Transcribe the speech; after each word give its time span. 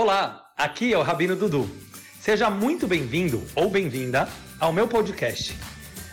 Olá, 0.00 0.52
aqui 0.56 0.92
é 0.94 0.96
o 0.96 1.02
Rabino 1.02 1.34
Dudu. 1.34 1.68
Seja 2.20 2.48
muito 2.48 2.86
bem-vindo 2.86 3.42
ou 3.56 3.68
bem-vinda 3.68 4.28
ao 4.60 4.72
meu 4.72 4.86
podcast. 4.86 5.58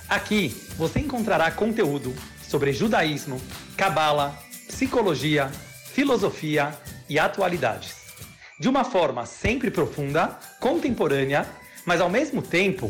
Aqui 0.09 0.47
você 0.75 1.01
encontrará 1.01 1.51
conteúdo 1.51 2.11
sobre 2.41 2.73
judaísmo, 2.73 3.39
cabala, 3.77 4.35
psicologia, 4.67 5.49
filosofia 5.93 6.75
e 7.07 7.19
atualidades. 7.19 8.11
De 8.59 8.67
uma 8.67 8.83
forma 8.83 9.23
sempre 9.27 9.69
profunda, 9.69 10.29
contemporânea, 10.59 11.45
mas 11.85 12.01
ao 12.01 12.09
mesmo 12.09 12.41
tempo 12.41 12.89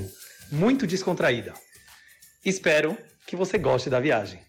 muito 0.49 0.87
descontraída. 0.87 1.53
Espero 2.45 2.97
que 3.27 3.35
você 3.35 3.57
goste 3.57 3.89
da 3.89 3.99
viagem. 3.99 4.39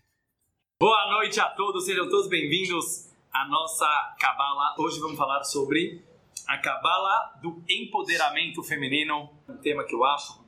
Boa 0.78 1.10
noite 1.10 1.40
a 1.40 1.48
todos, 1.48 1.84
sejam 1.84 2.08
todos 2.08 2.28
bem-vindos 2.28 3.08
à 3.34 3.48
nossa 3.48 4.14
cabala. 4.20 4.76
Hoje 4.78 5.00
vamos 5.00 5.18
falar 5.18 5.42
sobre 5.42 6.05
a 6.46 6.58
cabala 6.58 7.38
do 7.42 7.62
empoderamento 7.68 8.62
feminino, 8.62 9.30
um 9.48 9.56
tema 9.56 9.84
que 9.84 9.94
eu 9.94 10.04
acho 10.04 10.44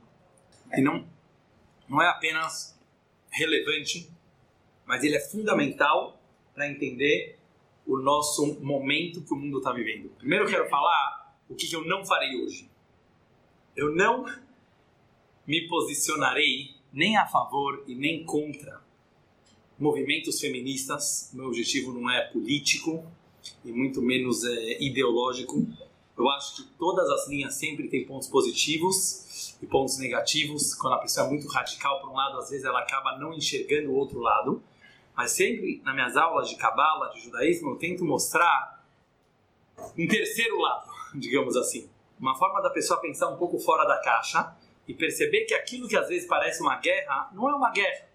que 0.73 0.81
não, 0.81 1.07
não 1.87 2.01
é 2.01 2.07
apenas 2.07 2.79
relevante, 3.31 4.09
mas 4.85 5.03
ele 5.03 5.15
é 5.15 5.19
fundamental 5.19 6.21
para 6.53 6.69
entender 6.69 7.37
o 7.85 7.97
nosso 7.97 8.59
momento 8.61 9.23
que 9.23 9.33
o 9.33 9.35
mundo 9.35 9.57
está 9.57 9.71
vivendo. 9.71 10.09
Primeiro 10.17 10.45
eu 10.45 10.49
quero 10.49 10.69
falar 10.69 11.35
o 11.49 11.55
que, 11.55 11.71
eu 11.73 11.83
não 11.85 12.05
farei 12.05 12.35
hoje. 12.41 12.69
Eu 13.75 13.95
não 13.95 14.25
me 15.47 15.67
posicionarei 15.67 16.75
nem 16.93 17.17
a 17.17 17.25
favor 17.25 17.83
e 17.87 17.95
nem 17.95 18.23
contra 18.23 18.81
movimentos 19.79 20.39
feministas. 20.39 21.31
Meu 21.33 21.47
objetivo 21.47 21.91
não 21.91 22.09
é 22.09 22.21
político 22.27 23.03
e 23.65 23.71
muito 23.71 24.01
menos 24.01 24.43
é 24.43 24.83
ideológico. 24.83 25.67
Eu 26.19 26.29
acho 26.29 26.57
que 26.57 26.63
todas 26.77 27.09
as 27.09 27.29
linhas 27.29 27.53
sempre 27.53 27.87
têm 27.87 28.05
pontos 28.05 28.27
positivos 28.27 29.55
e 29.61 29.65
pontos 29.65 29.97
negativos. 29.97 30.75
Quando 30.75 30.95
a 30.95 30.97
pessoa 30.97 31.25
é 31.25 31.29
muito 31.29 31.47
radical 31.47 32.01
para 32.01 32.09
um 32.09 32.13
lado, 32.13 32.37
às 32.37 32.49
vezes 32.49 32.65
ela 32.65 32.81
acaba 32.81 33.17
não 33.17 33.33
enxergando 33.33 33.89
o 33.89 33.95
outro 33.95 34.19
lado. 34.19 34.61
Mas 35.15 35.31
sempre 35.31 35.81
nas 35.83 35.95
minhas 35.95 36.17
aulas 36.17 36.49
de 36.49 36.57
cabala, 36.57 37.09
de 37.13 37.21
judaísmo, 37.21 37.71
eu 37.71 37.75
tento 37.77 38.03
mostrar 38.03 38.85
um 39.97 40.07
terceiro 40.07 40.59
lado, 40.59 40.91
digamos 41.15 41.55
assim. 41.55 41.89
Uma 42.19 42.35
forma 42.35 42.61
da 42.61 42.69
pessoa 42.69 42.99
pensar 42.99 43.29
um 43.29 43.37
pouco 43.37 43.57
fora 43.57 43.85
da 43.85 43.97
caixa 44.01 44.53
e 44.85 44.93
perceber 44.93 45.45
que 45.45 45.53
aquilo 45.53 45.87
que 45.87 45.95
às 45.95 46.09
vezes 46.09 46.27
parece 46.27 46.61
uma 46.61 46.75
guerra 46.75 47.29
não 47.33 47.49
é 47.49 47.55
uma 47.55 47.71
guerra 47.71 48.08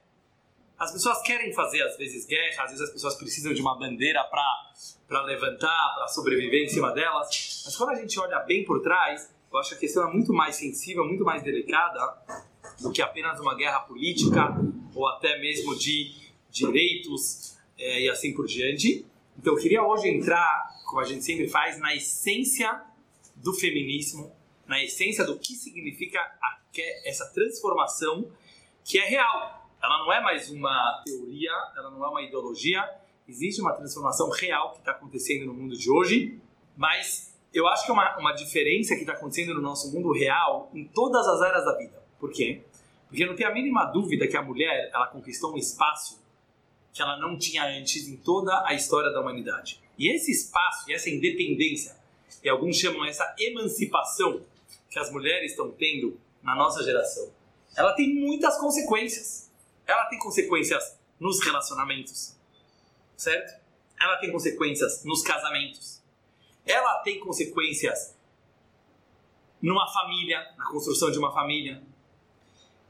as 0.78 0.92
pessoas 0.92 1.22
querem 1.22 1.52
fazer, 1.52 1.82
às 1.82 1.96
vezes, 1.96 2.26
guerra, 2.26 2.64
às 2.64 2.70
vezes 2.70 2.86
as 2.86 2.92
pessoas 2.92 3.14
precisam 3.14 3.54
de 3.54 3.60
uma 3.60 3.78
bandeira 3.78 4.22
para 4.24 5.22
levantar, 5.22 5.94
para 5.94 6.08
sobreviver 6.08 6.64
em 6.64 6.68
cima 6.68 6.92
delas. 6.92 7.62
Mas 7.64 7.76
quando 7.76 7.90
a 7.90 7.94
gente 7.94 8.18
olha 8.18 8.40
bem 8.40 8.64
por 8.64 8.82
trás, 8.82 9.32
eu 9.52 9.58
acho 9.58 9.70
que 9.70 9.74
a 9.76 9.78
questão 9.78 10.08
é 10.08 10.12
muito 10.12 10.32
mais 10.32 10.56
sensível, 10.56 11.04
muito 11.04 11.24
mais 11.24 11.42
delicada 11.42 12.00
do 12.80 12.90
que 12.90 13.00
apenas 13.00 13.38
uma 13.38 13.54
guerra 13.54 13.80
política 13.80 14.52
ou 14.94 15.06
até 15.06 15.38
mesmo 15.38 15.76
de 15.78 16.12
direitos 16.50 17.56
é, 17.78 18.02
e 18.02 18.10
assim 18.10 18.34
por 18.34 18.46
diante. 18.46 19.06
Então 19.38 19.54
eu 19.54 19.60
queria 19.60 19.82
hoje 19.82 20.08
entrar, 20.08 20.68
como 20.86 21.00
a 21.00 21.04
gente 21.04 21.24
sempre 21.24 21.48
faz, 21.48 21.78
na 21.78 21.94
essência 21.94 22.82
do 23.36 23.52
feminismo, 23.54 24.34
na 24.66 24.82
essência 24.82 25.24
do 25.24 25.38
que 25.38 25.54
significa 25.54 26.18
a, 26.18 26.58
essa 27.04 27.26
transformação 27.32 28.28
que 28.84 28.98
é 28.98 29.04
real 29.06 29.63
ela 29.84 29.98
não 29.98 30.10
é 30.10 30.18
mais 30.18 30.50
uma 30.50 31.02
teoria, 31.04 31.52
ela 31.76 31.90
não 31.90 32.02
é 32.02 32.08
uma 32.08 32.22
ideologia. 32.22 32.82
Existe 33.28 33.60
uma 33.60 33.74
transformação 33.74 34.30
real 34.30 34.72
que 34.72 34.78
está 34.78 34.92
acontecendo 34.92 35.44
no 35.44 35.52
mundo 35.52 35.76
de 35.76 35.90
hoje, 35.90 36.40
mas 36.74 37.34
eu 37.52 37.68
acho 37.68 37.84
que 37.84 37.90
é 37.90 37.92
uma, 37.94 38.16
uma 38.16 38.32
diferença 38.32 38.94
que 38.94 39.02
está 39.02 39.12
acontecendo 39.12 39.52
no 39.52 39.60
nosso 39.60 39.92
mundo 39.92 40.10
real 40.10 40.70
em 40.72 40.84
todas 40.86 41.26
as 41.26 41.42
áreas 41.42 41.66
da 41.66 41.76
vida. 41.76 42.02
Por 42.18 42.32
quê? 42.32 42.62
Porque 43.08 43.26
não 43.26 43.36
tem 43.36 43.46
a 43.46 43.52
mínima 43.52 43.84
dúvida 43.84 44.26
que 44.26 44.36
a 44.38 44.42
mulher 44.42 44.90
ela 44.92 45.06
conquistou 45.08 45.52
um 45.52 45.58
espaço 45.58 46.24
que 46.90 47.02
ela 47.02 47.18
não 47.18 47.36
tinha 47.36 47.64
antes 47.64 48.08
em 48.08 48.16
toda 48.16 48.66
a 48.66 48.72
história 48.72 49.12
da 49.12 49.20
humanidade. 49.20 49.82
E 49.98 50.14
esse 50.14 50.30
espaço 50.30 50.88
e 50.90 50.94
essa 50.94 51.10
independência, 51.10 51.94
e 52.42 52.48
alguns 52.48 52.78
chamam 52.78 53.04
essa 53.04 53.34
emancipação 53.38 54.40
que 54.88 54.98
as 54.98 55.10
mulheres 55.12 55.50
estão 55.50 55.70
tendo 55.72 56.18
na 56.42 56.54
nossa 56.54 56.82
geração, 56.82 57.30
ela 57.76 57.92
tem 57.92 58.14
muitas 58.14 58.56
consequências 58.58 59.44
ela 59.86 60.06
tem 60.06 60.18
consequências 60.18 60.98
nos 61.18 61.42
relacionamentos, 61.44 62.36
certo? 63.16 63.62
Ela 64.00 64.16
tem 64.18 64.30
consequências 64.32 65.04
nos 65.04 65.22
casamentos. 65.22 66.02
Ela 66.66 67.00
tem 67.02 67.20
consequências 67.20 68.16
numa 69.60 69.90
família, 69.92 70.52
na 70.56 70.66
construção 70.66 71.10
de 71.10 71.18
uma 71.18 71.32
família. 71.32 71.82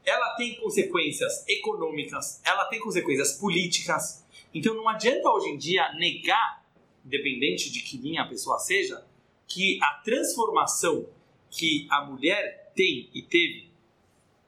Ela 0.03 0.35
tem 0.35 0.55
consequências 0.55 1.47
econômicas, 1.47 2.41
ela 2.43 2.65
tem 2.65 2.79
consequências 2.79 3.33
políticas. 3.33 4.25
Então 4.53 4.73
não 4.73 4.87
adianta 4.87 5.29
hoje 5.29 5.49
em 5.49 5.57
dia 5.57 5.91
negar, 5.93 6.65
independente 7.05 7.71
de 7.71 7.81
que 7.81 7.97
linha 7.97 8.23
a 8.23 8.27
pessoa 8.27 8.59
seja, 8.59 9.05
que 9.47 9.79
a 9.81 10.01
transformação 10.03 11.07
que 11.49 11.87
a 11.89 12.03
mulher 12.03 12.71
tem 12.75 13.09
e 13.13 13.21
teve 13.21 13.71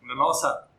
na 0.01 0.15
nossa 0.15 0.69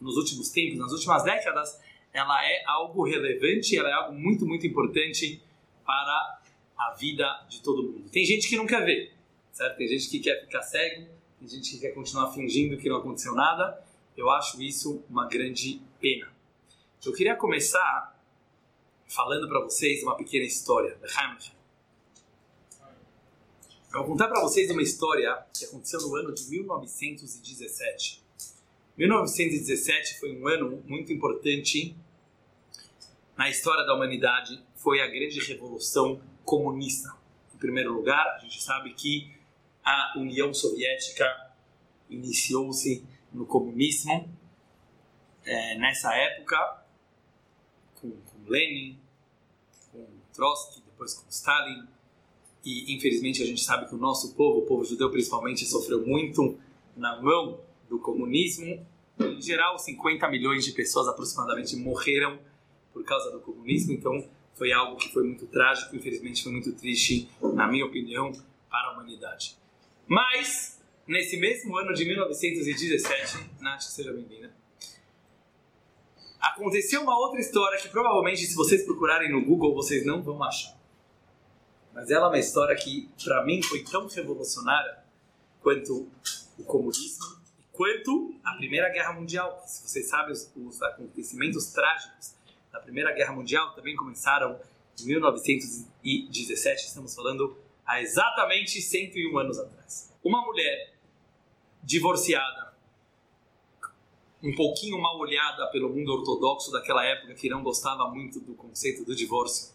nos 0.00 0.16
últimos 0.16 0.50
tempos, 0.50 0.78
nas 0.78 0.92
últimas 0.92 1.24
décadas, 1.24 1.80
ela 2.12 2.44
é 2.44 2.64
algo 2.66 3.04
relevante, 3.04 3.76
ela 3.76 3.88
é 3.88 3.92
algo 3.92 4.18
muito, 4.18 4.46
muito 4.46 4.66
importante 4.66 5.42
para 5.84 6.40
a 6.76 6.94
vida 6.98 7.46
de 7.48 7.62
todo 7.62 7.82
mundo. 7.82 8.08
Tem 8.10 8.24
gente 8.24 8.48
que 8.48 8.56
não 8.56 8.66
quer 8.66 8.84
ver, 8.84 9.12
certo? 9.52 9.76
Tem 9.76 9.88
gente 9.88 10.08
que 10.08 10.20
quer 10.20 10.40
ficar 10.40 10.62
cego, 10.62 11.08
tem 11.38 11.48
gente 11.48 11.70
que 11.70 11.78
quer 11.78 11.90
continuar 11.90 12.32
fingindo 12.32 12.76
que 12.76 12.88
não 12.88 12.96
aconteceu 12.96 13.34
nada. 13.34 13.82
Eu 14.16 14.30
acho 14.30 14.62
isso 14.62 15.04
uma 15.08 15.26
grande 15.28 15.80
pena. 16.00 16.34
Eu 17.04 17.12
queria 17.12 17.36
começar 17.36 18.18
falando 19.06 19.48
para 19.48 19.60
vocês 19.60 20.02
uma 20.02 20.16
pequena 20.16 20.44
história. 20.44 20.98
Eu 23.92 24.00
vou 24.00 24.04
contar 24.08 24.28
para 24.28 24.40
vocês 24.40 24.70
uma 24.70 24.82
história 24.82 25.46
que 25.56 25.64
aconteceu 25.64 26.00
no 26.00 26.16
ano 26.16 26.34
de 26.34 26.48
1917. 26.50 28.25
1917 28.96 30.18
foi 30.18 30.34
um 30.38 30.48
ano 30.48 30.82
muito 30.86 31.12
importante 31.12 31.94
na 33.36 33.50
história 33.50 33.84
da 33.84 33.94
humanidade. 33.94 34.62
Foi 34.74 35.00
a 35.02 35.06
grande 35.06 35.38
revolução 35.40 36.20
comunista. 36.44 37.14
Em 37.54 37.58
primeiro 37.58 37.92
lugar, 37.92 38.24
a 38.36 38.38
gente 38.38 38.62
sabe 38.62 38.94
que 38.94 39.30
a 39.84 40.14
União 40.16 40.52
Soviética 40.54 41.26
iniciou-se 42.08 43.04
no 43.32 43.44
comunismo 43.44 44.32
é, 45.44 45.76
nessa 45.76 46.14
época 46.14 46.82
com, 48.00 48.10
com 48.10 48.48
Lenin, 48.50 48.98
com 49.92 50.06
Trotsky, 50.32 50.80
depois 50.80 51.12
com 51.14 51.28
Stalin. 51.28 51.86
E 52.64 52.94
infelizmente 52.94 53.42
a 53.42 53.46
gente 53.46 53.62
sabe 53.62 53.88
que 53.88 53.94
o 53.94 53.98
nosso 53.98 54.34
povo, 54.34 54.60
o 54.60 54.66
povo 54.66 54.84
judeu 54.84 55.10
principalmente, 55.10 55.66
sofreu 55.66 56.06
muito 56.06 56.58
na 56.96 57.20
mão 57.20 57.60
do 57.88 57.98
comunismo. 57.98 58.86
Em 59.18 59.40
geral, 59.40 59.78
50 59.78 60.28
milhões 60.28 60.64
de 60.64 60.72
pessoas 60.72 61.08
aproximadamente 61.08 61.76
morreram 61.76 62.38
por 62.92 63.04
causa 63.04 63.30
do 63.30 63.40
comunismo, 63.40 63.92
então 63.92 64.28
foi 64.54 64.72
algo 64.72 64.96
que 64.96 65.12
foi 65.12 65.22
muito 65.22 65.46
trágico, 65.46 65.94
infelizmente 65.94 66.42
foi 66.42 66.52
muito 66.52 66.72
triste, 66.72 67.28
na 67.54 67.66
minha 67.66 67.84
opinião, 67.84 68.32
para 68.70 68.88
a 68.88 68.92
humanidade. 68.94 69.56
Mas, 70.06 70.80
nesse 71.06 71.36
mesmo 71.36 71.76
ano 71.76 71.92
de 71.92 72.04
1917, 72.04 73.50
Nath, 73.60 73.82
seja 73.82 74.12
bem-vinda, 74.12 74.54
aconteceu 76.40 77.02
uma 77.02 77.18
outra 77.18 77.40
história 77.40 77.78
que 77.78 77.88
provavelmente, 77.88 78.46
se 78.46 78.54
vocês 78.54 78.82
procurarem 78.84 79.30
no 79.30 79.44
Google, 79.44 79.74
vocês 79.74 80.06
não 80.06 80.22
vão 80.22 80.42
achar. 80.42 80.76
Mas 81.92 82.10
ela 82.10 82.26
é 82.26 82.28
uma 82.28 82.38
história 82.38 82.76
que, 82.76 83.08
para 83.24 83.44
mim, 83.44 83.62
foi 83.62 83.82
tão 83.82 84.06
revolucionária 84.06 84.98
quanto 85.60 86.08
o 86.58 86.64
comunismo 86.64 87.45
quanto 87.76 88.34
a 88.42 88.54
Primeira 88.54 88.88
Guerra 88.88 89.12
Mundial. 89.12 89.62
Se 89.66 89.86
vocês 89.86 90.08
sabem, 90.08 90.32
os, 90.32 90.50
os 90.56 90.82
acontecimentos 90.82 91.66
trágicos 91.66 92.34
da 92.72 92.80
Primeira 92.80 93.12
Guerra 93.12 93.34
Mundial 93.34 93.74
também 93.74 93.94
começaram 93.94 94.58
em 94.98 95.06
1917, 95.06 96.86
estamos 96.86 97.14
falando 97.14 97.56
há 97.84 98.00
exatamente 98.00 98.80
101 98.80 99.38
anos 99.38 99.58
atrás. 99.58 100.10
Uma 100.24 100.42
mulher 100.42 100.94
divorciada, 101.82 102.74
um 104.42 104.54
pouquinho 104.54 104.98
mal 105.00 105.18
olhada 105.18 105.66
pelo 105.70 105.90
mundo 105.90 106.12
ortodoxo 106.12 106.72
daquela 106.72 107.04
época, 107.04 107.34
que 107.34 107.48
não 107.48 107.62
gostava 107.62 108.08
muito 108.08 108.40
do 108.40 108.54
conceito 108.54 109.04
do 109.04 109.14
divórcio, 109.14 109.74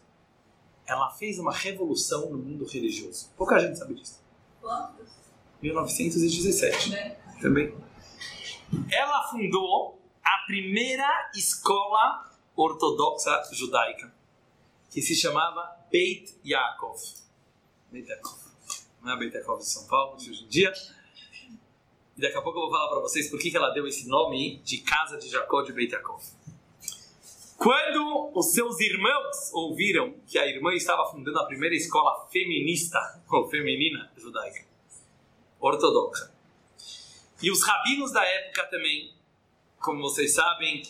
ela 0.84 1.08
fez 1.10 1.38
uma 1.38 1.52
revolução 1.52 2.30
no 2.30 2.38
mundo 2.38 2.64
religioso. 2.64 3.30
Pouca 3.36 3.60
gente 3.60 3.78
sabe 3.78 3.94
disso. 3.94 4.20
Quantos? 4.60 5.08
1917. 5.62 6.94
É. 6.96 7.18
Também 7.40 7.72
ela 8.90 9.28
fundou 9.28 10.00
a 10.22 10.46
primeira 10.46 11.30
escola 11.34 12.30
ortodoxa 12.56 13.42
judaica, 13.52 14.14
que 14.90 15.00
se 15.00 15.14
chamava 15.14 15.86
Beit 15.90 16.38
Yaakov. 16.44 17.00
Beit 17.90 18.08
Yaakov. 18.08 18.38
não 19.02 19.12
é 19.12 19.18
Beit 19.18 19.34
Yaakov 19.34 19.58
de 19.60 19.68
São 19.68 19.86
Paulo, 19.86 20.16
de 20.16 20.30
hoje 20.30 20.44
em 20.44 20.48
dia. 20.48 20.72
E 22.16 22.20
daqui 22.20 22.36
a 22.36 22.42
pouco 22.42 22.58
eu 22.58 22.62
vou 22.62 22.70
falar 22.70 22.88
para 22.88 23.00
vocês 23.00 23.30
por 23.30 23.38
que 23.38 23.56
ela 23.56 23.70
deu 23.70 23.86
esse 23.86 24.06
nome 24.06 24.58
de 24.58 24.78
Casa 24.78 25.16
de 25.16 25.28
Jacó 25.28 25.62
de 25.62 25.72
Beit 25.72 25.92
Yaakov. 25.92 26.22
Quando 27.56 28.32
os 28.34 28.52
seus 28.52 28.80
irmãos 28.80 29.52
ouviram 29.52 30.14
que 30.26 30.36
a 30.36 30.46
irmã 30.46 30.74
estava 30.74 31.08
fundando 31.08 31.38
a 31.38 31.44
primeira 31.46 31.76
escola 31.76 32.26
feminista, 32.28 32.98
ou 33.30 33.48
feminina 33.48 34.10
judaica, 34.16 34.66
ortodoxa, 35.60 36.31
e 37.42 37.50
os 37.50 37.62
rabinos 37.64 38.12
da 38.12 38.24
época 38.24 38.66
também, 38.66 39.14
como 39.80 40.00
vocês 40.00 40.34
sabem, 40.34 40.82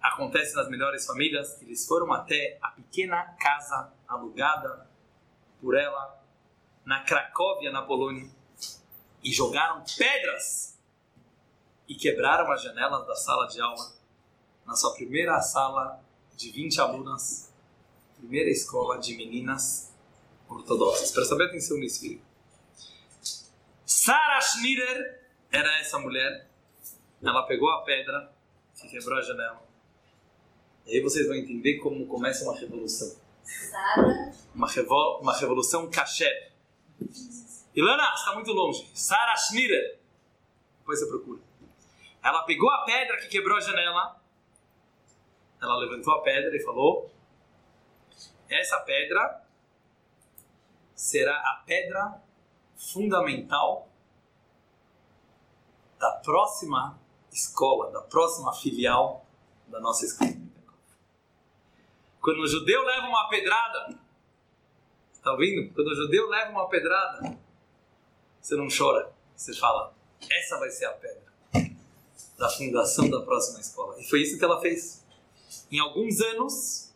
acontece 0.00 0.56
nas 0.56 0.68
melhores 0.68 1.04
famílias, 1.04 1.60
eles 1.60 1.86
foram 1.86 2.10
até 2.12 2.58
a 2.62 2.68
pequena 2.70 3.22
casa 3.38 3.92
alugada 4.08 4.90
por 5.60 5.76
ela 5.76 6.18
na 6.84 7.04
Cracóvia, 7.04 7.70
na 7.70 7.82
Polônia, 7.82 8.28
e 9.22 9.30
jogaram 9.30 9.84
pedras 9.96 10.78
e 11.86 11.94
quebraram 11.94 12.50
as 12.50 12.62
janelas 12.62 13.06
da 13.06 13.14
sala 13.14 13.46
de 13.46 13.60
aula 13.60 13.92
na 14.66 14.74
sua 14.74 14.94
primeira 14.94 15.40
sala 15.42 16.02
de 16.34 16.50
20 16.50 16.80
alunas, 16.80 17.52
primeira 18.16 18.48
escola 18.48 18.98
de 18.98 19.14
meninas 19.14 19.92
ortodoxas. 20.48 21.10
Presta 21.10 21.36
bem 21.36 21.48
atenção 21.48 21.76
nisso, 21.76 22.00
filho. 22.00 22.22
Sarah 23.84 24.40
Schneider 24.40 25.21
era 25.52 25.78
essa 25.78 25.98
mulher. 25.98 26.48
Ela 27.22 27.42
pegou 27.42 27.70
a 27.70 27.82
pedra 27.82 28.32
que 28.74 28.88
quebrou 28.88 29.18
a 29.18 29.20
janela. 29.20 29.62
E 30.86 30.96
aí 30.96 31.00
vocês 31.00 31.26
vão 31.26 31.36
entender 31.36 31.78
como 31.78 32.06
começa 32.06 32.42
uma 32.44 32.58
revolução. 32.58 33.16
Uma, 34.54 34.68
revol 34.68 35.20
uma 35.20 35.36
revolução 35.36 35.88
kasher. 35.90 36.52
Ilana, 37.74 38.14
está 38.14 38.34
muito 38.34 38.50
longe. 38.50 38.90
Sarah 38.94 39.36
Schneider. 39.36 40.00
Depois 40.78 40.98
você 40.98 41.06
procura. 41.06 41.40
Ela 42.24 42.42
pegou 42.44 42.70
a 42.70 42.84
pedra 42.84 43.18
que 43.18 43.28
quebrou 43.28 43.56
a 43.56 43.60
janela. 43.60 44.20
Ela 45.60 45.76
levantou 45.76 46.14
a 46.14 46.22
pedra 46.22 46.56
e 46.56 46.60
falou: 46.60 47.12
Essa 48.48 48.80
pedra 48.80 49.42
será 50.94 51.36
a 51.36 51.62
pedra 51.64 52.20
fundamental 52.76 53.91
da 56.02 56.10
próxima 56.10 57.00
escola, 57.30 57.92
da 57.92 58.02
próxima 58.02 58.52
filial 58.52 59.24
da 59.68 59.78
nossa 59.78 60.04
escola. 60.04 60.32
Quando 62.20 62.40
o 62.40 62.46
judeu 62.48 62.84
leva 62.84 63.06
uma 63.06 63.28
pedrada, 63.28 63.96
está 65.12 65.30
ouvindo? 65.30 65.72
Quando 65.72 65.86
o 65.86 65.94
judeu 65.94 66.28
leva 66.28 66.50
uma 66.50 66.68
pedrada, 66.68 67.38
você 68.40 68.56
não 68.56 68.66
chora, 68.66 69.14
você 69.36 69.54
fala: 69.54 69.94
essa 70.28 70.58
vai 70.58 70.70
ser 70.70 70.86
a 70.86 70.92
pedra 70.92 71.32
da 72.36 72.48
fundação 72.48 73.08
da 73.08 73.20
próxima 73.20 73.60
escola. 73.60 74.00
E 74.00 74.04
foi 74.04 74.22
isso 74.22 74.36
que 74.36 74.44
ela 74.44 74.60
fez. 74.60 75.06
Em 75.70 75.78
alguns 75.78 76.20
anos, 76.20 76.92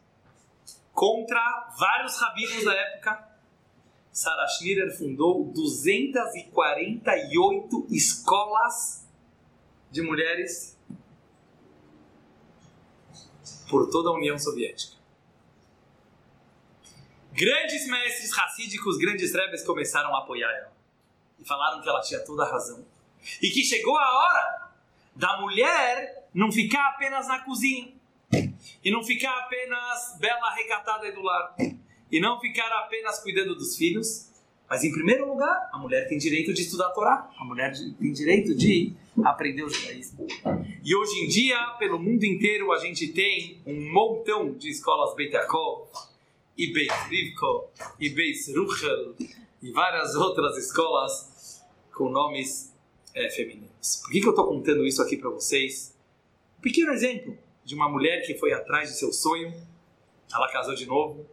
contra 0.93 1.73
vários 1.79 2.19
rabinos 2.19 2.65
da 2.65 2.75
época, 2.75 3.36
Sarah 4.17 4.49
Schneeder 4.49 4.91
fundou 4.97 5.45
248 5.53 7.87
escolas 7.91 9.07
de 9.91 10.01
mulheres 10.01 10.81
por 13.69 13.91
toda 13.91 14.09
a 14.09 14.15
União 14.15 14.39
Soviética. 14.39 14.97
Grandes 17.31 17.87
mestres 17.87 18.33
racídicos, 18.33 18.97
grandes 18.97 19.35
rebes 19.35 19.63
começaram 19.63 20.17
a 20.17 20.21
apoiar 20.21 20.51
ela 20.51 20.73
e 21.39 21.45
falaram 21.45 21.83
que 21.83 21.89
ela 21.91 22.01
tinha 22.01 22.21
toda 22.21 22.45
a 22.45 22.51
razão 22.51 22.87
e 23.43 23.51
que 23.51 23.63
chegou 23.63 23.99
a 23.99 24.19
hora 24.19 24.71
da 25.15 25.43
mulher 25.43 26.27
não 26.33 26.51
ficar 26.51 26.89
apenas 26.89 27.29
na 27.29 27.41
cozinha 27.41 27.93
e 28.83 28.91
não 28.91 29.05
ficar 29.05 29.41
apenas 29.41 30.17
bela 30.19 30.55
recatada 30.55 31.13
do 31.13 31.21
lar 31.21 31.55
e 32.11 32.21
não 32.21 32.41
ficar 32.41 32.69
apenas 32.79 33.21
cuidando 33.21 33.55
dos 33.55 33.77
filhos, 33.77 34.31
mas 34.69 34.83
em 34.83 34.93
primeiro 34.93 35.29
lugar, 35.29 35.71
a 35.73 35.79
mulher 35.79 36.09
tem 36.09 36.19
direito 36.19 36.53
de 36.53 36.63
estudar 36.63 36.87
a 36.87 36.91
Torá, 36.91 37.31
a 37.39 37.45
mulher 37.45 37.73
tem 37.99 38.13
direito 38.13 38.55
de 38.55 38.93
aprender 39.25 39.63
o 39.63 39.69
judaísmo. 39.69 40.27
E 40.85 40.95
hoje 40.95 41.25
em 41.25 41.29
dia, 41.29 41.57
pelo 41.79 41.99
mundo 41.99 42.25
inteiro, 42.25 42.73
a 42.73 42.79
gente 42.79 43.09
tem 43.09 43.61
um 43.65 43.93
montão 43.93 44.53
de 44.53 44.69
escolas 44.69 45.15
Beit 45.15 45.33
Yaakov, 45.33 45.89
e 46.59 46.73
Beit 46.73 46.93
Rivko, 47.09 47.71
e 48.01 48.09
Beit 48.11 48.53
Ruchel, 48.57 49.15
e 49.63 49.71
várias 49.71 50.15
outras 50.17 50.57
escolas 50.57 51.65
com 51.95 52.09
nomes 52.09 52.75
é, 53.15 53.31
femininos. 53.31 54.01
Por 54.03 54.11
que, 54.11 54.21
que 54.21 54.27
eu 54.27 54.31
estou 54.31 54.47
contando 54.47 54.85
isso 54.85 55.01
aqui 55.01 55.17
para 55.17 55.31
vocês? 55.31 55.95
Um 56.59 56.63
pequeno 56.63 56.93
exemplo 56.93 57.39
de 57.65 57.75
uma 57.75 57.89
mulher 57.89 58.27
que 58.27 58.35
foi 58.35 58.53
atrás 58.53 58.91
de 58.91 58.99
seu 58.99 59.13
sonho, 59.13 59.53
ela 60.33 60.51
casou 60.51 60.75
de 60.75 60.87
novo, 60.87 61.27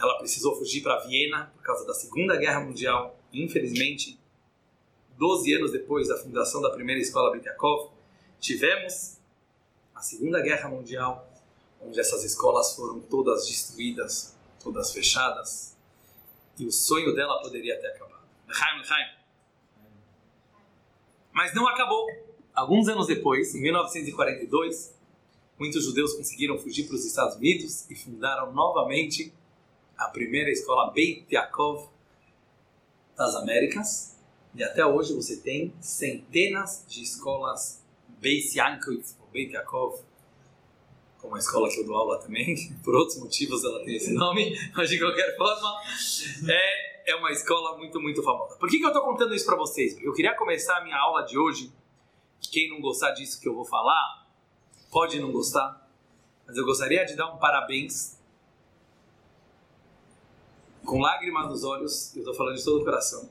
ela 0.00 0.16
precisou 0.18 0.56
fugir 0.56 0.82
para 0.82 0.98
Viena 1.00 1.52
por 1.54 1.62
causa 1.62 1.86
da 1.86 1.92
Segunda 1.92 2.36
Guerra 2.36 2.60
Mundial. 2.60 3.18
Infelizmente, 3.32 4.18
12 5.18 5.54
anos 5.54 5.72
depois 5.72 6.08
da 6.08 6.16
fundação 6.16 6.62
da 6.62 6.70
primeira 6.70 7.00
escola 7.00 7.30
Bitiakov, 7.32 7.90
tivemos 8.40 9.18
a 9.94 10.00
Segunda 10.00 10.40
Guerra 10.40 10.70
Mundial, 10.70 11.30
onde 11.82 12.00
essas 12.00 12.24
escolas 12.24 12.74
foram 12.74 13.00
todas 13.00 13.46
destruídas, 13.46 14.34
todas 14.62 14.90
fechadas, 14.90 15.76
e 16.58 16.64
o 16.64 16.72
sonho 16.72 17.14
dela 17.14 17.40
poderia 17.42 17.78
ter 17.78 17.88
acabado. 17.88 18.24
Mas 21.30 21.54
não 21.54 21.68
acabou. 21.68 22.06
Alguns 22.54 22.88
anos 22.88 23.06
depois, 23.06 23.54
em 23.54 23.60
1942, 23.60 24.94
muitos 25.58 25.84
judeus 25.84 26.14
conseguiram 26.14 26.58
fugir 26.58 26.86
para 26.86 26.96
os 26.96 27.04
Estados 27.04 27.36
Unidos 27.36 27.88
e 27.90 27.94
fundaram 27.94 28.52
novamente 28.52 29.32
a 30.00 30.08
primeira 30.08 30.50
escola 30.50 30.90
Beit 30.90 31.26
Yaakov 31.30 31.90
das 33.14 33.34
Américas. 33.34 34.18
E 34.54 34.64
até 34.64 34.84
hoje 34.84 35.14
você 35.14 35.36
tem 35.36 35.74
centenas 35.78 36.84
de 36.88 37.02
escolas 37.02 37.84
Beit 38.18 38.58
Yankov, 38.58 39.04
ou 39.20 39.28
Beit 39.30 39.52
Yaakov, 39.52 40.00
como 41.18 41.36
a 41.36 41.38
escola 41.38 41.68
que 41.68 41.80
eu 41.80 41.84
dou 41.84 41.94
aula 41.96 42.18
também, 42.18 42.56
por 42.82 42.94
outros 42.94 43.18
motivos 43.18 43.62
ela 43.62 43.84
tem 43.84 43.96
esse 43.96 44.14
nome, 44.14 44.56
mas 44.74 44.88
de 44.88 44.98
qualquer 44.98 45.36
forma 45.36 45.82
é, 46.48 47.10
é 47.12 47.14
uma 47.16 47.30
escola 47.30 47.76
muito, 47.76 48.00
muito 48.00 48.22
famosa. 48.22 48.56
Por 48.56 48.70
que, 48.70 48.78
que 48.78 48.84
eu 48.84 48.88
estou 48.88 49.04
contando 49.04 49.34
isso 49.34 49.44
para 49.44 49.56
vocês? 49.56 49.92
Porque 49.92 50.08
eu 50.08 50.14
queria 50.14 50.34
começar 50.34 50.78
a 50.78 50.82
minha 50.82 50.96
aula 50.96 51.22
de 51.22 51.38
hoje, 51.38 51.70
quem 52.50 52.70
não 52.70 52.80
gostar 52.80 53.10
disso 53.10 53.38
que 53.38 53.46
eu 53.46 53.54
vou 53.54 53.66
falar, 53.66 54.26
pode 54.90 55.20
não 55.20 55.30
gostar, 55.30 55.86
mas 56.46 56.56
eu 56.56 56.64
gostaria 56.64 57.04
de 57.04 57.14
dar 57.14 57.30
um 57.32 57.36
parabéns 57.36 58.18
com 60.84 61.00
lágrimas 61.00 61.48
nos 61.48 61.64
olhos, 61.64 62.14
eu 62.14 62.20
estou 62.20 62.34
falando 62.34 62.56
de 62.56 62.64
todo 62.64 62.80
o 62.80 62.84
coração, 62.84 63.28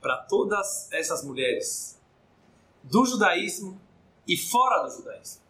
para 0.00 0.16
todas 0.16 0.90
essas 0.92 1.24
mulheres 1.24 2.00
do 2.82 3.04
judaísmo 3.04 3.80
e 4.26 4.36
fora 4.36 4.82
do 4.82 4.90
judaísmo, 4.90 5.42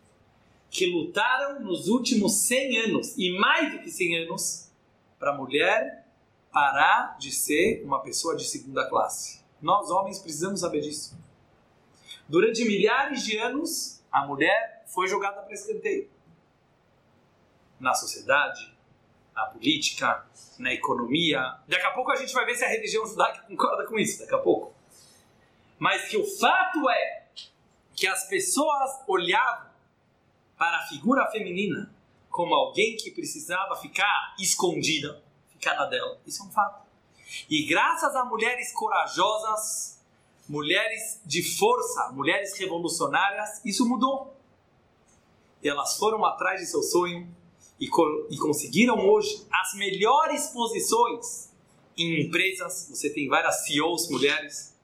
que 0.70 0.86
lutaram 0.86 1.60
nos 1.60 1.88
últimos 1.88 2.34
100 2.34 2.78
anos 2.78 3.14
e 3.16 3.38
mais 3.38 3.72
do 3.72 3.78
que 3.80 3.90
100 3.90 4.24
anos 4.24 4.70
para 5.18 5.32
a 5.32 5.36
mulher 5.36 6.06
parar 6.50 7.16
de 7.18 7.30
ser 7.32 7.82
uma 7.84 8.00
pessoa 8.00 8.36
de 8.36 8.44
segunda 8.44 8.88
classe. 8.88 9.40
Nós, 9.60 9.90
homens, 9.90 10.18
precisamos 10.18 10.60
saber 10.60 10.80
disso. 10.80 11.16
Durante 12.28 12.64
milhares 12.64 13.22
de 13.24 13.38
anos, 13.38 14.02
a 14.10 14.26
mulher 14.26 14.84
foi 14.86 15.06
jogada 15.08 15.40
para 15.42 15.54
escanteio. 15.54 16.10
Na 17.78 17.94
sociedade, 17.94 18.71
na 19.34 19.46
política, 19.46 20.26
na 20.58 20.72
economia. 20.72 21.58
Daqui 21.66 21.86
a 21.86 21.90
pouco 21.90 22.10
a 22.10 22.16
gente 22.16 22.32
vai 22.32 22.44
ver 22.44 22.54
se 22.54 22.64
a 22.64 22.68
religião 22.68 23.06
judaica 23.06 23.42
concorda 23.48 23.86
com 23.86 23.98
isso, 23.98 24.20
daqui 24.20 24.34
a 24.34 24.38
pouco. 24.38 24.74
Mas 25.78 26.08
que 26.08 26.16
o 26.16 26.24
fato 26.38 26.88
é 26.88 27.26
que 27.94 28.06
as 28.06 28.28
pessoas 28.28 29.02
olhavam 29.06 29.70
para 30.56 30.78
a 30.78 30.86
figura 30.86 31.26
feminina 31.30 31.92
como 32.30 32.54
alguém 32.54 32.96
que 32.96 33.10
precisava 33.10 33.76
ficar 33.76 34.34
escondida, 34.38 35.22
ficar 35.50 35.74
na 35.74 35.86
dela. 35.86 36.18
Isso 36.26 36.42
é 36.42 36.46
um 36.46 36.50
fato. 36.50 36.86
E 37.48 37.66
graças 37.66 38.14
a 38.16 38.24
mulheres 38.24 38.72
corajosas, 38.72 40.00
mulheres 40.48 41.20
de 41.24 41.42
força, 41.42 42.10
mulheres 42.12 42.56
revolucionárias, 42.58 43.64
isso 43.64 43.88
mudou. 43.88 44.36
E 45.62 45.68
elas 45.68 45.96
foram 45.96 46.24
atrás 46.24 46.60
de 46.60 46.66
seu 46.66 46.82
sonho, 46.82 47.28
e, 47.82 47.88
e 48.30 48.38
conseguiram 48.38 48.96
hoje 49.08 49.44
as 49.52 49.74
melhores 49.74 50.46
posições 50.48 51.52
em 51.98 52.22
empresas, 52.22 52.88
você 52.88 53.10
tem 53.10 53.28
várias 53.28 53.66
CEOs 53.66 54.08
mulheres, 54.08 54.78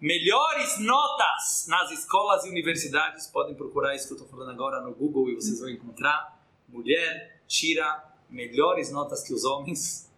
melhores 0.00 0.78
notas 0.78 1.66
nas 1.66 1.90
escolas 1.90 2.44
e 2.44 2.48
universidades, 2.48 3.26
podem 3.26 3.56
procurar 3.56 3.96
isso 3.96 4.06
que 4.06 4.12
eu 4.12 4.16
estou 4.16 4.30
falando 4.30 4.50
agora 4.50 4.80
no 4.80 4.94
Google 4.94 5.30
e 5.30 5.34
vocês 5.34 5.58
vão 5.58 5.68
encontrar. 5.68 6.40
Mulher 6.68 7.42
tira 7.48 8.02
melhores 8.30 8.92
notas 8.92 9.22
que 9.22 9.34
os 9.34 9.44
homens 9.44 10.10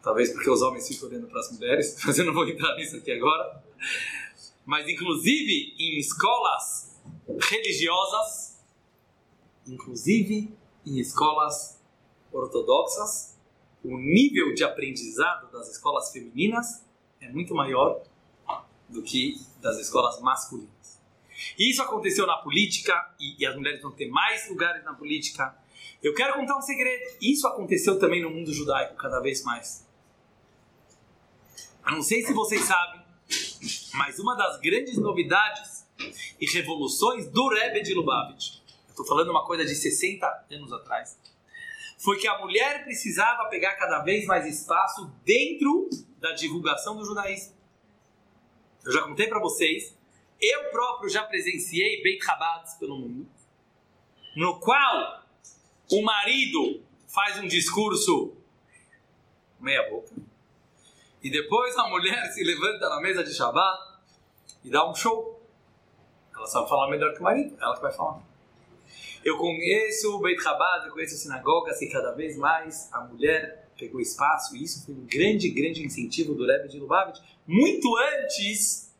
Talvez 0.00 0.32
porque 0.32 0.48
os 0.48 0.62
homens 0.62 0.86
ficam 0.86 1.08
olhando 1.08 1.26
para 1.26 1.40
as 1.40 1.50
mulheres, 1.50 1.96
mas 2.06 2.16
eu 2.16 2.24
não 2.24 2.32
vou 2.32 2.48
entrar 2.48 2.76
nisso 2.76 2.96
aqui 2.96 3.10
agora. 3.10 3.60
Mas, 4.64 4.88
inclusive, 4.88 5.74
em 5.76 5.98
escolas 5.98 6.96
religiosas, 7.50 8.55
inclusive 9.66 10.54
em 10.84 10.98
escolas 10.98 11.80
ortodoxas, 12.32 13.36
o 13.82 13.96
nível 13.96 14.54
de 14.54 14.64
aprendizado 14.64 15.50
das 15.50 15.70
escolas 15.70 16.10
femininas 16.10 16.84
é 17.20 17.28
muito 17.30 17.54
maior 17.54 18.02
do 18.88 19.02
que 19.02 19.40
das 19.60 19.78
escolas 19.78 20.20
masculinas. 20.20 21.00
E 21.58 21.70
isso 21.70 21.82
aconteceu 21.82 22.26
na 22.26 22.36
política, 22.38 23.14
e, 23.20 23.42
e, 23.42 23.46
as 23.46 23.54
mulheres 23.56 23.82
vão 23.82 23.90
ter 23.92 24.08
mais 24.08 24.48
lugares 24.48 24.84
na 24.84 24.94
política. 24.94 25.56
Eu 26.02 26.14
quero 26.14 26.34
contar 26.34 26.56
um 26.56 26.62
segredo: 26.62 27.16
isso 27.20 27.46
aconteceu 27.46 27.98
também 27.98 28.22
no 28.22 28.30
mundo 28.30 28.52
judaico, 28.52 28.96
cada 28.96 29.20
vez 29.20 29.42
mais. 29.44 29.86
Eu 31.86 31.92
não 31.92 32.02
sei 32.02 32.22
se 32.22 32.32
vocês 32.32 32.62
sabem, 32.62 33.00
mas 33.94 34.18
uma 34.18 34.34
das 34.34 34.58
grandes 34.60 34.96
novidades 34.96 35.86
e 36.40 36.46
revoluções 36.46 37.30
do 37.30 37.48
Rebbe 37.48 37.82
de 37.82 37.94
Lubavitch, 37.94 38.58
estou 38.96 39.06
falando 39.06 39.30
uma 39.30 39.44
coisa 39.44 39.62
de 39.62 39.74
60 39.74 40.46
anos 40.50 40.72
atrás, 40.72 41.18
foi 41.98 42.18
que 42.18 42.26
a 42.26 42.38
mulher 42.38 42.82
precisava 42.82 43.48
pegar 43.48 43.74
cada 43.76 44.02
vez 44.02 44.24
mais 44.24 44.46
espaço 44.46 45.12
dentro 45.22 45.88
da 46.18 46.32
divulgação 46.32 46.96
do 46.96 47.04
judaísmo. 47.04 47.54
Eu 48.84 48.92
já 48.92 49.02
contei 49.02 49.26
para 49.26 49.38
vocês, 49.38 49.94
eu 50.40 50.70
próprio 50.70 51.10
já 51.10 51.22
presenciei 51.24 52.02
Beit 52.02 52.24
Rabads 52.24 52.74
pelo 52.74 52.98
mundo, 52.98 53.28
no 54.34 54.58
qual 54.60 55.22
o 55.90 56.02
marido 56.02 56.82
faz 57.06 57.38
um 57.38 57.46
discurso 57.46 58.34
meia 59.60 59.90
boca, 59.90 60.14
e 61.22 61.30
depois 61.30 61.76
a 61.76 61.88
mulher 61.88 62.32
se 62.32 62.42
levanta 62.44 62.88
na 62.88 63.00
mesa 63.00 63.24
de 63.24 63.34
Shabbat 63.34 63.98
e 64.64 64.70
dá 64.70 64.88
um 64.88 64.94
show. 64.94 65.42
Ela 66.34 66.46
sabe 66.46 66.68
falar 66.68 66.88
melhor 66.90 67.12
que 67.14 67.20
o 67.20 67.22
marido, 67.22 67.56
ela 67.60 67.74
que 67.74 67.82
vai 67.82 67.92
falar. 67.92 68.35
Eu 69.26 69.36
conheço 69.38 70.14
o 70.14 70.20
Beit 70.20 70.40
Chabad, 70.40 70.86
eu 70.86 70.92
conheço 70.92 71.16
a 71.16 71.18
sinagoga, 71.18 71.72
assim, 71.72 71.88
cada 71.88 72.12
vez 72.12 72.36
mais 72.36 72.88
a 72.92 73.00
mulher 73.00 73.68
pegou 73.76 74.00
espaço 74.00 74.54
e 74.54 74.62
isso 74.62 74.86
foi 74.86 74.94
um 74.94 75.04
grande, 75.04 75.50
grande 75.50 75.84
incentivo 75.84 76.32
do 76.32 76.46
Rebbe 76.46 76.68
de 76.68 76.78
Lubavitch, 76.78 77.18
muito 77.44 77.92
antes 77.96 78.94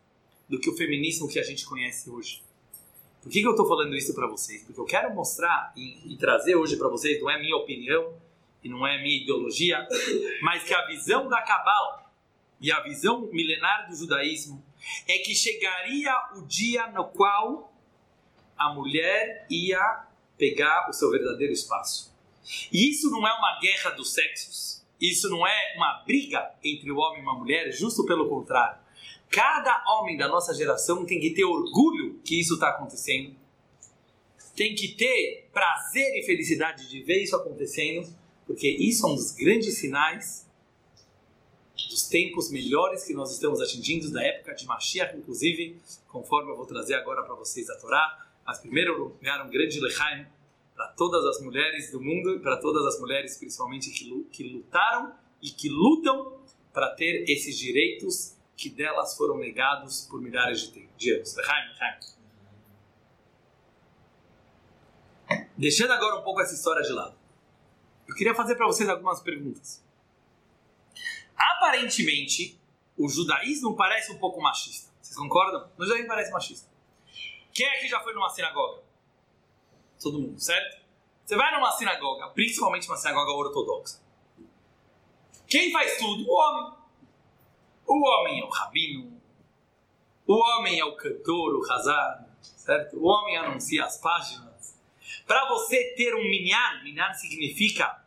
do 0.49 0.59
que 0.59 0.69
o 0.69 0.77
feminismo 0.77 1.29
que 1.29 1.39
a 1.39 1.45
gente 1.45 1.65
conhece 1.65 2.11
hoje. 2.11 2.43
Por 3.23 3.31
que, 3.31 3.41
que 3.41 3.47
eu 3.47 3.53
estou 3.53 3.69
falando 3.69 3.95
isso 3.95 4.13
para 4.17 4.27
vocês? 4.27 4.65
Porque 4.65 4.81
eu 4.81 4.85
quero 4.85 5.15
mostrar 5.15 5.73
e, 5.77 6.13
e 6.13 6.17
trazer 6.17 6.57
hoje 6.57 6.77
para 6.77 6.89
vocês, 6.89 7.21
não 7.21 7.31
é 7.31 7.39
minha 7.39 7.55
opinião 7.55 8.13
e 8.65 8.69
não 8.69 8.85
é 8.85 9.01
minha 9.01 9.23
ideologia, 9.23 9.87
mas 10.43 10.65
que 10.65 10.75
a 10.75 10.87
visão 10.87 11.29
da 11.29 11.41
Kabbalah 11.41 12.05
e 12.61 12.73
a 12.73 12.81
visão 12.81 13.29
milenar 13.31 13.89
do 13.89 13.95
judaísmo 13.95 14.61
é 15.07 15.19
que 15.19 15.37
chegaria 15.37 16.13
o 16.35 16.43
dia 16.43 16.89
no 16.89 17.05
qual 17.05 17.73
a 18.59 18.75
mulher 18.75 19.47
ia 19.49 20.05
pegar 20.37 20.89
o 20.89 20.93
seu 20.93 21.11
verdadeiro 21.11 21.53
espaço. 21.53 22.15
E 22.73 22.91
isso 22.91 23.11
não 23.11 23.27
é 23.27 23.33
uma 23.33 23.59
guerra 23.61 23.91
dos 23.91 24.13
sexos, 24.13 24.85
isso 25.01 25.29
não 25.29 25.47
é 25.47 25.75
uma 25.77 26.03
briga 26.05 26.55
entre 26.63 26.91
o 26.91 26.97
homem 26.97 27.21
e 27.21 27.23
uma 27.23 27.35
mulher, 27.35 27.71
justo 27.73 28.05
pelo 28.07 28.29
contrário. 28.29 28.79
Cada 29.29 29.85
homem 29.89 30.17
da 30.17 30.29
nossa 30.29 30.55
geração 30.55 31.05
tem 31.05 31.19
que 31.19 31.31
ter 31.31 31.45
orgulho 31.45 32.21
que 32.25 32.41
isso 32.41 32.55
está 32.55 32.69
acontecendo, 32.71 33.35
tem 34.55 34.75
que 34.75 34.89
ter 34.89 35.49
prazer 35.53 36.17
e 36.17 36.25
felicidade 36.25 36.89
de 36.89 37.03
ver 37.03 37.23
isso 37.23 37.37
acontecendo, 37.37 38.09
porque 38.47 38.69
isso 38.69 39.07
é 39.07 39.11
um 39.11 39.15
dos 39.15 39.33
grandes 39.33 39.77
sinais 39.79 40.47
dos 41.91 42.05
tempos 42.05 42.51
melhores 42.51 43.05
que 43.05 43.13
nós 43.13 43.33
estamos 43.33 43.61
atingindo, 43.61 44.11
da 44.11 44.23
época 44.23 44.55
de 44.55 44.65
Mashiach, 44.67 45.17
inclusive, 45.17 45.79
conforme 46.09 46.51
eu 46.51 46.57
vou 46.57 46.65
trazer 46.65 46.95
agora 46.95 47.23
para 47.23 47.35
vocês 47.35 47.69
a 47.69 47.77
Torá. 47.77 48.26
Mas 48.47 48.61
primeiro 48.61 48.97
lugar, 48.97 49.45
um 49.45 49.51
grande 49.51 49.81
lechaim 49.81 50.27
para 50.75 50.89
todas 50.89 51.25
as 51.25 51.43
mulheres 51.43 51.91
do 51.91 52.01
mundo 52.01 52.37
e 52.37 52.39
para 52.39 52.59
todas 52.59 52.87
as 52.87 53.01
mulheres, 53.01 53.37
principalmente, 53.39 53.91
que, 53.91 54.25
que 54.31 54.45
lutaram 54.45 55.15
e 55.43 55.51
que 55.51 55.69
lutam 55.69 56.39
para 56.73 56.95
ter 56.95 57.25
esses 57.29 57.59
direitos 57.59 58.37
que 58.57 58.71
delas 58.71 59.17
foram 59.17 59.39
negados 59.39 60.07
por 60.09 60.21
milhares 60.21 60.71
de, 60.71 60.87
de 60.97 61.15
anos. 61.15 61.35
Lechaim, 61.35 61.69
lechaim. 61.69 62.17
Deixando 65.57 65.93
agora 65.93 66.21
um 66.21 66.23
pouco 66.23 66.41
essa 66.41 66.55
história 66.55 66.83
de 66.83 66.93
lado, 66.93 67.17
eu 68.07 68.15
queria 68.15 68.35
fazer 68.35 68.55
para 68.55 68.67
vocês 68.67 68.89
algumas 68.89 69.21
perguntas. 69.21 69.83
Aparentemente, 71.37 72.61
o 72.97 73.09
judaísmo 73.09 73.75
parece 73.75 74.13
um 74.13 74.19
pouco 74.19 74.41
machista. 74.41 74.91
Vocês 75.01 75.17
concordam? 75.17 75.69
O 75.77 75.85
judaísmo 75.85 76.09
parece 76.09 76.31
machista. 76.31 76.76
Quem 77.57 77.67
aqui 77.69 77.89
já 77.89 77.99
foi 78.01 78.13
numa 78.13 78.29
sinagoga? 78.29 78.83
Todo 79.99 80.21
mundo, 80.21 80.39
certo? 80.39 80.79
Você 81.25 81.35
vai 81.37 81.51
numa 81.55 81.73
sinagoga, 81.73 82.29
principalmente 82.29 82.87
uma 82.87 82.99
sinagoga 82.99 83.33
ortodoxa. 83.33 83.99
Quem 85.49 85.73
faz 85.73 85.97
tudo? 85.97 86.29
O 86.29 86.35
homem. 86.35 86.75
O 87.87 88.07
homem 88.07 88.41
é 88.43 88.45
o 88.45 88.51
rabino. 88.51 89.19
O 90.27 90.35
homem 90.35 90.79
é 90.79 90.85
o 90.85 90.97
cantor, 90.97 91.55
o 91.55 91.67
razar, 91.67 92.29
certo? 92.43 92.99
O 92.99 93.07
homem 93.07 93.39
anuncia 93.39 93.87
as 93.87 93.99
páginas. 94.03 94.77
Para 95.27 95.49
você 95.49 95.95
ter 95.97 96.15
um 96.15 96.25
minyan, 96.25 96.83
minyan 96.85 97.15
significa 97.15 98.05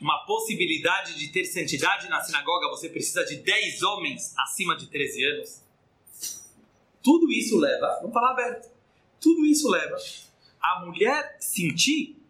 uma 0.00 0.24
possibilidade 0.26 1.18
de 1.18 1.32
ter 1.32 1.44
santidade 1.44 2.08
na 2.08 2.22
sinagoga, 2.22 2.68
você 2.68 2.88
precisa 2.88 3.24
de 3.24 3.38
10 3.38 3.82
homens 3.82 4.32
acima 4.38 4.76
de 4.76 4.86
13 4.86 5.24
anos. 5.24 5.65
Tudo 7.06 7.30
isso 7.30 7.56
leva, 7.56 7.98
vamos 8.00 8.12
falar 8.12 8.32
aberto, 8.32 8.68
tudo 9.20 9.46
isso 9.46 9.70
leva 9.70 9.96
a 10.60 10.84
mulher 10.84 11.36
sentir 11.38 12.20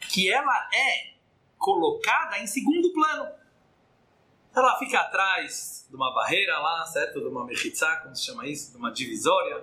que 0.00 0.32
ela 0.32 0.70
é 0.72 1.12
colocada 1.58 2.38
em 2.38 2.46
segundo 2.46 2.90
plano. 2.94 3.30
Ela 4.56 4.78
fica 4.78 4.98
atrás 5.00 5.86
de 5.90 5.94
uma 5.94 6.10
barreira 6.14 6.58
lá, 6.58 6.86
certo? 6.86 7.20
De 7.20 7.26
uma 7.26 7.44
mechitzá, 7.44 7.96
como 7.96 8.16
se 8.16 8.24
chama 8.24 8.46
isso, 8.46 8.70
de 8.70 8.78
uma 8.78 8.90
divisória. 8.90 9.62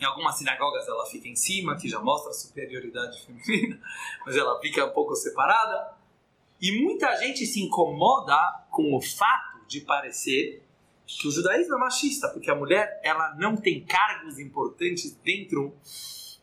Em 0.00 0.04
algumas 0.04 0.34
sinagogas 0.34 0.88
ela 0.88 1.06
fica 1.06 1.28
em 1.28 1.36
cima, 1.36 1.76
que 1.76 1.88
já 1.88 2.00
mostra 2.00 2.32
a 2.32 2.34
superioridade 2.34 3.22
feminina, 3.24 3.80
mas 4.26 4.36
ela 4.36 4.60
fica 4.60 4.84
um 4.86 4.90
pouco 4.90 5.14
separada. 5.14 5.94
E 6.60 6.82
muita 6.82 7.16
gente 7.18 7.46
se 7.46 7.62
incomoda 7.62 8.66
com 8.72 8.92
o 8.92 9.00
fato 9.00 9.64
de 9.68 9.82
parecer 9.82 10.66
que 11.20 11.28
o 11.28 11.30
judaísmo 11.30 11.74
é 11.74 11.78
machista, 11.78 12.28
porque 12.28 12.50
a 12.50 12.54
mulher 12.54 13.00
ela 13.02 13.34
não 13.36 13.56
tem 13.56 13.84
cargos 13.84 14.38
importantes 14.38 15.12
dentro 15.22 15.74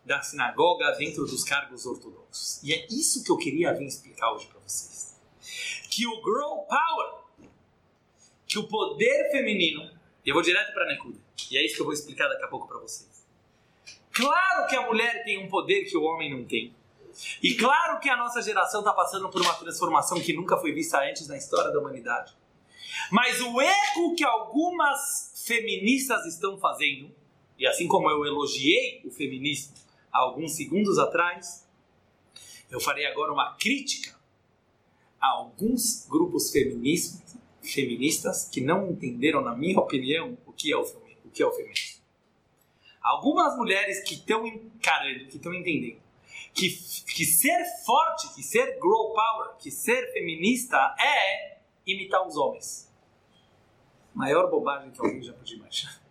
da 0.06 0.22
sinagoga, 0.22 0.92
dentro 0.98 1.26
dos 1.26 1.44
cargos 1.44 1.86
ortodoxos. 1.86 2.62
E 2.64 2.74
é 2.74 2.88
isso 2.90 3.24
que 3.24 3.32
eu 3.32 3.38
queria 3.38 3.74
vir 3.74 3.86
explicar 3.86 4.32
hoje 4.34 4.48
para 4.48 4.60
vocês. 4.60 5.20
Que 5.90 6.08
o 6.08 6.16
girl 6.16 6.64
power, 6.68 7.24
que 8.48 8.58
o 8.58 8.68
poder 8.68 9.32
feminino, 9.32 9.92
eu 10.26 10.34
vou 10.34 10.44
direto 10.44 10.74
para 10.74 10.86
Nekuda, 10.88 11.20
e 11.52 11.58
é 11.58 11.66
isso 11.66 11.76
que 11.76 11.82
eu 11.82 11.86
vou 11.86 11.94
explicar 11.94 12.28
daqui 12.28 12.44
a 12.44 12.48
pouco 12.48 12.68
para 12.68 12.80
vocês. 12.80 13.28
Claro 14.12 14.68
que 14.68 14.76
a 14.76 14.86
mulher 14.86 15.24
tem 15.24 15.44
um 15.44 15.50
poder 15.50 15.86
que 15.86 15.96
o 15.96 16.04
homem 16.04 16.36
não 16.36 16.46
tem. 16.46 16.76
E 17.42 17.56
claro 17.56 18.00
que 18.00 18.10
a 18.10 18.16
nossa 18.16 18.42
geração 18.42 18.82
está 18.82 18.94
passando 18.94 19.30
por 19.30 19.42
uma 19.42 19.54
transformação 19.54 20.20
que 20.20 20.34
nunca 20.34 20.58
foi 20.58 20.72
vista 20.72 21.00
antes 21.02 21.28
na 21.28 21.38
história 21.38 21.72
da 21.72 21.80
humanidade. 21.80 22.34
Mas 23.12 23.42
o 23.42 23.62
erro 23.62 24.16
que 24.16 24.24
algumas 24.24 25.44
feministas 25.46 26.26
estão 26.26 26.58
fazendo, 26.60 27.12
e 27.58 27.66
assim 27.66 27.88
como 27.88 28.10
eu 28.10 28.26
elogiei 28.26 29.02
o 29.06 29.12
feminismo 29.12 29.74
há 30.12 30.20
alguns 30.20 30.54
segundos 30.54 30.98
atrás, 30.98 31.68
eu 32.70 32.80
farei 32.80 33.06
agora 33.06 33.32
uma 33.32 33.56
crítica 33.56 34.18
a 35.20 35.28
alguns 35.28 36.08
grupos 36.08 36.52
feministas, 36.52 38.46
que 38.52 38.62
não 38.62 38.90
entenderam, 38.90 39.42
na 39.42 39.56
minha 39.56 39.78
opinião, 39.78 40.38
o 40.46 40.54
que 40.54 40.72
é 40.72 40.78
o, 40.78 40.82
o, 40.82 41.30
que 41.30 41.44
é 41.44 41.46
o 41.46 41.52
feminismo. 41.52 42.00
Algumas 43.02 43.56
mulheres 43.58 44.02
que 44.04 44.16
estão 44.16 44.46
encarando, 44.48 45.26
que 45.28 45.36
estão 45.38 45.54
entendendo 45.54 46.00
que, 46.54 46.70
que 47.16 47.26
ser 47.26 47.64
forte, 47.86 48.34
que 48.36 48.44
ser 48.44 48.74
girl 48.76 49.14
power, 49.14 49.56
que 49.60 49.72
ser 49.72 50.12
feminista 50.14 50.78
é 51.00 51.60
imitar 51.86 52.28
os 52.28 52.36
homens. 52.36 52.89
Maior 54.20 54.50
bobagem 54.50 54.92
que 54.92 55.00
alguém 55.00 55.24
já 55.24 55.32
podia 55.32 55.56
imaginar. 55.56 56.02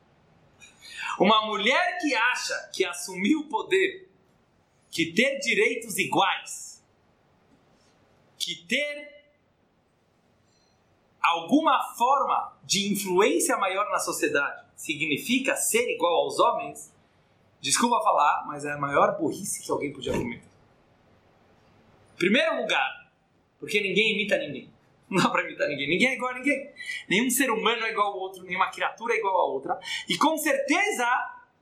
Uma 1.21 1.45
mulher 1.47 1.99
que 1.99 2.15
acha 2.15 2.71
que 2.73 2.83
assumir 2.83 3.37
o 3.37 3.45
poder, 3.45 4.09
que 4.91 5.13
ter 5.13 5.39
direitos 5.41 5.99
iguais, 5.99 6.83
que 8.39 8.55
ter 8.67 9.27
alguma 11.21 11.95
forma 11.99 12.59
de 12.65 12.91
influência 12.91 13.59
maior 13.59 13.91
na 13.91 13.99
sociedade 13.99 14.67
significa 14.75 15.55
ser 15.55 15.87
igual 15.95 16.23
aos 16.23 16.39
homens, 16.39 16.91
Desculpa 17.61 18.01
falar, 18.01 18.45
mas 18.47 18.65
é 18.65 18.73
a 18.73 18.79
maior 18.79 19.19
burrice 19.19 19.63
que 19.63 19.71
alguém 19.71 19.93
podia 19.93 20.13
cometer. 20.13 20.49
Primeiro 22.17 22.63
lugar, 22.63 23.13
porque 23.59 23.81
ninguém 23.81 24.15
imita 24.15 24.39
ninguém. 24.39 24.71
Não 25.11 25.23
dá 25.23 25.31
para 25.31 25.43
imitar 25.43 25.69
ninguém. 25.69 25.89
Ninguém 25.89 26.09
é 26.09 26.15
igual 26.15 26.33
a 26.33 26.35
ninguém. 26.35 26.71
Nenhum 27.09 27.31
ser 27.31 27.51
humano 27.51 27.85
é 27.85 27.91
igual 27.91 28.13
ao 28.13 28.19
outro, 28.19 28.45
nenhuma 28.45 28.71
criatura 28.71 29.15
é 29.15 29.19
igual 29.19 29.37
a 29.37 29.45
outra. 29.47 29.79
E 30.09 30.17
com 30.17 30.37
certeza, 30.37 31.07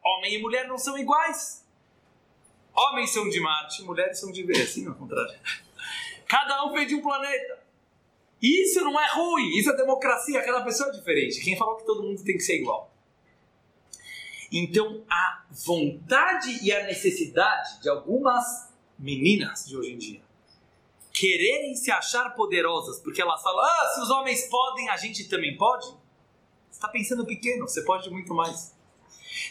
homem 0.05 0.35
e 0.35 0.39
mulher 0.43 0.67
não 0.67 0.77
são 0.77 0.99
iguais. 0.99 1.65
Homens 2.75 3.11
são 3.11 3.29
de 3.29 3.41
Marte, 3.41 3.83
mulheres 3.85 4.19
são 4.19 4.31
de 4.31 4.43
Vênus, 4.43 4.63
assim 4.63 4.87
ao 4.87 4.95
contrário. 4.95 5.39
Cada 6.29 6.65
um 6.65 6.73
veio 6.73 6.87
de 6.87 6.95
um 6.97 7.03
planeta. 7.03 7.65
Isso 8.43 8.81
não 8.81 9.01
é 9.01 9.09
ruim, 9.13 9.57
isso 9.57 9.71
é 9.71 9.77
democracia, 9.77 10.43
cada 10.43 10.63
pessoa 10.63 10.91
é 10.91 10.93
diferente. 10.93 11.43
Quem 11.43 11.57
falou 11.57 11.77
que 11.77 11.87
todo 11.87 12.03
mundo 12.03 12.23
tem 12.23 12.37
que 12.37 12.43
ser 12.43 12.57
igual? 12.57 12.93
Então, 14.53 15.03
a 15.09 15.45
vontade 15.51 16.63
e 16.63 16.71
a 16.71 16.85
necessidade 16.85 17.81
de 17.81 17.89
algumas 17.89 18.73
meninas 18.99 19.67
de 19.67 19.77
hoje 19.77 19.93
em 19.93 19.99
dia 19.99 20.26
quererem 21.17 21.75
se 21.75 21.91
achar 21.91 22.35
poderosas, 22.35 23.01
porque 23.01 23.23
elas 23.23 23.43
falam, 23.43 23.65
ah, 23.65 23.93
se 23.95 24.03
os 24.03 24.11
homens 24.11 24.51
podem, 24.51 24.91
a 24.91 24.99
gente 24.99 25.27
também 25.27 25.57
pode. 25.57 25.87
Você 25.87 25.97
está 26.73 26.89
pensando 26.89 27.25
pequeno, 27.25 27.67
você 27.67 27.83
pode 27.83 28.11
muito 28.11 28.35
mais. 28.35 28.77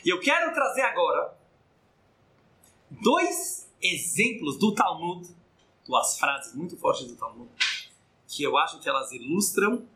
E 0.06 0.10
eu 0.10 0.20
quero 0.20 0.54
trazer 0.54 0.84
agora 0.84 1.36
dois 2.92 3.68
exemplos 3.82 4.60
do 4.60 4.76
Talmud, 4.76 5.28
duas 5.88 6.20
frases 6.20 6.54
muito 6.54 6.78
fortes 6.78 7.08
do 7.08 7.16
Talmud, 7.16 7.50
que 8.28 8.44
eu 8.44 8.56
acho 8.58 8.80
que 8.80 8.88
elas 8.88 9.12
ilustram 9.12 9.88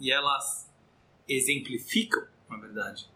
e 0.00 0.10
elas 0.10 0.66
exemplificam, 1.28 2.26
na 2.48 2.56
verdade, 2.56 3.06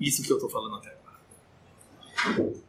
isso 0.00 0.22
que 0.22 0.32
eu 0.32 0.36
estou 0.36 0.48
falando 0.48 0.76
até 0.76 0.96
agora. 0.96 2.67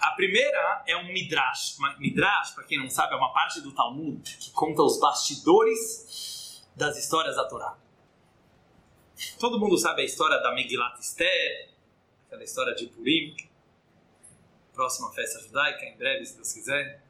A 0.00 0.12
primeira 0.12 0.82
é 0.86 0.96
um 0.96 1.12
Midrash. 1.12 1.76
Midrash, 1.98 2.54
para 2.54 2.64
quem 2.64 2.78
não 2.78 2.88
sabe, 2.88 3.12
é 3.12 3.16
uma 3.16 3.32
parte 3.32 3.60
do 3.60 3.72
Talmud 3.72 4.36
que 4.38 4.50
conta 4.50 4.82
os 4.82 4.98
bastidores 4.98 6.64
das 6.74 6.96
histórias 6.96 7.36
da 7.36 7.46
Torá. 7.46 7.76
Todo 9.38 9.60
mundo 9.60 9.76
sabe 9.76 10.00
a 10.00 10.04
história 10.04 10.38
da 10.38 10.54
Megilat 10.54 10.98
Esther, 10.98 11.68
aquela 12.26 12.42
história 12.42 12.74
de 12.74 12.86
Purim, 12.86 13.36
próxima 14.72 15.12
festa 15.12 15.40
judaica, 15.40 15.84
em 15.84 15.96
breve, 15.98 16.24
se 16.24 16.36
Deus 16.36 16.50
quiser. 16.50 17.02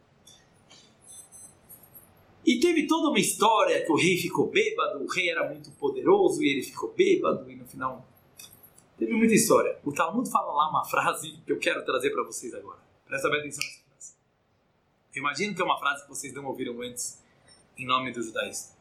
E 2.44 2.58
teve 2.58 2.88
toda 2.88 3.10
uma 3.10 3.20
história 3.20 3.84
que 3.84 3.92
o 3.92 3.96
rei 3.96 4.16
ficou 4.16 4.50
bêbado, 4.50 5.04
o 5.04 5.06
rei 5.06 5.30
era 5.30 5.48
muito 5.48 5.70
poderoso 5.72 6.42
e 6.42 6.48
ele 6.48 6.62
ficou 6.62 6.92
bêbado, 6.92 7.48
e 7.48 7.54
no 7.54 7.66
final 7.66 8.09
Teve 9.00 9.14
muita 9.14 9.32
história. 9.32 9.80
O 9.82 9.94
Talmud 9.94 10.30
fala 10.30 10.52
lá 10.52 10.68
uma 10.68 10.84
frase 10.84 11.40
que 11.46 11.50
eu 11.50 11.58
quero 11.58 11.82
trazer 11.86 12.10
para 12.10 12.22
vocês 12.22 12.52
agora. 12.52 12.78
Presta 13.06 13.30
bem 13.30 13.40
atenção 13.40 13.64
nessa 13.64 13.80
frase. 13.88 14.14
Eu 15.14 15.20
imagino 15.20 15.54
que 15.54 15.62
é 15.62 15.64
uma 15.64 15.78
frase 15.78 16.02
que 16.02 16.08
vocês 16.10 16.34
não 16.34 16.44
ouviram 16.44 16.82
antes 16.82 17.18
em 17.78 17.86
nome 17.86 18.12
do 18.12 18.22
judaísmo. 18.22 18.76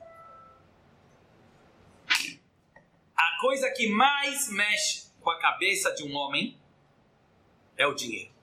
A 3.15 3.39
coisa 3.39 3.71
que 3.71 3.87
mais 3.87 4.51
mexe 4.51 5.05
com 5.21 5.29
a 5.29 5.39
cabeça 5.39 5.95
de 5.95 6.03
um 6.03 6.13
homem 6.13 6.59
é 7.77 7.87
o 7.87 7.93
dinheiro. 7.93 8.33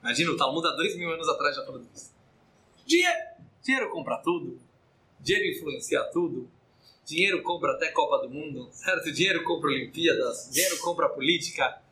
Imagina, 0.00 0.30
o 0.30 0.36
Talmud 0.38 0.66
há 0.66 0.70
dois 0.70 0.96
mil 0.96 1.12
anos 1.12 1.28
atrás 1.28 1.56
já 1.56 1.66
falando 1.66 1.86
disso. 1.92 2.10
Dinheiro. 2.86 3.18
Dinheiro 3.60 3.90
compra 3.90 4.16
tudo. 4.16 4.58
Dinheiro 5.20 5.58
influencia 5.58 6.02
tudo. 6.04 6.50
Dinheiro 7.04 7.42
compra 7.42 7.72
até 7.72 7.90
Copa 7.90 8.26
do 8.26 8.30
Mundo, 8.30 8.68
certo? 8.72 9.12
Dinheiro 9.12 9.44
compra 9.44 9.68
Olimpíadas, 9.68 10.50
dinheiro 10.50 10.78
compra 10.78 11.08
política. 11.08 11.82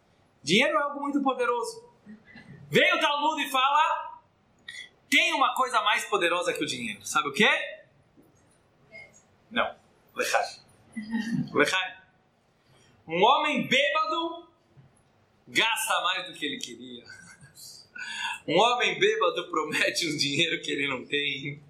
Dinheiro 0.43 0.77
é 0.77 0.83
algo 0.83 1.01
muito 1.01 1.23
poderoso. 1.23 1.85
Vem 2.71 2.95
o 2.95 3.01
Talmud 3.01 3.43
e 3.43 3.51
fala: 3.51 4.23
tem 5.11 5.33
uma 5.35 5.55
coisa 5.55 5.81
mais 5.83 6.05
poderosa 6.07 6.53
que 6.55 6.65
o 6.65 6.67
dinheiro. 6.67 7.05
Sabe 7.07 7.29
o 7.29 7.33
quê? 7.33 7.49
Não. 9.51 9.77
Lechai. 10.15 10.47
Lechai. 11.53 12.03
Um 13.05 13.21
homem 13.21 13.67
bêbado 13.67 14.49
gasta 15.49 16.01
mais 16.03 16.29
do 16.29 16.39
que 16.39 16.47
ele 16.47 16.57
queria. 16.59 17.05
Um 18.47 18.57
homem 18.57 18.97
bêbado 18.97 19.51
promete 19.51 20.07
um 20.07 20.17
dinheiro 20.17 20.63
que 20.63 20.71
ele 20.71 20.87
não 20.87 21.05
tem. 21.05 21.61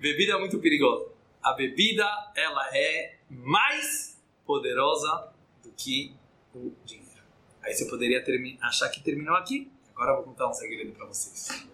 Bebida 0.00 0.32
é 0.32 0.38
muito 0.38 0.58
perigosa 0.58 1.13
a 1.44 1.52
bebida 1.52 2.06
ela 2.34 2.66
é 2.74 3.18
mais 3.28 4.18
poderosa 4.46 5.30
do 5.62 5.70
que 5.72 6.16
o 6.54 6.74
dinheiro. 6.86 7.22
Aí 7.62 7.74
você 7.74 7.84
poderia 7.84 8.24
achar 8.62 8.88
que 8.88 9.02
terminou 9.02 9.36
aqui. 9.36 9.70
Agora 9.92 10.12
eu 10.12 10.16
vou 10.16 10.24
contar 10.24 10.48
um 10.48 10.54
segredo 10.54 10.92
para 10.92 11.04
vocês. 11.04 11.66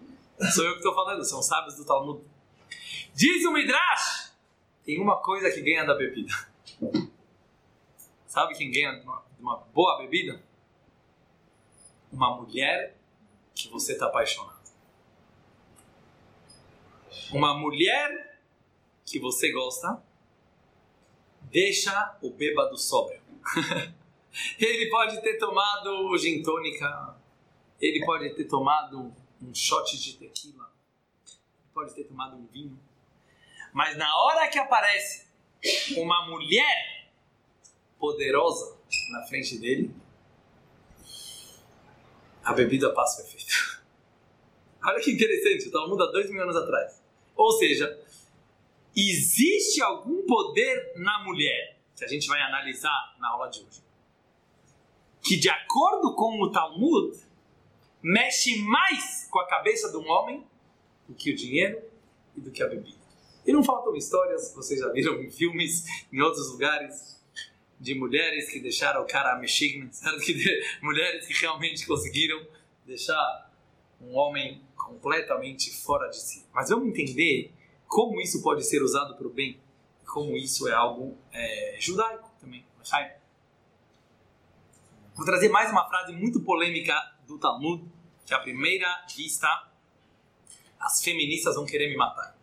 Sou 0.53 0.65
eu 0.65 0.71
que 0.71 0.79
estou 0.79 0.93
falando, 0.93 1.23
são 1.23 1.41
sábios 1.41 1.75
do 1.75 1.85
Talmud. 1.85 2.21
Diz 3.15 3.45
o 3.45 3.53
Midrash: 3.53 4.33
tem 4.83 4.99
uma 4.99 5.21
coisa 5.21 5.49
que 5.49 5.61
ganha 5.61 5.85
da 5.85 5.95
bebida. 5.95 6.33
Sabe 8.27 8.55
quem 8.55 8.71
ganha 8.71 8.99
de 8.99 9.05
uma, 9.05 9.23
de 9.35 9.41
uma 9.41 9.57
boa 9.73 9.97
bebida? 9.99 10.43
Uma 12.11 12.35
mulher 12.35 12.97
que 13.55 13.69
você 13.69 13.93
está 13.93 14.07
apaixonado. 14.07 14.59
Uma 17.31 17.53
mulher 17.53 18.30
que 19.11 19.19
você 19.19 19.51
gosta, 19.51 20.01
deixa 21.43 22.17
o 22.21 22.31
bêbado 22.31 22.77
sóbrio. 22.77 23.21
ele 24.57 24.89
pode 24.89 25.21
ter 25.21 25.37
tomado 25.37 26.17
gin 26.17 26.41
tônica, 26.41 27.15
ele 27.79 28.05
pode 28.05 28.29
ter 28.35 28.45
tomado 28.45 29.13
um 29.41 29.53
shot 29.53 29.97
de 29.97 30.17
tequila, 30.17 30.71
pode 31.73 31.93
ter 31.93 32.05
tomado 32.05 32.37
um 32.37 32.45
vinho. 32.47 32.79
Mas 33.73 33.97
na 33.97 34.15
hora 34.23 34.47
que 34.47 34.57
aparece 34.57 35.27
uma 35.97 36.27
mulher 36.27 37.09
poderosa 37.99 38.77
na 39.11 39.23
frente 39.23 39.57
dele, 39.57 39.93
a 42.43 42.53
bebida 42.53 42.93
passa 42.93 43.21
o 43.21 43.25
efeito. 43.25 43.81
Olha 44.83 44.99
que 44.99 45.11
interessante, 45.11 45.67
o 45.67 45.71
Talmud 45.71 46.01
há 46.01 46.07
dois 46.07 46.29
mil 46.29 46.41
anos 46.41 46.55
atrás. 46.55 47.01
Ou 47.35 47.51
seja, 47.53 47.99
existe 48.95 49.81
algum 49.81 50.25
poder 50.25 50.93
na 50.95 51.23
mulher, 51.23 51.77
que 51.95 52.03
a 52.03 52.07
gente 52.07 52.27
vai 52.27 52.41
analisar 52.41 53.15
na 53.19 53.29
aula 53.29 53.47
de 53.49 53.59
hoje, 53.59 53.81
que 55.21 55.37
de 55.37 55.49
acordo 55.49 56.15
com 56.15 56.41
o 56.41 56.51
Talmud, 56.51 57.17
mexe 58.01 58.61
mais 58.63 59.27
com 59.29 59.39
a 59.39 59.47
cabeça 59.47 59.91
de 59.91 59.97
um 59.97 60.09
homem 60.09 60.45
do 61.07 61.13
que 61.13 61.31
o 61.31 61.35
dinheiro 61.35 61.81
e 62.35 62.41
do 62.41 62.51
que 62.51 62.63
a 62.63 62.67
bebida. 62.67 62.99
E 63.45 63.51
não 63.51 63.63
faltam 63.63 63.95
histórias, 63.95 64.53
vocês 64.53 64.79
já 64.79 64.89
viram 64.89 65.21
em 65.21 65.29
filmes, 65.29 65.85
em 66.11 66.21
outros 66.21 66.51
lugares, 66.51 67.19
de 67.79 67.95
mulheres 67.95 68.49
que 68.49 68.59
deixaram 68.59 69.01
o 69.01 69.07
cara 69.07 69.39
de, 69.41 70.65
mulheres 70.81 71.25
que 71.25 71.33
realmente 71.33 71.85
conseguiram 71.87 72.45
deixar 72.85 73.51
um 73.99 74.15
homem 74.15 74.61
completamente 74.75 75.71
fora 75.71 76.07
de 76.09 76.19
si. 76.19 76.45
Mas 76.53 76.69
vamos 76.69 76.89
entender 76.89 77.51
como 77.91 78.21
isso 78.21 78.41
pode 78.41 78.63
ser 78.63 78.81
usado 78.81 79.17
para 79.17 79.27
o 79.27 79.29
bem, 79.29 79.59
como 80.07 80.37
isso 80.37 80.65
é 80.65 80.71
algo 80.71 81.17
é, 81.33 81.75
judaico 81.77 82.31
também. 82.39 82.65
Vou 85.13 85.25
trazer 85.25 85.49
mais 85.49 85.69
uma 85.69 85.85
frase 85.89 86.13
muito 86.13 86.41
polêmica 86.41 86.95
do 87.27 87.37
Talmud, 87.37 87.83
que 88.25 88.33
à 88.33 88.39
primeira 88.39 89.05
vista 89.13 89.67
as 90.79 91.03
feministas 91.03 91.55
vão 91.55 91.65
querer 91.65 91.89
me 91.89 91.97
matar. 91.97 92.33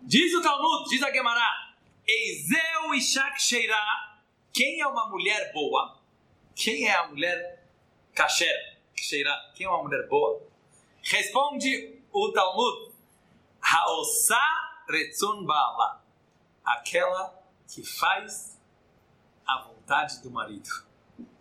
Diz 0.00 0.32
o 0.32 0.40
Talmud, 0.40 0.88
diz 0.88 1.02
a 1.02 1.10
Gemara, 1.10 1.74
Eizeu 2.06 2.94
Ishak 2.94 3.42
Sheirah, 3.42 4.22
quem 4.52 4.80
é 4.80 4.86
uma 4.86 5.08
mulher 5.08 5.52
boa? 5.52 6.00
Quem 6.54 6.86
é 6.86 6.94
a 6.94 7.08
mulher 7.08 7.68
kasher? 8.14 8.78
Sheirah, 8.94 9.52
quem 9.56 9.66
é 9.66 9.68
uma 9.68 9.82
mulher 9.82 10.06
boa? 10.06 10.40
Responde 11.02 12.00
o 12.12 12.30
Talmud, 12.30 12.92
Haossá 13.60 14.67
Retzon 14.88 15.44
Bala, 15.44 16.02
aquela 16.64 17.38
que 17.66 17.84
faz 17.84 18.58
a 19.46 19.62
vontade 19.62 20.22
do 20.22 20.30
marido. 20.30 20.68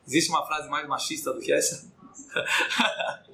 Existe 0.05 0.29
uma 0.29 0.45
frase 0.45 0.69
mais 0.69 0.87
machista 0.87 1.33
do 1.33 1.39
que 1.39 1.51
essa? 1.51 1.91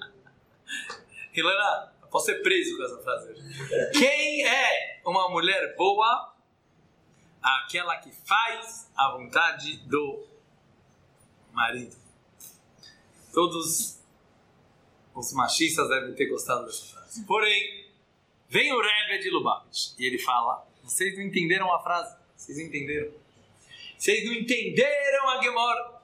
Helena, 1.34 1.94
posso 2.12 2.28
ser 2.28 2.42
preso 2.44 2.78
com 2.78 2.84
essa 2.84 3.02
frase 3.02 3.32
hoje. 3.32 3.92
Quem 3.92 4.46
é 4.46 5.02
uma 5.06 5.30
mulher 5.30 5.76
boa? 5.76 6.34
Aquela 7.42 7.98
que 7.98 8.12
faz 8.12 8.90
a 8.96 9.12
vontade 9.12 9.78
do 9.88 10.28
marido. 11.52 11.96
Todos 13.34 14.00
os 15.14 15.34
machistas 15.34 15.90
devem 15.90 16.14
ter 16.14 16.28
gostado 16.28 16.66
dessa 16.66 16.86
frase. 16.86 17.26
Porém, 17.26 17.93
Vem 18.54 18.72
o 18.72 18.80
Rebbe 18.80 19.18
de 19.18 19.32
Lubavitch 19.32 19.98
e 19.98 20.06
ele 20.06 20.20
fala: 20.20 20.64
Vocês 20.84 21.18
não 21.18 21.24
entenderam 21.24 21.74
a 21.74 21.82
frase? 21.82 22.16
Vocês 22.38 22.60
entenderam? 22.60 23.12
Vocês 23.98 24.24
não 24.26 24.32
entenderam 24.32 25.30
a 25.30 25.42
Gemora? 25.42 26.04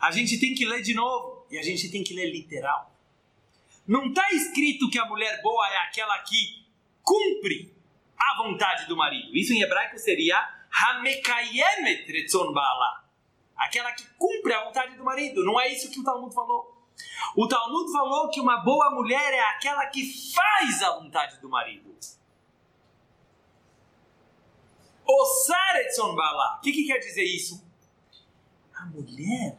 A 0.00 0.10
gente 0.10 0.40
tem 0.40 0.52
que 0.52 0.66
ler 0.66 0.82
de 0.82 0.94
novo 0.94 1.46
e 1.48 1.56
a 1.56 1.62
gente 1.62 1.88
tem 1.92 2.02
que 2.02 2.12
ler 2.12 2.28
literal. 2.32 2.92
Não 3.86 4.08
está 4.08 4.28
escrito 4.32 4.90
que 4.90 4.98
a 4.98 5.04
mulher 5.04 5.40
boa 5.42 5.64
é 5.68 5.76
aquela 5.76 6.18
que 6.24 6.66
cumpre 7.04 7.72
a 8.18 8.42
vontade 8.42 8.88
do 8.88 8.96
marido. 8.96 9.30
Isso 9.32 9.52
em 9.52 9.62
hebraico 9.62 9.96
seria 9.96 10.36
Hamekayemet 10.72 12.10
Retzon 12.10 12.52
Baala. 12.52 13.04
Aquela 13.56 13.92
que 13.92 14.02
cumpre 14.18 14.52
a 14.54 14.64
vontade 14.64 14.96
do 14.96 15.04
marido. 15.04 15.44
Não 15.44 15.60
é 15.60 15.72
isso 15.72 15.88
que 15.88 16.00
o 16.00 16.02
Talmud 16.02 16.34
falou. 16.34 16.73
O 17.36 17.48
Talmud 17.48 17.90
falou 17.90 18.30
que 18.30 18.40
uma 18.40 18.58
boa 18.58 18.90
mulher 18.90 19.32
é 19.32 19.40
aquela 19.50 19.86
que 19.86 20.32
faz 20.32 20.82
a 20.82 20.98
vontade 20.98 21.40
do 21.40 21.48
marido. 21.48 21.94
Osar 25.06 25.76
Etzon 25.76 26.14
Baala. 26.14 26.56
O 26.58 26.60
que, 26.60 26.72
que 26.72 26.86
quer 26.86 26.98
dizer 26.98 27.24
isso? 27.24 27.64
A 28.74 28.86
mulher, 28.86 29.58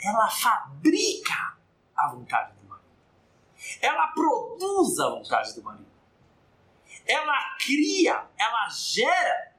ela 0.00 0.28
fabrica 0.28 1.56
a 1.94 2.08
vontade 2.08 2.52
do 2.54 2.68
marido. 2.68 2.86
Ela 3.80 4.08
produz 4.08 4.98
a 4.98 5.10
vontade 5.10 5.54
do 5.54 5.62
marido. 5.62 5.86
Ela 7.06 7.56
cria, 7.58 8.26
ela 8.36 8.68
gera. 8.70 9.54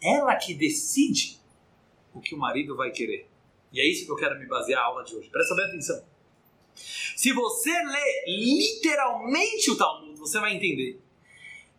Ela 0.00 0.36
que 0.36 0.54
decide 0.54 1.40
o 2.12 2.20
que 2.20 2.34
o 2.34 2.38
marido 2.38 2.76
vai 2.76 2.90
querer. 2.90 3.31
E 3.72 3.80
é 3.80 3.86
isso 3.86 4.04
que 4.04 4.12
eu 4.12 4.16
quero 4.16 4.38
me 4.38 4.46
basear 4.46 4.82
a 4.82 4.86
aula 4.86 5.04
de 5.04 5.14
hoje. 5.14 5.30
Presta 5.30 5.54
bem 5.54 5.64
atenção. 5.66 6.04
Se 6.74 7.32
você 7.32 7.70
lê 7.70 8.24
literalmente 8.26 9.70
o 9.70 9.76
Talmud, 9.76 10.18
você 10.18 10.38
vai 10.40 10.54
entender 10.54 11.00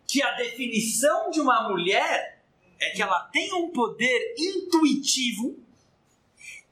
que 0.06 0.22
a 0.22 0.32
definição 0.32 1.30
de 1.30 1.40
uma 1.40 1.68
mulher 1.68 2.42
é 2.80 2.90
que 2.90 3.02
ela 3.02 3.20
tem 3.28 3.52
um 3.54 3.70
poder 3.70 4.34
intuitivo, 4.38 5.58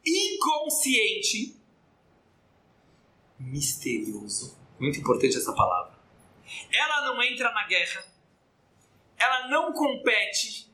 inconsciente, 0.05 1.57
misterioso. 3.39 4.59
Muito 4.79 4.99
importante 4.99 5.37
essa 5.37 5.53
palavra. 5.53 5.99
Ela 6.73 7.07
não 7.07 7.23
entra 7.23 7.53
na 7.53 7.67
guerra, 7.67 8.05
ela 9.17 9.49
não 9.49 9.73
compete, 9.73 10.71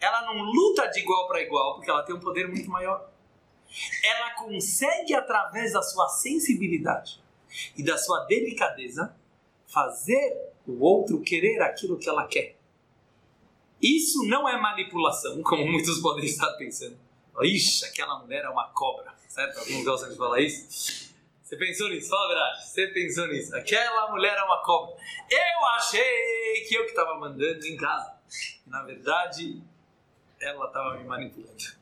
ela 0.00 0.22
não 0.22 0.42
luta 0.42 0.86
de 0.88 1.00
igual 1.00 1.28
para 1.28 1.42
igual, 1.42 1.74
porque 1.74 1.90
ela 1.90 2.02
tem 2.02 2.14
um 2.14 2.20
poder 2.20 2.48
muito 2.48 2.68
maior. 2.70 3.12
Ela 4.02 4.30
consegue, 4.34 5.14
através 5.14 5.72
da 5.72 5.82
sua 5.82 6.08
sensibilidade 6.08 7.20
e 7.76 7.82
da 7.82 7.96
sua 7.98 8.24
delicadeza, 8.24 9.14
fazer 9.66 10.52
o 10.66 10.82
outro 10.82 11.20
querer 11.20 11.60
aquilo 11.62 11.98
que 11.98 12.08
ela 12.08 12.26
quer. 12.26 12.56
Isso 13.80 14.24
não 14.26 14.48
é 14.48 14.56
manipulação, 14.60 15.42
como 15.42 15.64
muitos 15.66 16.00
podem 16.00 16.24
estar 16.24 16.52
pensando. 16.54 16.98
Ixi, 17.40 17.84
aquela 17.84 18.18
mulher 18.18 18.44
é 18.44 18.48
uma 18.48 18.68
cobra, 18.70 19.14
certo? 19.28 19.58
Alguns 19.60 19.84
gostam 19.84 20.10
de 20.10 20.16
falar 20.16 20.40
isso. 20.40 21.08
Você 21.48 21.56
pensou 21.56 21.88
nisso? 21.88 22.10
Fala 22.10 22.24
a 22.24 22.28
verdade. 22.28 22.68
Você 22.68 22.86
pensou 22.88 23.26
nisso. 23.28 23.56
Aquela 23.56 24.10
mulher 24.10 24.36
é 24.36 24.42
uma 24.42 24.62
cobra. 24.62 24.96
Eu 25.30 25.64
achei 25.76 26.66
que 26.68 26.74
eu 26.74 26.84
que 26.84 26.90
estava 26.90 27.14
mandando 27.14 27.64
em 27.64 27.76
casa. 27.76 28.18
Na 28.66 28.82
verdade, 28.82 29.62
ela 30.40 30.66
estava 30.66 30.98
me 30.98 31.04
manipulando. 31.04 31.78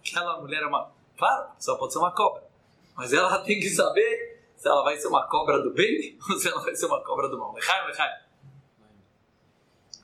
Aquela 0.00 0.40
mulher 0.40 0.62
é 0.62 0.66
uma. 0.66 0.92
Claro, 1.18 1.50
só 1.58 1.76
pode 1.76 1.92
ser 1.92 1.98
uma 1.98 2.14
cobra. 2.14 2.44
Mas 2.96 3.12
ela 3.12 3.38
tem 3.44 3.58
que 3.58 3.68
saber 3.68 4.40
se 4.56 4.68
ela 4.68 4.82
vai 4.82 4.96
ser 4.96 5.08
uma 5.08 5.26
cobra 5.26 5.60
do 5.60 5.74
bem 5.74 6.16
ou 6.30 6.38
se 6.38 6.48
ela 6.48 6.62
vai 6.62 6.74
ser 6.74 6.86
uma 6.86 7.02
cobra 7.02 7.28
do 7.28 7.36
mal. 7.36 7.54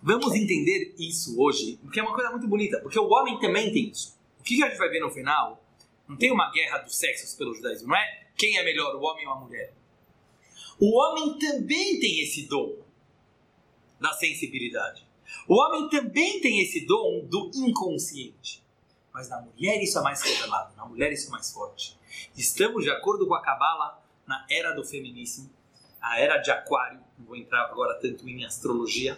Vamos 0.02 0.34
entender 0.34 0.94
isso 0.98 1.40
hoje, 1.40 1.78
porque 1.82 1.98
é 1.98 2.02
uma 2.02 2.12
coisa 2.12 2.30
muito 2.30 2.46
bonita. 2.46 2.78
Porque 2.80 2.98
o 2.98 3.08
homem 3.08 3.38
também 3.38 3.72
tem 3.72 3.88
isso. 3.88 4.18
O 4.38 4.42
que 4.42 4.62
a 4.62 4.68
gente 4.68 4.76
vai 4.76 4.90
ver 4.90 5.00
no 5.00 5.10
final? 5.10 5.64
Não 6.06 6.16
tem 6.16 6.30
uma 6.30 6.50
guerra 6.50 6.78
dos 6.78 6.96
sexos 6.96 7.34
pelo 7.34 7.54
judaísmo, 7.54 7.88
não 7.88 7.96
é? 7.96 8.26
Quem 8.36 8.58
é 8.58 8.64
melhor, 8.64 8.94
o 8.96 9.00
homem 9.00 9.26
ou 9.26 9.32
a 9.32 9.40
mulher? 9.40 9.72
O 10.78 10.98
homem 10.98 11.38
também 11.38 11.98
tem 12.00 12.20
esse 12.20 12.46
dom 12.46 12.76
da 14.00 14.12
sensibilidade. 14.12 15.06
O 15.48 15.54
homem 15.54 15.88
também 15.88 16.40
tem 16.40 16.60
esse 16.60 16.84
dom 16.84 17.24
do 17.24 17.50
inconsciente. 17.54 18.63
Mas 19.14 19.28
na 19.28 19.40
mulher 19.40 19.80
isso 19.80 19.96
é 19.96 20.02
mais 20.02 20.20
revelado, 20.20 20.74
na 20.76 20.84
mulher 20.84 21.12
isso 21.12 21.28
é 21.28 21.30
mais 21.30 21.52
forte. 21.52 21.96
Estamos, 22.36 22.82
de 22.82 22.90
acordo 22.90 23.28
com 23.28 23.34
a 23.34 23.40
Kabbalah, 23.40 24.02
na 24.26 24.44
era 24.50 24.72
do 24.72 24.84
feminismo, 24.84 25.48
a 26.00 26.18
era 26.18 26.38
de 26.38 26.50
Aquário. 26.50 27.00
Não 27.16 27.24
vou 27.24 27.36
entrar 27.36 27.64
agora 27.66 27.94
tanto 28.00 28.28
em 28.28 28.44
astrologia, 28.44 29.16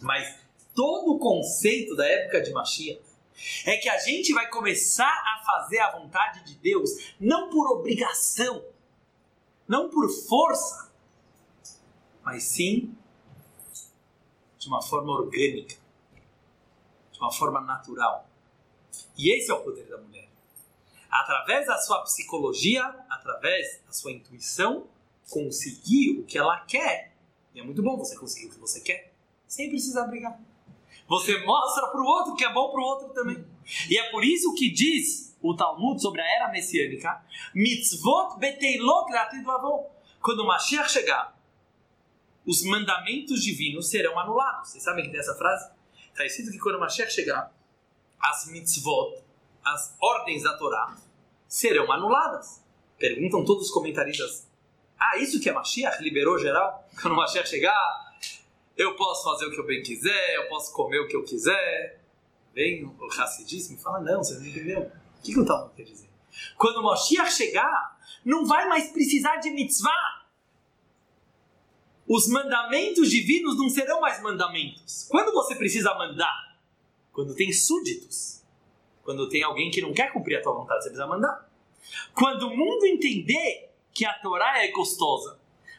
mas 0.00 0.34
todo 0.74 1.12
o 1.12 1.18
conceito 1.18 1.94
da 1.94 2.06
época 2.06 2.40
de 2.40 2.52
Mashiach 2.52 3.02
é 3.66 3.76
que 3.76 3.90
a 3.90 3.98
gente 3.98 4.32
vai 4.32 4.48
começar 4.48 5.04
a 5.04 5.44
fazer 5.44 5.78
a 5.80 5.90
vontade 5.98 6.42
de 6.44 6.54
Deus 6.54 6.90
não 7.20 7.50
por 7.50 7.70
obrigação, 7.70 8.64
não 9.68 9.90
por 9.90 10.08
força, 10.08 10.90
mas 12.24 12.44
sim 12.44 12.96
de 14.58 14.68
uma 14.68 14.80
forma 14.80 15.12
orgânica, 15.12 15.76
de 17.12 17.18
uma 17.18 17.30
forma 17.30 17.60
natural. 17.60 18.27
E 19.16 19.30
esse 19.32 19.50
é 19.50 19.54
o 19.54 19.60
poder 19.60 19.84
da 19.84 19.98
mulher. 19.98 20.28
Através 21.10 21.66
da 21.66 21.78
sua 21.78 22.02
psicologia, 22.02 22.84
através 23.08 23.80
da 23.86 23.92
sua 23.92 24.12
intuição, 24.12 24.86
conseguir 25.30 26.18
o 26.18 26.24
que 26.24 26.38
ela 26.38 26.60
quer. 26.60 27.12
E 27.54 27.60
é 27.60 27.62
muito 27.62 27.82
bom 27.82 27.96
você 27.96 28.16
conseguir 28.16 28.46
o 28.46 28.50
que 28.50 28.58
você 28.58 28.80
quer, 28.80 29.12
sem 29.46 29.68
precisar 29.68 30.04
brigar. 30.04 30.38
Você 31.08 31.42
mostra 31.44 31.86
para 31.88 32.00
o 32.00 32.04
outro 32.04 32.34
que 32.34 32.44
é 32.44 32.52
bom 32.52 32.70
para 32.70 32.80
o 32.80 32.84
outro 32.84 33.08
também. 33.10 33.44
E 33.88 33.98
é 33.98 34.10
por 34.10 34.24
isso 34.24 34.54
que 34.54 34.70
diz 34.70 35.36
o 35.40 35.54
Talmud 35.54 36.00
sobre 36.00 36.20
a 36.20 36.36
era 36.36 36.48
messiânica: 36.50 37.22
mitzvot 37.54 38.38
beteilot 38.38 39.10
avô. 39.14 39.86
Quando 40.20 40.40
o 40.40 40.46
Mashiach 40.46 40.90
chegar, 40.90 41.38
os 42.44 42.62
mandamentos 42.64 43.42
divinos 43.42 43.88
serão 43.88 44.18
anulados. 44.18 44.70
Vocês 44.70 44.82
sabem 44.82 45.04
que 45.04 45.10
tem 45.10 45.20
essa 45.20 45.34
frase? 45.34 45.70
Está 46.10 46.24
escrito 46.24 46.50
que 46.50 46.58
quando 46.58 46.76
o 46.76 46.80
Mashiach 46.80 47.12
chegar, 47.12 47.52
as 48.20 48.46
mitzvot, 48.46 49.22
as 49.64 49.96
ordens 50.00 50.42
da 50.42 50.56
Torá, 50.56 50.96
serão 51.46 51.90
anuladas. 51.90 52.62
Perguntam 52.98 53.44
todos 53.44 53.66
os 53.66 53.70
comentaristas: 53.70 54.46
Ah, 54.98 55.16
isso 55.18 55.40
que 55.40 55.48
é 55.48 55.52
Mashiach? 55.52 56.02
Liberou 56.02 56.38
geral? 56.38 56.88
Quando 57.00 57.14
o 57.14 57.16
Mashiach 57.16 57.48
chegar, 57.48 58.08
eu 58.76 58.94
posso 58.96 59.24
fazer 59.24 59.46
o 59.46 59.50
que 59.50 59.58
eu 59.58 59.66
bem 59.66 59.82
quiser, 59.82 60.36
eu 60.36 60.48
posso 60.48 60.72
comer 60.72 61.00
o 61.00 61.08
que 61.08 61.16
eu 61.16 61.24
quiser. 61.24 62.00
Vem 62.54 62.84
o 62.84 63.08
racidismo 63.08 63.76
e 63.76 63.80
fala, 63.80 64.00
não, 64.00 64.22
você 64.22 64.34
não 64.34 64.46
entendeu. 64.46 64.80
O 64.80 65.22
que, 65.22 65.32
que 65.32 65.40
o 65.40 65.44
Talmud 65.44 65.74
quer 65.76 65.84
dizer? 65.84 66.08
Quando 66.56 66.78
o 66.78 66.82
Moshiach 66.82 67.32
chegar, 67.32 67.98
não 68.24 68.46
vai 68.46 68.68
mais 68.68 68.90
precisar 68.90 69.36
de 69.36 69.50
mitzvah. 69.50 70.26
Os 72.08 72.26
mandamentos 72.28 73.10
divinos 73.10 73.56
não 73.58 73.68
serão 73.68 74.00
mais 74.00 74.22
mandamentos. 74.22 75.06
Quando 75.08 75.32
você 75.32 75.54
precisa 75.54 75.94
mandar? 75.94 76.47
Quando 77.18 77.34
tem 77.34 77.52
súditos. 77.52 78.44
Quando 79.02 79.28
tem 79.28 79.42
alguém 79.42 79.72
que 79.72 79.82
não 79.82 79.92
quer 79.92 80.12
cumprir 80.12 80.36
a 80.36 80.40
tua 80.40 80.52
vontade, 80.52 80.84
você 80.84 80.90
precisa 80.90 81.08
mandar. 81.08 81.50
Quando 82.14 82.46
o 82.46 82.56
mundo 82.56 82.86
entender 82.86 83.72
que 83.92 84.04
a 84.04 84.14
Torá 84.20 84.62
é 84.64 84.70
gostosa, 84.70 85.36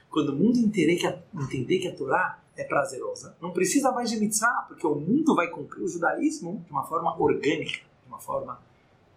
quando 0.09 0.33
o 0.33 0.35
mundo 0.35 0.57
entender 0.57 0.97
que 0.97 1.07
a, 1.07 1.17
entender 1.35 1.79
que 1.79 1.87
a 1.87 1.95
Torá 1.95 2.43
é 2.57 2.65
prazerosa. 2.65 3.37
Não 3.41 3.51
precisa 3.51 3.89
mais 3.89 4.09
de 4.09 4.19
mitzvah, 4.19 4.65
porque 4.67 4.85
o 4.85 4.95
mundo 4.95 5.33
vai 5.33 5.47
cumprir 5.47 5.81
o 5.81 5.87
judaísmo 5.87 6.61
de 6.65 6.71
uma 6.73 6.83
forma 6.83 7.17
orgânica, 7.17 7.71
de 7.71 8.07
uma 8.09 8.19
forma 8.19 8.61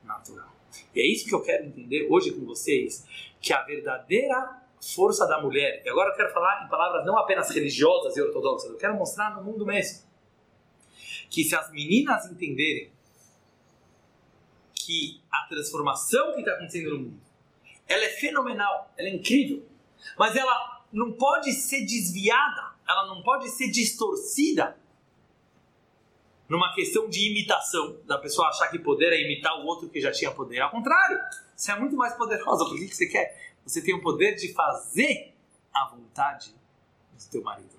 natural. 0.05 0.47
E 0.95 1.01
é 1.01 1.05
isso 1.05 1.27
que 1.27 1.35
eu 1.35 1.43
quero 1.43 1.67
entender 1.67 2.07
hoje 2.09 2.31
com 2.31 2.47
vocês, 2.47 3.05
que 3.41 3.53
a 3.53 3.65
verdadeira 3.65 4.63
força 4.95 5.27
da 5.27 5.43
mulher, 5.43 5.83
e 5.85 5.89
agora 5.89 6.11
eu 6.11 6.15
quero 6.15 6.33
falar 6.33 6.65
em 6.65 6.69
palavras 6.69 7.05
não 7.05 7.19
apenas 7.19 7.51
religiosas 7.51 8.17
e 8.17 8.23
ortodoxas, 8.23 8.71
eu 8.71 8.77
quero 8.77 8.95
mostrar 8.95 9.35
no 9.35 9.43
mundo 9.43 9.67
mesmo, 9.67 10.12
que 11.33 11.45
se 11.45 11.57
as 11.57 11.71
meninas 11.73 12.27
entenderem 12.27 12.93
que 14.75 15.21
a 15.31 15.47
transformação 15.49 16.35
que 16.35 16.41
está 16.41 16.53
acontecendo 16.53 16.91
no 16.91 16.99
mundo, 17.05 17.21
ela 17.89 18.05
é 18.05 18.11
fenomenal, 18.11 18.93
ela 18.97 19.09
é 19.09 19.15
incrível, 19.15 19.67
mas 20.19 20.37
ela 20.37 20.85
não 20.93 21.13
pode 21.13 21.53
ser 21.53 21.85
desviada 21.87 22.73
ela 22.89 23.07
não 23.07 23.23
pode 23.23 23.49
ser 23.49 23.71
distorcida 23.71 24.77
numa 26.49 26.75
questão 26.75 27.09
de 27.09 27.31
imitação, 27.31 27.99
da 28.05 28.19
pessoa 28.19 28.49
achar 28.49 28.69
que 28.69 28.79
poder 28.79 29.13
é 29.13 29.23
imitar 29.23 29.59
o 29.59 29.65
outro 29.65 29.89
que 29.89 30.01
já 30.01 30.13
tinha 30.13 30.31
poder. 30.31 30.61
Ao 30.61 30.71
contrário, 30.71 31.19
você 31.57 31.73
é 31.73 31.77
muito 31.77 31.97
mais 31.97 32.15
poderosa. 32.15 32.65
Por 32.67 32.77
que 32.77 32.89
você 32.89 33.07
quer? 33.07 33.55
Você 33.65 33.81
tem 33.81 33.95
o 33.95 34.03
poder 34.03 34.35
de 34.35 34.53
fazer 34.53 35.35
a 35.73 35.89
vontade 35.89 36.55
do 37.13 37.31
teu 37.31 37.43
marido. 37.43 37.71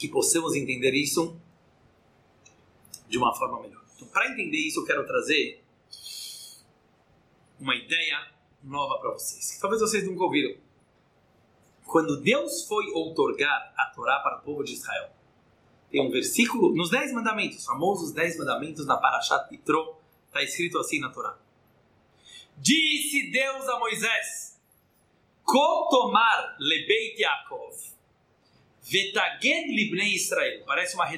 Que 0.00 0.08
possamos 0.08 0.56
entender 0.56 0.92
isso 0.94 1.38
de 3.08 3.18
uma 3.18 3.32
forma 3.34 3.60
melhor. 3.60 3.84
Então, 3.94 4.08
para 4.08 4.32
entender 4.32 4.56
isso, 4.56 4.80
eu 4.80 4.84
quero 4.84 5.06
trazer 5.06 5.62
uma 7.60 7.76
ideia 7.76 8.32
nova 8.62 8.98
para 8.98 9.10
vocês. 9.12 9.58
Talvez 9.60 9.80
vocês 9.80 10.04
nunca 10.04 10.24
ouviram 10.24 10.58
quando 11.84 12.20
Deus 12.20 12.66
foi 12.66 12.88
outorgar 12.92 13.74
a 13.76 13.86
Torá 13.86 14.20
para 14.20 14.38
o 14.38 14.42
povo 14.42 14.62
de 14.62 14.74
Israel. 14.74 15.10
Tem 15.90 16.00
um 16.00 16.10
versículo 16.10 16.74
nos 16.74 16.88
Dez 16.88 17.12
Mandamentos, 17.12 17.64
famosos 17.64 18.12
Dez 18.12 18.38
Mandamentos 18.38 18.86
na 18.86 18.96
Parashat 18.96 19.52
Yitro, 19.52 19.96
está 20.28 20.40
escrito 20.42 20.78
assim 20.78 21.00
na 21.00 21.10
Torá. 21.10 21.36
Disse 22.56 23.30
Deus 23.32 23.68
a 23.68 23.78
Moisés: 23.80 24.60
Kotomar 25.42 26.56
lebeit 26.60 27.20
Yaakov, 27.20 27.76
Vetaged 28.90 29.68
libnei 29.68 30.14
Israel. 30.14 30.64
Parece 30.66 30.96
uma 30.96 31.08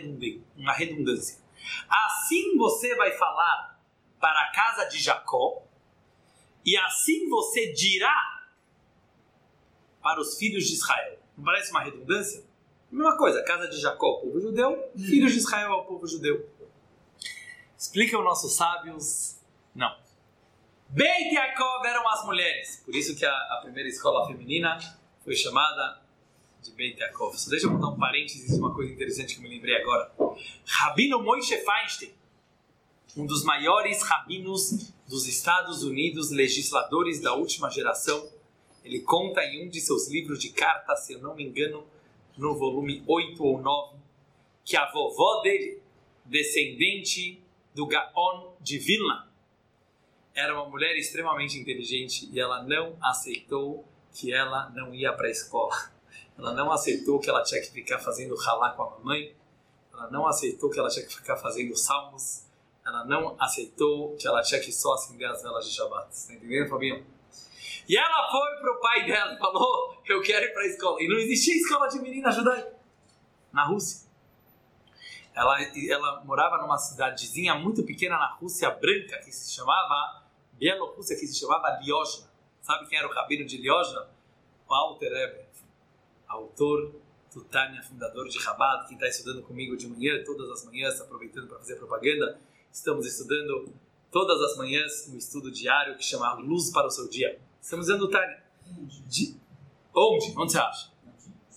uma 0.57 0.73
redundância. 0.75 1.41
Assim 1.89 2.57
você 2.59 2.95
vai 2.97 3.13
falar 3.13 3.81
para 4.21 4.39
a 4.43 4.53
casa 4.53 4.85
de 4.85 4.99
Jacó, 4.99 5.67
e 6.65 6.77
assim 6.77 7.29
você 7.31 7.73
dirá 7.73 8.15
para 10.03 10.21
os 10.21 10.37
filhos 10.37 10.67
de 10.67 10.75
Israel. 10.75 11.19
Não 11.37 11.45
parece 11.45 11.71
uma 11.71 11.83
redundância? 11.83 12.45
Mesma 12.91 13.17
coisa, 13.17 13.43
casa 13.43 13.67
de 13.69 13.81
Jacó, 13.81 14.21
povo 14.21 14.39
judeu, 14.39 14.93
filhos 14.95 15.33
de 15.33 15.39
Israel, 15.39 15.73
o 15.73 15.85
povo 15.87 16.07
judeu. 16.07 16.47
Explicam 17.77 18.23
nossos 18.23 18.55
sábios? 18.55 19.41
Não. 19.75 19.97
Beit 20.91 21.35
Yaakov 21.35 21.87
eram 21.87 22.07
as 22.07 22.25
mulheres. 22.27 22.83
Por 22.85 22.95
isso 22.95 23.17
que 23.17 23.25
a, 23.25 23.33
a 23.33 23.61
primeira 23.63 23.89
escola 23.89 24.27
feminina 24.27 24.79
foi 25.25 25.35
chamada 25.35 26.02
de 26.63 26.71
Beit 26.73 26.99
Yaakov. 26.99 27.37
Deixa 27.49 27.67
eu 27.67 27.73
contar 27.73 27.89
um 27.89 27.99
parênteses 27.99 28.57
uma 28.57 28.73
coisa 28.73 28.93
interessante 28.93 29.35
que 29.35 29.41
eu 29.41 29.43
me 29.43 29.49
lembrei 29.49 29.75
agora. 29.77 30.13
Rabino 30.65 31.23
Moshe 31.23 31.57
Feinstein, 31.57 32.13
um 33.17 33.27
dos 33.27 33.43
maiores 33.45 34.03
rabinos 34.03 34.93
dos 35.09 35.27
Estados 35.27 35.83
Unidos, 35.83 36.31
legisladores 36.31 37.21
da 37.21 37.35
última 37.35 37.69
geração, 37.69 38.31
ele 38.85 39.01
conta 39.01 39.45
em 39.45 39.67
um 39.67 39.69
de 39.69 39.81
seus 39.81 40.09
livros 40.09 40.39
de 40.39 40.51
cartas, 40.51 41.01
se 41.01 41.13
eu 41.13 41.21
não 41.21 41.35
me 41.35 41.45
engano, 41.45 41.85
no 42.37 42.57
volume 42.57 43.03
8 43.07 43.45
ou 43.45 43.61
9, 43.61 43.97
que 44.65 44.77
a 44.77 44.91
vovó 44.91 45.41
dele, 45.43 45.81
descendente 46.25 47.43
do 47.75 47.87
Gaon 47.87 48.55
de 48.61 48.79
Vilna, 48.79 49.29
era 50.35 50.55
uma 50.55 50.69
mulher 50.69 50.97
extremamente 50.97 51.59
inteligente 51.59 52.29
e 52.33 52.41
ela 52.41 52.63
não 52.63 52.97
aceitou 53.03 53.85
que 54.15 54.33
ela 54.33 54.71
não 54.71 54.95
ia 54.95 55.13
para 55.13 55.27
a 55.27 55.31
escola. 55.31 55.93
Ela 56.39 56.53
não 56.53 56.73
aceitou 56.73 57.19
que 57.21 57.29
ela 57.29 57.43
tinha 57.43 57.61
que 57.61 57.71
ficar 57.71 57.99
fazendo 57.99 58.35
ralá 58.37 58.71
com 58.71 58.83
a 58.83 58.91
mamãe. 58.91 59.35
Ela 59.93 60.11
não 60.11 60.27
aceitou 60.27 60.71
que 60.71 60.79
ela 60.79 60.89
tinha 60.89 61.07
que 61.07 61.15
ficar 61.15 61.37
fazendo 61.37 61.77
salmos. 61.77 62.47
Ela 62.85 63.05
não 63.05 63.37
aceitou 63.41 64.17
que 64.17 64.27
ela 64.27 64.43
tinha 64.43 64.61
que 64.61 64.73
só 64.73 64.95
acender 64.95 65.29
as 65.29 65.43
velas 65.43 65.65
de 65.65 65.73
Shabbat. 65.73 66.13
Está 66.13 66.35
entendendo, 66.35 66.69
Fabinho? 66.69 67.07
E 67.89 67.97
ela 67.97 68.31
foi 68.31 68.61
pro 68.61 68.81
pai 68.81 69.07
dela 69.07 69.35
e 69.35 69.39
falou: 69.39 69.97
Eu 70.07 70.23
quero 70.23 70.45
ir 70.47 70.53
para 70.53 70.63
a 70.63 70.67
escola. 70.67 71.03
E 71.03 71.09
não 71.09 71.17
existia 71.17 71.55
escola 71.55 71.89
de 71.89 71.99
menina 72.01 72.31
judaica 72.31 72.75
na 73.53 73.65
Rússia. 73.65 74.11
Ela, 75.35 75.57
ela 75.89 76.25
morava 76.25 76.59
numa 76.59 76.77
cidadezinha 76.77 77.55
muito 77.55 77.83
pequena 77.85 78.19
na 78.19 78.35
Rússia 78.35 78.71
branca 78.71 79.19
que 79.19 79.33
se 79.33 79.53
chamava 79.53 80.23
Bielorrússia, 80.53 81.17
que 81.17 81.27
se 81.27 81.39
chamava 81.39 81.81
Liozna. 81.83 82.29
Sabe 82.61 82.87
quem 82.87 82.99
era 82.99 83.09
o 83.09 83.13
rabino 83.13 83.45
de 83.45 83.57
Liozna? 83.57 84.09
O 84.69 84.75
Alter 84.75 85.11
Eber, 85.11 85.49
autor 86.33 86.95
do 87.35 87.43
Tânia, 87.45 87.83
fundador 87.83 88.29
de 88.29 88.39
Rabat, 88.39 88.89
que 88.89 88.95
está 88.95 89.07
estudando 89.07 89.43
comigo 89.43 89.77
de 89.77 89.87
manhã, 89.87 90.23
todas 90.25 90.51
as 90.51 90.65
manhãs, 90.65 91.01
aproveitando 91.01 91.49
para 91.49 91.59
fazer 91.59 91.77
propaganda. 91.77 92.39
Estamos 92.71 93.07
estudando 93.07 93.73
todas 94.11 94.41
as 94.41 94.57
manhãs 94.57 95.09
um 95.09 95.17
estudo 95.17 95.51
diário 95.51 95.97
que 95.97 96.05
chama 96.05 96.35
Luz 96.35 96.71
para 96.71 96.87
o 96.87 96.91
Seu 96.91 97.09
Dia. 97.09 97.41
Estamos 97.61 97.87
usando 97.89 98.03
o 98.03 98.11
Tânia. 98.11 98.43
De... 99.09 99.37
Onde? 99.95 100.35
Onde 100.37 100.53
você 100.53 100.59
acha? 100.59 100.91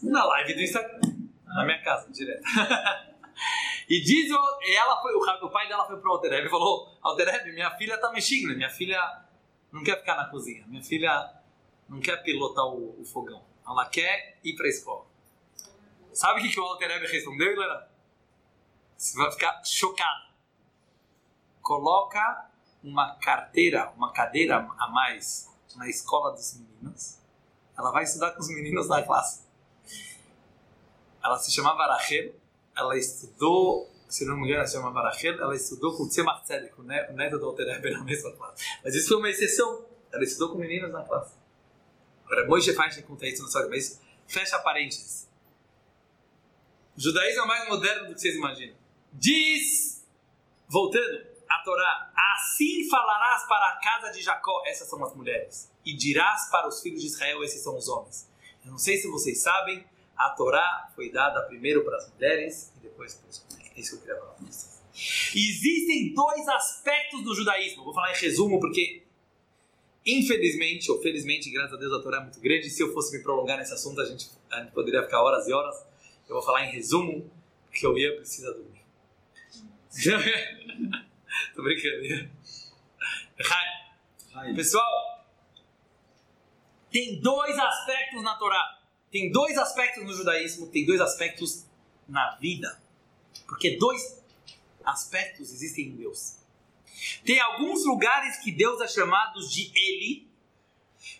Na 0.03 0.23
live 0.25 0.53
do 0.53 0.61
Instagram. 0.61 1.01
Na 1.45 1.65
minha 1.65 1.81
casa, 1.81 2.11
direto. 2.11 2.43
e 3.89 4.01
diz, 4.01 4.29
ela 4.29 5.01
foi, 5.01 5.13
o 5.13 5.49
pai 5.49 5.67
dela 5.67 5.85
foi 5.85 5.97
pro 5.97 6.11
Altereb 6.11 6.45
e 6.45 6.49
falou: 6.49 6.97
Altereb, 7.01 7.53
minha 7.53 7.71
filha 7.77 7.97
tá 7.97 8.11
mexendo, 8.11 8.55
minha 8.55 8.69
filha 8.69 8.99
não 9.71 9.83
quer 9.83 9.99
ficar 9.99 10.15
na 10.15 10.25
cozinha, 10.25 10.65
minha 10.67 10.83
filha 10.83 11.33
não 11.87 11.99
quer 11.99 12.21
pilotar 12.23 12.65
o, 12.65 12.99
o 12.99 13.05
fogão, 13.05 13.41
ela 13.67 13.85
quer 13.87 14.39
ir 14.43 14.55
pra 14.55 14.67
escola. 14.67 15.05
Sabe 16.13 16.39
o 16.39 16.43
que, 16.43 16.49
que 16.49 16.59
o 16.59 16.63
Altereb 16.63 17.05
respondeu, 17.07 17.51
Helena? 17.51 17.87
Você 18.95 19.17
vai 19.17 19.31
ficar 19.31 19.63
chocado. 19.65 20.25
Coloca 21.61 22.49
uma 22.83 23.15
carteira, 23.15 23.91
uma 23.97 24.13
cadeira 24.13 24.69
a 24.77 24.87
mais 24.87 25.51
na 25.75 25.89
escola 25.89 26.31
dos 26.31 26.57
meninos. 26.57 27.19
Ela 27.77 27.91
vai 27.91 28.03
estudar 28.03 28.31
com 28.31 28.39
os 28.39 28.47
meninos 28.47 28.87
na 28.87 29.01
classe. 29.01 29.43
Ela 31.23 31.37
se 31.37 31.51
chamava 31.51 31.85
Rachel. 31.87 32.33
Ela 32.77 32.97
estudou, 32.97 33.89
se 34.07 34.25
não 34.25 34.37
me 34.37 34.43
engano, 34.43 34.59
ela 34.59 34.67
se 34.67 34.73
chamava 34.73 35.01
Rachel. 35.01 35.41
Ela 35.41 35.55
estudou 35.55 35.97
com 35.97 36.07
Tzemach 36.07 36.43
Tzedek, 36.43 36.79
o 36.79 36.83
neto 36.83 37.39
do 37.39 37.45
Alter 37.47 37.67
Rebbe, 37.67 37.91
na 37.91 38.03
mesma 38.03 38.31
classe. 38.31 38.63
Mas 38.83 38.95
isso 38.95 39.09
foi 39.09 39.17
uma 39.17 39.29
exceção. 39.29 39.85
Ela 40.13 40.23
estudou 40.23 40.53
com 40.53 40.59
meninos 40.59 40.91
na 40.91 41.03
classe. 41.03 41.35
Agora, 42.25 42.47
Moshe 42.47 42.73
Feinstein 42.73 43.03
conta 43.03 43.27
isso 43.27 43.43
no 43.43 43.47
seu 43.47 43.69
mas 43.69 44.01
fecha 44.27 44.59
parênteses. 44.59 45.29
O 46.97 47.01
judaísmo 47.01 47.43
é 47.43 47.45
mais 47.45 47.69
moderno 47.69 48.07
do 48.07 48.15
que 48.15 48.21
vocês 48.21 48.35
imaginam. 48.35 48.75
Diz, 49.13 50.05
voltando, 50.67 51.25
a 51.49 51.59
Torá: 51.59 52.11
Assim 52.35 52.87
falarás 52.89 53.43
para 53.47 53.67
a 53.69 53.79
casa 53.79 54.11
de 54.11 54.21
Jacó, 54.21 54.63
essas 54.65 54.89
são 54.89 55.03
as 55.03 55.13
mulheres, 55.15 55.71
e 55.85 55.93
dirás 55.93 56.49
para 56.49 56.67
os 56.67 56.81
filhos 56.81 57.01
de 57.01 57.07
Israel, 57.07 57.43
esses 57.43 57.61
são 57.61 57.77
os 57.77 57.87
homens. 57.87 58.29
Eu 58.63 58.71
não 58.71 58.77
sei 58.77 58.97
se 58.97 59.07
vocês 59.07 59.41
sabem, 59.41 59.85
a 60.17 60.29
Torá 60.31 60.89
foi 60.95 61.11
dada 61.11 61.41
primeiro 61.43 61.83
para 61.83 61.97
as 61.97 62.11
mulheres 62.11 62.73
e 62.77 62.79
depois 62.79 63.13
para 63.13 63.29
os 63.29 63.43
homens. 63.43 63.71
É 63.75 63.79
isso 63.79 63.91
que 63.91 63.95
eu 63.97 64.01
queria 64.01 64.19
falar 64.19 64.33
para 64.33 64.45
vocês. 64.45 64.75
Existem 65.35 66.13
dois 66.13 66.47
aspectos 66.47 67.21
do 67.23 67.35
judaísmo. 67.35 67.83
Vou 67.83 67.93
falar 67.93 68.11
em 68.11 68.21
resumo 68.21 68.59
porque, 68.59 69.04
infelizmente, 70.05 70.91
ou 70.91 71.01
felizmente, 71.01 71.49
graças 71.49 71.73
a 71.73 71.77
Deus, 71.77 71.93
a 71.93 72.01
Torá 72.01 72.17
é 72.17 72.21
muito 72.21 72.39
grande. 72.39 72.69
Se 72.69 72.83
eu 72.83 72.93
fosse 72.93 73.17
me 73.17 73.23
prolongar 73.23 73.57
nesse 73.57 73.73
assunto, 73.73 73.99
a 73.99 74.05
gente, 74.05 74.29
a 74.51 74.61
gente 74.61 74.71
poderia 74.71 75.03
ficar 75.03 75.21
horas 75.21 75.47
e 75.47 75.53
horas. 75.53 75.75
Eu 76.27 76.35
vou 76.35 76.43
falar 76.43 76.65
em 76.65 76.71
resumo, 76.71 77.31
porque 77.65 77.85
o 77.87 77.97
Ian 77.97 78.15
precisa 78.17 78.53
dormir. 78.53 78.81
Tô 81.55 81.63
brincando. 81.63 82.29
Pessoal, 84.55 85.27
tem 86.91 87.19
dois 87.19 87.57
aspectos 87.57 88.23
na 88.23 88.35
Torá. 88.35 88.79
Tem 89.11 89.31
dois 89.31 89.57
aspectos 89.57 90.03
no 90.03 90.13
judaísmo, 90.13 90.67
tem 90.67 90.85
dois 90.85 91.01
aspectos 91.01 91.65
na 92.07 92.35
vida. 92.35 92.81
Porque 93.47 93.77
dois 93.77 94.23
aspectos 94.83 95.51
existem 95.51 95.87
em 95.87 95.95
Deus. 95.95 96.37
Tem 97.25 97.39
alguns 97.39 97.85
lugares 97.85 98.37
que 98.37 98.51
Deus 98.51 98.81
é 98.81 98.87
chamado 98.87 99.39
de 99.47 99.71
Ele, 99.75 100.27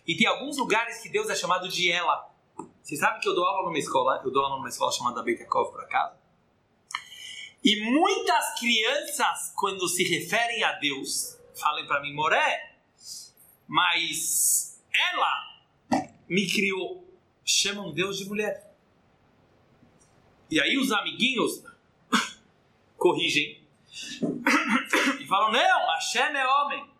e 0.06 0.16
tem 0.16 0.26
alguns 0.26 0.56
lugares 0.56 1.00
que 1.00 1.08
Deus 1.08 1.28
é 1.28 1.34
chamado 1.34 1.68
de 1.68 1.90
Ela. 1.90 2.30
Vocês 2.82 3.00
sabem 3.00 3.20
que 3.20 3.28
eu 3.28 3.34
dou 3.34 3.44
aula 3.44 3.66
numa 3.66 3.78
escola, 3.78 4.22
eu 4.24 4.30
dou 4.30 4.44
aula 4.44 4.56
numa 4.56 4.68
escola 4.68 4.92
chamada 4.92 5.22
Beit 5.22 5.40
Yaakov, 5.40 5.72
por 5.72 5.82
acaso? 5.82 6.16
E 7.64 7.80
muitas 7.80 8.58
crianças, 8.60 9.52
quando 9.56 9.88
se 9.88 10.04
referem 10.04 10.62
a 10.62 10.72
Deus, 10.72 11.36
falam 11.60 11.84
para 11.86 12.00
mim, 12.00 12.14
Moré, 12.14 12.76
mas 13.66 14.80
ela 14.92 15.66
me 16.28 16.46
criou. 16.48 17.04
Chamam 17.44 17.92
Deus 17.92 18.18
de 18.18 18.24
mulher. 18.26 18.74
E 20.48 20.60
aí 20.60 20.78
os 20.78 20.92
amiguinhos 20.92 21.62
corrigem 22.96 23.65
e 25.20 25.26
falam: 25.26 25.52
Não, 25.52 25.86
Hashem 25.88 26.36
é 26.36 26.46
homem. 26.46 26.90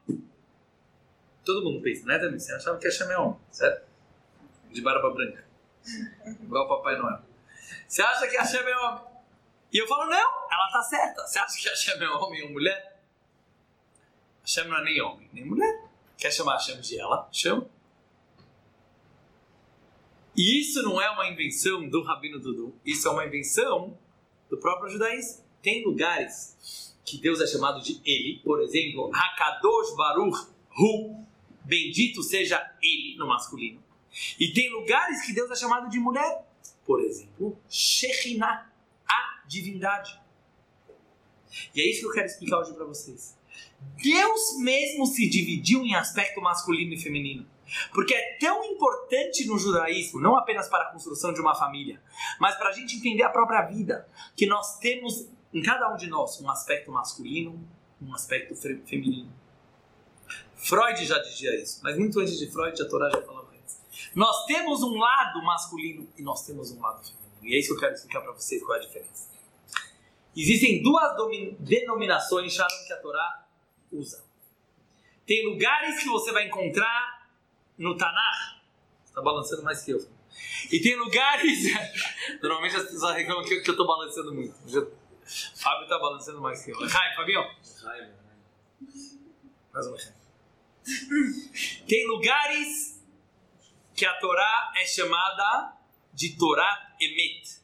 Todo 1.44 1.64
mundo 1.64 1.82
pensa, 1.82 2.06
né, 2.06 2.18
Dani? 2.18 2.40
Você 2.40 2.52
achava 2.52 2.78
que 2.78 2.86
Hashem 2.86 3.10
é 3.10 3.18
homem, 3.18 3.38
certo? 3.50 3.86
De 4.70 4.82
barba 4.82 5.10
branca. 5.10 5.46
Igual 6.42 6.64
o 6.64 6.68
Papai 6.68 6.96
Noel. 6.98 7.20
Você 7.86 8.02
acha 8.02 8.26
que 8.26 8.36
Hashem 8.36 8.60
é 8.60 8.78
homem? 8.78 9.04
E 9.72 9.78
eu 9.78 9.86
falo, 9.86 10.06
não, 10.06 10.48
ela 10.50 10.70
tá 10.72 10.82
certa. 10.82 11.26
Você 11.26 11.38
acha 11.38 11.56
que 11.58 11.68
Hashem 11.68 12.02
é 12.02 12.10
homem 12.10 12.42
ou 12.42 12.50
mulher? 12.50 13.00
Hashem 14.42 14.66
não 14.68 14.78
é 14.78 14.84
nem 14.84 15.00
homem, 15.00 15.28
nem 15.32 15.44
mulher. 15.44 15.84
Quer 16.16 16.32
chamar 16.32 16.54
Hashem 16.54 16.80
de 16.80 16.98
ela? 16.98 17.28
Chama. 17.30 17.68
E 20.36 20.60
isso 20.60 20.82
não 20.82 21.00
é 21.00 21.08
uma 21.10 21.28
invenção 21.28 21.88
do 21.88 22.02
Rabino 22.02 22.38
Dudu. 22.38 22.78
Isso 22.84 23.06
é 23.06 23.10
uma 23.10 23.24
invenção 23.24 23.96
do 24.50 24.58
próprio 24.58 24.90
judaísmo. 24.90 25.45
Tem 25.62 25.84
lugares 25.84 26.94
que 27.04 27.18
Deus 27.18 27.40
é 27.40 27.46
chamado 27.46 27.82
de 27.82 28.00
Ele. 28.04 28.40
Por 28.44 28.60
exemplo, 28.62 29.10
Hakadosh 29.14 29.96
Baruch 29.96 30.48
Hu. 30.78 31.24
Bendito 31.64 32.22
seja 32.22 32.58
Ele, 32.80 33.16
no 33.16 33.26
masculino. 33.26 33.82
E 34.38 34.52
tem 34.52 34.70
lugares 34.70 35.26
que 35.26 35.32
Deus 35.32 35.50
é 35.50 35.56
chamado 35.56 35.90
de 35.90 35.98
mulher. 35.98 36.46
Por 36.84 37.00
exemplo, 37.00 37.58
Shekhinah 37.68 38.70
divindade. 39.46 40.20
E 41.74 41.80
é 41.80 41.90
isso 41.90 42.00
que 42.00 42.06
eu 42.06 42.12
quero 42.12 42.26
explicar 42.26 42.60
hoje 42.60 42.74
para 42.74 42.84
vocês. 42.84 43.36
Deus 44.02 44.58
mesmo 44.58 45.06
se 45.06 45.28
dividiu 45.28 45.82
em 45.82 45.94
aspecto 45.94 46.40
masculino 46.40 46.92
e 46.92 47.00
feminino. 47.00 47.46
Porque 47.92 48.14
é 48.14 48.38
tão 48.38 48.64
importante 48.64 49.44
no 49.46 49.58
judaísmo, 49.58 50.20
não 50.20 50.36
apenas 50.36 50.68
para 50.68 50.84
a 50.84 50.92
construção 50.92 51.32
de 51.32 51.40
uma 51.40 51.54
família, 51.54 52.00
mas 52.38 52.54
para 52.56 52.68
a 52.68 52.72
gente 52.72 52.96
entender 52.96 53.24
a 53.24 53.28
própria 53.28 53.62
vida, 53.62 54.08
que 54.36 54.46
nós 54.46 54.78
temos 54.78 55.28
em 55.56 55.62
cada 55.62 55.90
um 55.90 55.96
de 55.96 56.06
nós 56.06 56.38
um 56.42 56.50
aspecto 56.50 56.92
masculino, 56.92 57.66
um 58.02 58.14
aspecto 58.14 58.54
feminino. 58.54 59.32
Freud 60.54 61.02
já 61.02 61.18
dizia 61.18 61.56
isso, 61.62 61.80
mas 61.82 61.96
muito 61.96 62.20
antes 62.20 62.38
de 62.38 62.50
Freud, 62.50 62.80
a 62.82 62.86
Torá 62.86 63.08
já 63.08 63.22
falava 63.22 63.50
isso. 63.66 63.80
Nós 64.14 64.44
temos 64.44 64.82
um 64.82 64.98
lado 64.98 65.42
masculino 65.42 66.06
e 66.18 66.22
nós 66.22 66.44
temos 66.44 66.72
um 66.72 66.80
lado 66.82 67.02
feminino. 67.02 67.32
E 67.42 67.54
é 67.54 67.58
isso 67.58 67.68
que 67.68 67.74
eu 67.74 67.80
quero 67.80 67.94
explicar 67.94 68.20
para 68.20 68.32
vocês 68.32 68.62
qual 68.62 68.76
é 68.76 68.80
a 68.80 68.82
diferença. 68.82 69.30
Existem 70.36 70.82
duas 70.82 71.16
denominações 71.58 72.52
Shalom 72.52 72.86
que 72.86 72.92
a 72.92 73.00
Torá 73.00 73.46
usa. 73.90 74.22
Tem 75.24 75.46
lugares 75.46 76.02
que 76.02 76.08
você 76.10 76.32
vai 76.32 76.48
encontrar 76.48 77.30
no 77.78 77.96
Tanakh. 77.96 78.60
Está 79.06 79.22
balançando 79.22 79.62
mais 79.62 79.82
que 79.82 79.92
eu. 79.92 80.06
E 80.70 80.80
tem 80.80 80.96
lugares. 80.96 81.64
Normalmente 82.42 82.76
as 82.76 82.90
pessoas 82.90 83.16
reclamam 83.16 83.42
que 83.42 83.54
eu 83.54 83.60
estou 83.60 83.86
balançando 83.86 84.34
muito. 84.34 84.54
Fábio 85.54 85.84
está 85.84 85.98
balançando 85.98 86.40
mais 86.40 86.64
que 86.64 86.70
eu. 86.70 86.76
Ai, 86.80 87.14
Fabinho. 87.14 87.42
Mais 89.72 89.86
uma 89.86 89.96
Tem 91.88 92.06
lugares 92.06 93.02
que 93.94 94.06
a 94.06 94.14
Torá 94.18 94.72
é 94.76 94.86
chamada 94.86 95.76
de 96.12 96.36
Torá 96.36 96.94
Emet. 97.00 97.60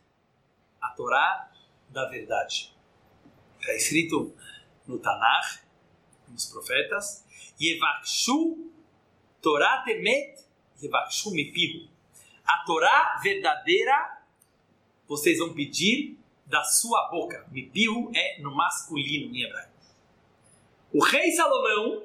A 0.81 0.89
Torá 0.91 1.51
da 1.89 2.09
verdade. 2.09 2.75
Está 3.61 3.75
escrito 3.75 4.35
no 4.87 4.99
Tanakh, 4.99 5.61
nos 6.29 6.47
profetas, 6.47 7.25
Yevakshu 7.61 8.73
Torá 9.41 9.85
Emet 9.87 10.45
Yevakshu 10.83 11.31
Mipihu. 11.31 11.89
A 12.45 12.65
Torá 12.65 13.21
verdadeira 13.23 14.21
vocês 15.07 15.39
vão 15.39 15.55
pedir 15.55 16.19
da 16.53 16.63
sua 16.63 17.09
boca. 17.09 17.47
Mipihu 17.51 18.13
é 18.15 18.39
no 18.43 18.55
masculino 18.55 19.35
em 19.35 19.43
hebraico. 19.43 19.73
O 20.93 21.03
rei 21.03 21.33
Salomão, 21.33 22.05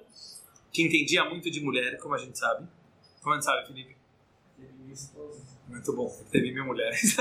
que 0.71 0.83
entendia 0.83 1.25
muito 1.25 1.51
de 1.51 1.59
mulher, 1.59 1.97
como 1.97 2.15
a 2.15 2.17
gente 2.17 2.39
sabe. 2.39 2.65
Como 3.21 3.33
a 3.33 3.35
gente 3.35 3.43
sabe, 3.43 3.67
Felipe? 3.67 3.97
Muito 5.67 5.93
bom, 5.93 6.09
teve 6.31 6.53
mil 6.53 6.65
mulheres. 6.65 7.17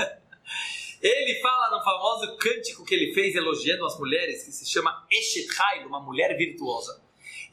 Ele 1.03 1.41
fala 1.41 1.77
no 1.77 1.83
famoso 1.83 2.37
cântico 2.37 2.83
que 2.83 2.95
ele 2.95 3.13
fez 3.13 3.35
elogiando 3.35 3.85
as 3.85 3.99
mulheres, 3.99 4.43
que 4.45 4.51
se 4.51 4.65
chama 4.65 5.05
Eshet 5.11 5.85
uma 5.85 5.99
mulher 5.99 6.35
virtuosa. 6.35 7.03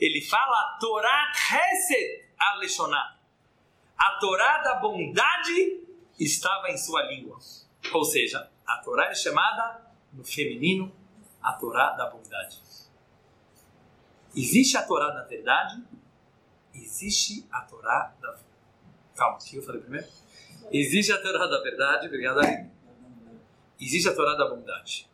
Ele 0.01 0.23
fala 0.23 0.79
Torah 0.81 1.31
Hesed 1.31 2.25
Aleshonah. 2.39 3.19
A 3.99 4.19
Torá 4.19 4.63
da 4.63 4.77
bondade 4.77 5.83
estava 6.19 6.71
em 6.71 6.79
sua 6.79 7.03
língua. 7.03 7.39
Ou 7.93 8.05
seja, 8.05 8.51
a 8.66 8.79
Torá 8.79 9.11
é 9.11 9.14
chamada 9.14 9.92
no 10.12 10.24
feminino 10.24 10.92
a 11.42 11.53
Torá 11.53 11.90
da 11.90 12.09
bondade. 12.09 12.62
Existe 14.35 14.77
a 14.77 14.83
Torá 14.83 15.11
da 15.11 15.22
verdade, 15.24 15.83
existe 16.74 17.46
a 17.53 17.61
Torá 17.61 18.14
da. 18.20 18.37
Calma, 19.14 19.37
o 19.37 19.38
que 19.38 19.57
eu 19.57 19.62
falei 19.62 19.81
primeiro? 19.81 20.09
Existe 20.72 21.12
a 21.12 21.20
Torá 21.20 21.46
da 21.46 21.61
verdade, 21.62 22.07
obrigado, 22.07 22.40
Ari. 22.40 22.70
Existe 23.81 24.09
a 24.09 24.14
Torá 24.14 24.35
da 24.35 24.48
bondade. 24.48 25.09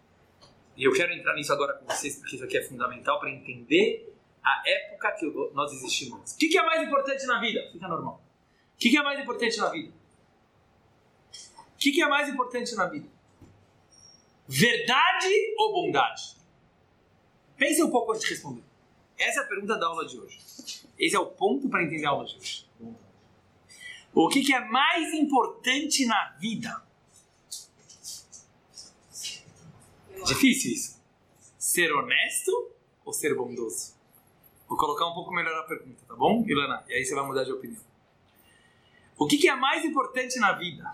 E 0.77 0.85
eu 0.85 0.93
quero 0.93 1.13
entrar 1.13 1.35
nisso 1.35 1.53
agora 1.53 1.75
com 1.75 1.87
vocês, 1.87 2.17
porque 2.17 2.37
isso 2.37 2.45
aqui 2.45 2.57
é 2.57 2.63
fundamental 2.63 3.19
para 3.19 3.31
entender 3.31 4.17
a 4.43 4.63
época 4.65 5.13
que 5.13 5.27
nós 5.53 5.73
existimos. 5.73 6.33
O 6.33 6.37
que 6.39 6.57
é 6.57 6.63
mais 6.63 6.83
importante 6.87 7.27
na 7.27 7.41
vida? 7.41 7.69
Fica 7.73 7.89
normal. 7.89 8.23
O 8.75 8.79
que 8.79 8.97
é 8.97 9.03
mais 9.03 9.21
importante 9.21 9.59
na 9.59 9.69
vida? 9.69 9.93
O 11.75 11.79
que 11.79 12.01
é 12.01 12.09
mais 12.09 12.29
importante 12.29 12.75
na 12.75 12.87
vida? 12.87 13.09
Verdade 14.53 15.55
ou 15.59 15.73
bondade? 15.73 16.37
Pense 17.57 17.81
um 17.85 17.89
pouco 17.89 18.11
antes 18.11 18.25
de 18.25 18.31
responder. 18.31 18.65
Essa 19.17 19.43
é 19.43 19.45
a 19.45 19.47
pergunta 19.47 19.79
da 19.79 19.87
aula 19.87 20.05
de 20.05 20.19
hoje. 20.19 20.41
Esse 20.99 21.15
é 21.15 21.21
o 21.21 21.27
ponto 21.27 21.69
para 21.69 21.85
entender 21.85 22.05
a 22.05 22.11
aula 22.11 22.27
de 22.27 22.37
hoje. 22.37 22.69
O 24.13 24.29
que 24.29 24.53
é 24.53 24.65
mais 24.65 25.15
importante 25.15 26.05
na 26.05 26.31
vida? 26.31 26.83
Difícil 30.27 30.73
isso. 30.73 31.01
Ser 31.57 31.93
honesto 31.93 32.73
ou 33.05 33.13
ser 33.13 33.37
bondoso? 33.37 33.95
Vou 34.67 34.77
colocar 34.77 35.07
um 35.07 35.15
pouco 35.15 35.33
melhor 35.33 35.61
a 35.61 35.63
pergunta, 35.63 36.03
tá 36.09 36.17
bom, 36.17 36.45
Ilana? 36.45 36.85
E 36.89 36.95
aí 36.95 37.05
você 37.05 37.15
vai 37.15 37.25
mudar 37.25 37.45
de 37.45 37.53
opinião. 37.53 37.83
O 39.17 39.29
que, 39.29 39.39
que 39.39 39.49
é 39.49 39.55
mais 39.55 39.85
importante 39.85 40.41
na 40.41 40.55
vida? 40.55 40.93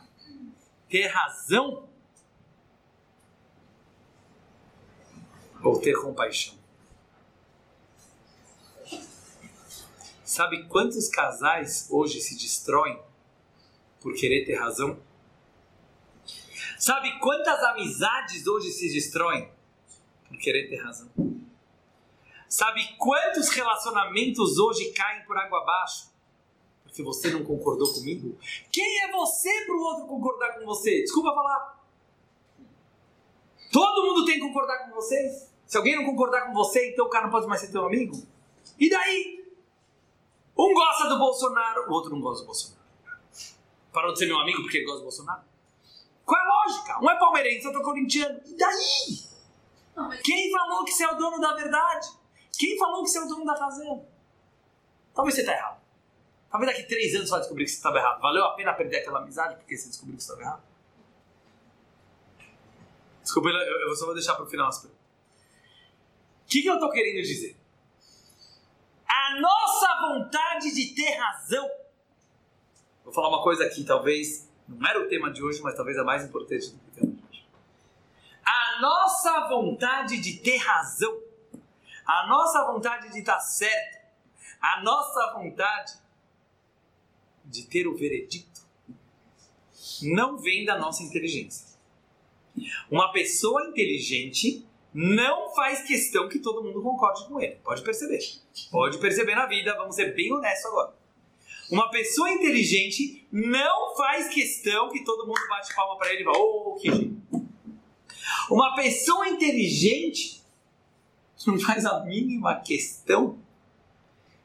Ter 0.90 1.06
razão 1.06 1.88
ou 5.66 5.80
ter 5.80 5.94
compaixão? 6.00 6.54
Sabe 10.24 10.64
quantos 10.64 11.08
casais 11.08 11.88
hoje 11.90 12.20
se 12.20 12.36
destroem 12.36 13.00
por 14.00 14.14
querer 14.14 14.44
ter 14.44 14.54
razão? 14.54 14.98
Sabe 16.78 17.18
quantas 17.20 17.62
amizades 17.64 18.46
hoje 18.46 18.70
se 18.70 18.92
destroem 18.92 19.50
por 20.28 20.38
querer 20.38 20.68
ter 20.68 20.76
razão? 20.76 21.10
Sabe 22.48 22.96
quantos 22.98 23.48
relacionamentos 23.48 24.58
hoje 24.58 24.92
caem 24.92 25.24
por 25.24 25.36
água 25.36 25.62
abaixo? 25.62 26.12
Porque 26.84 27.02
você 27.02 27.30
não 27.30 27.44
concordou 27.44 27.92
comigo? 27.92 28.38
Quem 28.70 29.02
é 29.02 29.10
você 29.10 29.64
para 29.64 29.74
o 29.74 29.80
outro 29.80 30.06
concordar 30.06 30.58
com 30.58 30.64
você? 30.64 31.02
Desculpa 31.02 31.34
falar. 31.34 31.84
Todo 33.72 34.06
mundo 34.06 34.24
tem 34.24 34.36
que 34.36 34.46
concordar 34.46 34.84
com 34.84 34.94
você? 34.94 35.55
Se 35.66 35.76
alguém 35.76 35.96
não 35.96 36.04
concordar 36.04 36.46
com 36.46 36.54
você, 36.54 36.92
então 36.92 37.06
o 37.06 37.08
cara 37.10 37.24
não 37.24 37.32
pode 37.32 37.46
mais 37.46 37.60
ser 37.60 37.72
teu 37.72 37.84
amigo? 37.84 38.16
E 38.78 38.88
daí? 38.88 39.44
Um 40.56 40.72
gosta 40.72 41.08
do 41.08 41.18
Bolsonaro, 41.18 41.90
o 41.90 41.92
outro 41.92 42.10
não 42.10 42.20
gosta 42.20 42.42
do 42.42 42.46
Bolsonaro. 42.46 42.82
Parou 43.92 44.12
de 44.12 44.18
ser 44.18 44.26
meu 44.26 44.38
amigo 44.38 44.62
porque 44.62 44.78
ele 44.78 44.86
gosta 44.86 45.00
do 45.00 45.04
Bolsonaro? 45.04 45.42
Qual 46.24 46.40
é 46.40 46.44
a 46.44 46.48
lógica? 46.48 46.98
Um 47.02 47.10
é 47.10 47.18
palmeirense, 47.18 47.66
outro 47.66 47.82
é 47.82 47.84
corintiano. 47.84 48.40
E 48.46 48.56
daí? 48.56 50.20
Quem 50.22 50.50
falou 50.50 50.84
que 50.84 50.92
você 50.92 51.04
é 51.04 51.12
o 51.12 51.16
dono 51.16 51.40
da 51.40 51.54
verdade? 51.54 52.08
Quem 52.58 52.78
falou 52.78 53.02
que 53.02 53.10
você 53.10 53.18
é 53.18 53.22
o 53.22 53.28
dono 53.28 53.44
da 53.44 53.54
razão? 53.54 54.06
Talvez 55.14 55.34
você 55.34 55.40
está 55.40 55.52
errado. 55.52 55.80
Talvez 56.50 56.72
daqui 56.72 56.88
três 56.88 57.14
anos 57.14 57.28
você 57.28 57.30
vai 57.32 57.40
descobrir 57.40 57.64
que 57.64 57.70
você 57.70 57.76
estava 57.76 57.98
errado. 57.98 58.20
Valeu 58.20 58.44
a 58.44 58.54
pena 58.54 58.72
perder 58.74 58.98
aquela 58.98 59.20
amizade 59.20 59.56
porque 59.56 59.76
você 59.76 59.88
descobriu 59.88 60.16
que 60.16 60.22
você 60.22 60.32
estava 60.32 60.48
errado? 60.48 60.62
Desculpa, 63.22 63.48
eu 63.48 63.96
só 63.96 64.04
vou 64.04 64.14
deixar 64.14 64.34
para 64.34 64.44
o 64.44 64.48
final 64.48 64.68
as 64.68 64.78
perguntas. 64.78 64.95
O 66.46 66.48
que, 66.48 66.62
que 66.62 66.70
eu 66.70 66.74
estou 66.74 66.90
querendo 66.90 67.22
dizer? 67.22 67.56
A 69.06 69.40
nossa 69.40 70.08
vontade 70.08 70.72
de 70.72 70.94
ter 70.94 71.14
razão. 71.16 71.68
Vou 73.04 73.12
falar 73.12 73.28
uma 73.28 73.42
coisa 73.42 73.64
aqui, 73.64 73.84
talvez 73.84 74.48
não 74.66 74.88
era 74.88 75.00
o 75.00 75.08
tema 75.08 75.30
de 75.30 75.42
hoje, 75.42 75.60
mas 75.60 75.74
talvez 75.74 75.98
a 75.98 76.04
mais 76.04 76.24
importante 76.24 76.70
do 76.70 76.90
tema 76.92 77.12
de 77.12 77.22
hoje. 77.28 77.44
A 78.44 78.80
nossa 78.80 79.48
vontade 79.48 80.20
de 80.20 80.38
ter 80.38 80.56
razão 80.56 81.26
a 82.06 82.28
nossa 82.28 82.64
vontade 82.64 83.12
de 83.12 83.18
estar 83.18 83.40
certo, 83.40 83.98
a 84.60 84.80
nossa 84.82 85.32
vontade 85.34 85.94
de 87.44 87.66
ter 87.66 87.88
o 87.88 87.96
veredito, 87.96 88.64
não 90.02 90.38
vem 90.38 90.64
da 90.64 90.78
nossa 90.78 91.02
inteligência. 91.02 91.66
Uma 92.90 93.12
pessoa 93.12 93.64
inteligente 93.64 94.64
não 94.96 95.54
faz 95.54 95.82
questão 95.82 96.26
que 96.26 96.38
todo 96.38 96.64
mundo 96.64 96.80
concorde 96.80 97.28
com 97.28 97.38
ele. 97.38 97.56
Pode 97.56 97.82
perceber. 97.82 98.18
Pode 98.70 98.96
perceber 98.96 99.34
na 99.34 99.44
vida, 99.44 99.76
vamos 99.76 99.94
ser 99.94 100.14
bem 100.14 100.32
honestos 100.32 100.64
agora. 100.64 100.94
Uma 101.70 101.90
pessoa 101.90 102.30
inteligente 102.30 103.28
não 103.30 103.94
faz 103.94 104.28
questão 104.28 104.88
que 104.88 105.04
todo 105.04 105.26
mundo 105.26 105.40
bate 105.50 105.74
palma 105.74 105.98
para 105.98 106.14
ele 106.14 106.22
e 106.22 106.24
fala, 106.24 106.38
oh, 106.38 106.78
que 106.80 106.90
gênio. 106.90 107.22
Uma 108.50 108.74
pessoa 108.74 109.28
inteligente 109.28 110.42
não 111.46 111.60
faz 111.60 111.84
a 111.84 112.02
mínima 112.02 112.58
questão 112.60 113.38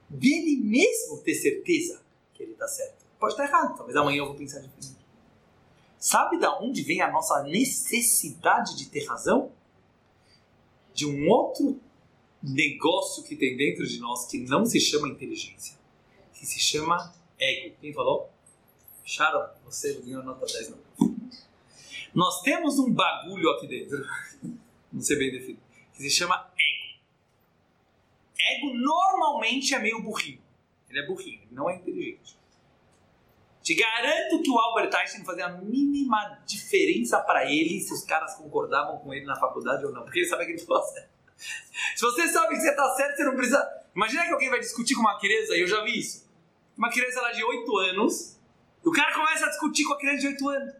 dele 0.09 0.57
mesmo 0.57 1.19
ter 1.19 1.35
certeza 1.35 2.03
que 2.33 2.43
ele 2.43 2.51
está 2.51 2.67
certo. 2.67 3.05
Pode 3.17 3.33
estar 3.33 3.45
errado, 3.45 3.77
talvez 3.77 3.95
amanhã 3.95 4.17
eu 4.17 4.25
vou 4.25 4.35
pensar 4.35 4.59
diferente. 4.59 4.97
Sabe 5.97 6.37
da 6.37 6.59
onde 6.59 6.83
vem 6.83 6.99
a 6.99 7.09
nossa 7.09 7.41
necessidade 7.43 8.75
de 8.75 8.89
ter 8.89 9.05
razão? 9.05 9.53
De 10.93 11.05
um 11.05 11.29
outro 11.29 11.79
negócio 12.41 13.23
que 13.23 13.35
tem 13.35 13.55
dentro 13.55 13.85
de 13.85 13.99
nós 13.99 14.25
que 14.25 14.39
não 14.39 14.65
se 14.65 14.79
chama 14.79 15.07
inteligência, 15.07 15.77
que 16.33 16.45
se 16.45 16.59
chama 16.59 17.13
ego. 17.39 17.75
Quem 17.79 17.93
falou? 17.93 18.31
Sharon, 19.05 19.49
você 19.65 19.93
ganhou 20.01 20.23
nota 20.23 20.45
10 20.45 20.69
não. 20.69 21.15
Nós 22.13 22.41
temos 22.41 22.77
um 22.77 22.91
bagulho 22.91 23.49
aqui 23.51 23.67
dentro, 23.67 24.05
não 24.91 25.01
sei 25.01 25.17
bem 25.17 25.31
definido, 25.31 25.61
que 25.93 26.01
se 26.03 26.09
chama 26.09 26.51
ego 28.39 28.73
normalmente 28.73 29.73
é 29.73 29.79
meio 29.79 30.01
burrinho. 30.01 30.41
Ele 30.89 30.99
é 30.99 31.07
burrinho, 31.07 31.41
ele 31.43 31.51
não 31.51 31.69
é 31.69 31.75
inteligente. 31.75 32.35
Te 33.71 33.75
garanto 33.75 34.41
que 34.41 34.49
o 34.49 34.57
Albert 34.57 34.93
Einstein 34.93 35.23
fazia 35.23 35.45
a 35.45 35.49
mínima 35.61 36.43
diferença 36.45 37.21
para 37.21 37.49
ele 37.49 37.79
se 37.79 37.93
os 37.93 38.03
caras 38.03 38.35
concordavam 38.35 38.97
com 38.97 39.13
ele 39.13 39.25
na 39.25 39.37
faculdade 39.37 39.85
ou 39.85 39.93
não, 39.93 40.03
porque 40.03 40.19
ele 40.19 40.27
sabia 40.27 40.45
que 40.45 40.51
ele 40.51 40.59
estava 40.59 40.83
certo. 40.83 41.09
Se 41.95 42.01
você 42.01 42.27
sabe 42.27 42.55
que 42.55 42.59
você 42.59 42.71
está 42.71 42.93
certo, 42.95 43.15
você 43.15 43.23
não 43.23 43.33
precisa. 43.33 43.85
Imagina 43.95 44.25
que 44.25 44.33
alguém 44.33 44.49
vai 44.49 44.59
discutir 44.59 44.93
com 44.93 44.99
uma 44.99 45.17
criança, 45.17 45.55
e 45.55 45.61
eu 45.61 45.67
já 45.67 45.81
vi 45.85 45.97
isso. 45.97 46.29
Uma 46.77 46.89
criança 46.89 47.21
lá 47.21 47.31
de 47.31 47.45
8 47.45 47.77
anos, 47.77 48.37
o 48.83 48.91
cara 48.91 49.13
começa 49.13 49.45
a 49.45 49.49
discutir 49.49 49.85
com 49.85 49.93
a 49.93 49.97
criança 49.97 50.19
de 50.19 50.27
8 50.27 50.49
anos. 50.49 50.73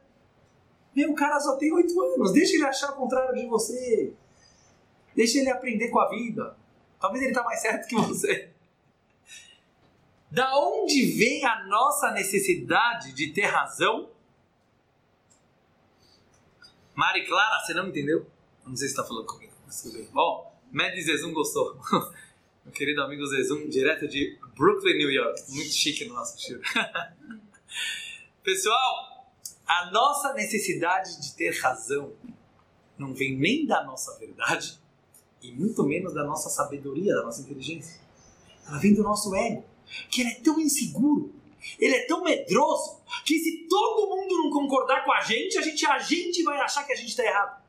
Meu, 0.94 1.12
o 1.12 1.16
cara 1.16 1.40
só 1.40 1.56
tem 1.56 1.72
oito 1.72 2.02
anos, 2.02 2.34
deixa 2.34 2.56
ele 2.56 2.66
achar 2.66 2.92
o 2.92 2.96
contrário 2.98 3.34
de 3.34 3.48
você. 3.48 4.14
Deixa 5.16 5.40
ele 5.40 5.50
aprender 5.50 5.88
com 5.88 6.00
a 6.02 6.10
vida. 6.10 6.58
Talvez 7.00 7.24
ele 7.24 7.34
tá 7.34 7.42
mais 7.42 7.62
certo 7.62 7.88
que 7.88 7.96
você. 7.96 8.51
Da 10.32 10.58
onde 10.58 11.08
vem 11.18 11.44
a 11.46 11.66
nossa 11.66 12.12
necessidade 12.12 13.12
de 13.12 13.34
ter 13.34 13.48
razão? 13.48 14.10
Mari 16.96 17.28
Clara, 17.28 17.60
você 17.60 17.74
não 17.74 17.90
entendeu? 17.90 18.26
Não 18.66 18.76
sei 18.76 18.88
se 18.88 18.94
está 18.94 19.04
falando 19.04 19.26
comigo, 19.26 19.52
mas 19.66 19.84
bem. 19.92 20.08
Ó, 20.16 20.46
oh, 20.48 20.52
Mad 20.72 20.94
Zezum 20.98 21.34
gostou. 21.34 21.78
Meu 22.64 22.74
querido 22.74 23.02
amigo 23.02 23.26
Zezum, 23.26 23.68
direto 23.68 24.08
de 24.08 24.38
Brooklyn, 24.56 24.98
New 24.98 25.12
York. 25.12 25.42
Muito 25.50 25.74
chique 25.74 26.06
no 26.06 26.14
nosso 26.14 26.38
estilo. 26.38 26.62
Pessoal, 28.42 29.34
a 29.68 29.92
nossa 29.92 30.34
necessidade 30.34 31.20
de 31.22 31.36
ter 31.36 31.60
razão 31.60 32.14
não 32.98 33.14
vem 33.14 33.36
nem 33.36 33.66
da 33.66 33.84
nossa 33.84 34.18
verdade 34.18 34.80
e 35.42 35.52
muito 35.52 35.84
menos 35.84 36.14
da 36.14 36.24
nossa 36.24 36.50
sabedoria, 36.50 37.16
da 37.16 37.24
nossa 37.24 37.42
inteligência. 37.42 38.00
Ela 38.68 38.78
vem 38.78 38.94
do 38.94 39.04
nosso 39.04 39.36
ego, 39.36 39.66
que 40.10 40.22
ele 40.22 40.32
é 40.32 40.40
tão 40.42 40.60
inseguro, 40.60 41.34
ele 41.80 41.96
é 41.96 42.06
tão 42.06 42.24
medroso, 42.24 43.02
que 43.26 43.38
se 43.40 43.68
todo 43.68 44.10
mundo 44.10 44.44
não 44.44 44.50
concordar 44.50 45.04
com 45.04 45.12
a 45.12 45.22
gente, 45.22 45.58
a 45.58 45.62
gente, 45.62 45.86
a 45.86 46.00
gente 46.00 46.44
vai 46.44 46.60
achar 46.60 46.86
que 46.86 46.94
a 46.94 46.96
gente 46.96 47.10
está 47.10 47.24
errado. 47.24 47.62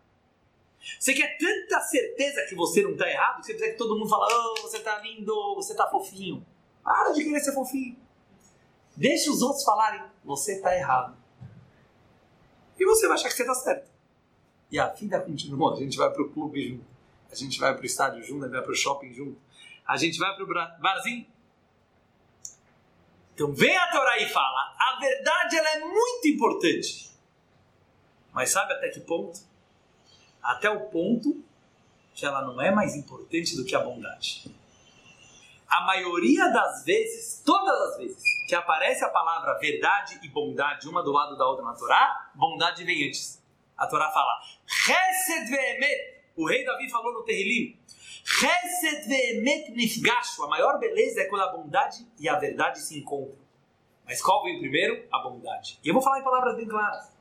Você 0.99 1.15
quer 1.15 1.37
tanta 1.39 1.81
certeza 1.81 2.45
que 2.49 2.55
você 2.55 2.83
não 2.83 2.93
está 2.93 3.09
errado, 3.09 3.41
que 3.41 3.47
você 3.47 3.53
precisa 3.53 3.73
que 3.73 3.79
todo 3.79 3.97
mundo 3.97 4.09
fala, 4.09 4.27
oh, 4.27 4.63
você 4.63 4.79
está 4.79 4.99
lindo, 4.99 5.55
você 5.55 5.73
está 5.73 5.89
fofinho. 5.89 6.45
Para 6.83 7.13
de 7.13 7.23
querer 7.23 7.41
ser 7.41 7.53
fofinho. 7.53 7.97
Deixa 8.97 9.31
os 9.31 9.43
outros 9.43 9.65
falarem, 9.65 10.03
você 10.25 10.57
está 10.57 10.75
errado. 10.75 11.17
E 12.79 12.85
você 12.85 13.07
vai 13.07 13.17
achar 13.17 13.29
que 13.29 13.35
você 13.35 13.43
está 13.43 13.55
certo. 13.55 13.91
E 14.71 14.79
a 14.79 14.89
vida 14.89 15.21
continua, 15.21 15.75
a 15.75 15.77
gente 15.77 15.97
vai 15.97 16.11
para 16.11 16.23
o 16.23 16.31
clube 16.31 16.69
junto, 16.69 16.85
a 17.31 17.35
gente 17.35 17.59
vai 17.61 17.75
para 17.75 17.83
o 17.83 17.87
estádio 17.87 18.23
junto, 18.25 18.45
a 18.45 18.47
gente 18.47 18.55
vai 18.55 18.63
para 18.63 18.73
o 18.73 18.75
shopping 18.75 19.13
junto, 19.13 19.39
a 19.87 19.97
gente 19.97 20.19
vai 20.19 20.35
para 20.35 20.45
o 20.45 20.81
barzinho. 20.81 21.27
Então 23.35 23.53
vem 23.53 23.77
a 23.77 23.91
Torá 23.91 24.19
e 24.19 24.29
fala, 24.29 24.75
a 24.79 24.99
verdade 25.01 25.57
ela 25.57 25.71
é 25.71 25.81
muito 25.81 26.29
importante. 26.29 27.11
Mas 28.33 28.51
sabe 28.51 28.73
até 28.73 28.89
que 28.89 29.01
ponto? 29.01 29.53
até 30.43 30.69
o 30.69 30.81
ponto 30.91 31.43
que 32.15 32.27
ela 32.27 32.43
não 32.43 32.61
é 32.61 32.71
mais 32.71 32.97
importante 32.97 33.57
do 33.57 33.65
que 33.65 33.75
a 33.75 33.81
bondade. 33.81 34.51
A 35.69 35.83
maioria 35.83 36.49
das 36.49 36.85
vezes, 36.85 37.43
todas 37.45 37.81
as 37.89 37.97
vezes, 37.99 38.23
que 38.47 38.55
aparece 38.55 39.03
a 39.05 39.09
palavra 39.09 39.59
verdade 39.59 40.21
e 40.23 40.29
bondade 40.29 40.87
uma 40.89 41.03
do 41.03 41.13
lado 41.13 41.39
da 41.39 41.47
outra 41.47 41.65
na 41.65 41.73
Torá, 41.73 42.31
bondade 42.35 42.85
vem 42.85 43.09
antes. 43.09 43.43
A 43.79 43.87
Torá 43.87 44.11
fala, 44.11 44.43
Chesed 44.67 45.49
ve'emet. 45.49 46.23
O 46.37 46.47
rei 46.47 46.65
Davi 46.65 46.91
falou 46.91 47.13
no 47.13 47.23
Terrilim, 47.25 47.79
Chesed 48.25 49.09
ve'emet 49.09 49.71
nifgashu. 49.71 50.45
A 50.45 50.49
maior 50.49 50.79
beleza 50.79 51.21
é 51.21 51.25
quando 51.25 51.43
a 51.43 51.53
bondade 51.53 52.07
e 52.19 52.29
a 52.29 52.39
verdade 52.39 52.81
se 52.81 52.99
encontram. 52.99 53.41
Mas 54.05 54.21
qual 54.21 54.43
vem 54.43 54.59
primeiro? 54.59 55.07
A 55.13 55.19
bondade. 55.21 55.79
E 55.83 55.89
eu 55.89 55.95
vou 55.95 56.03
falar 56.03 56.21
em 56.21 56.25
palavras 56.25 56.57
bem 56.57 56.67
claras. 56.67 57.13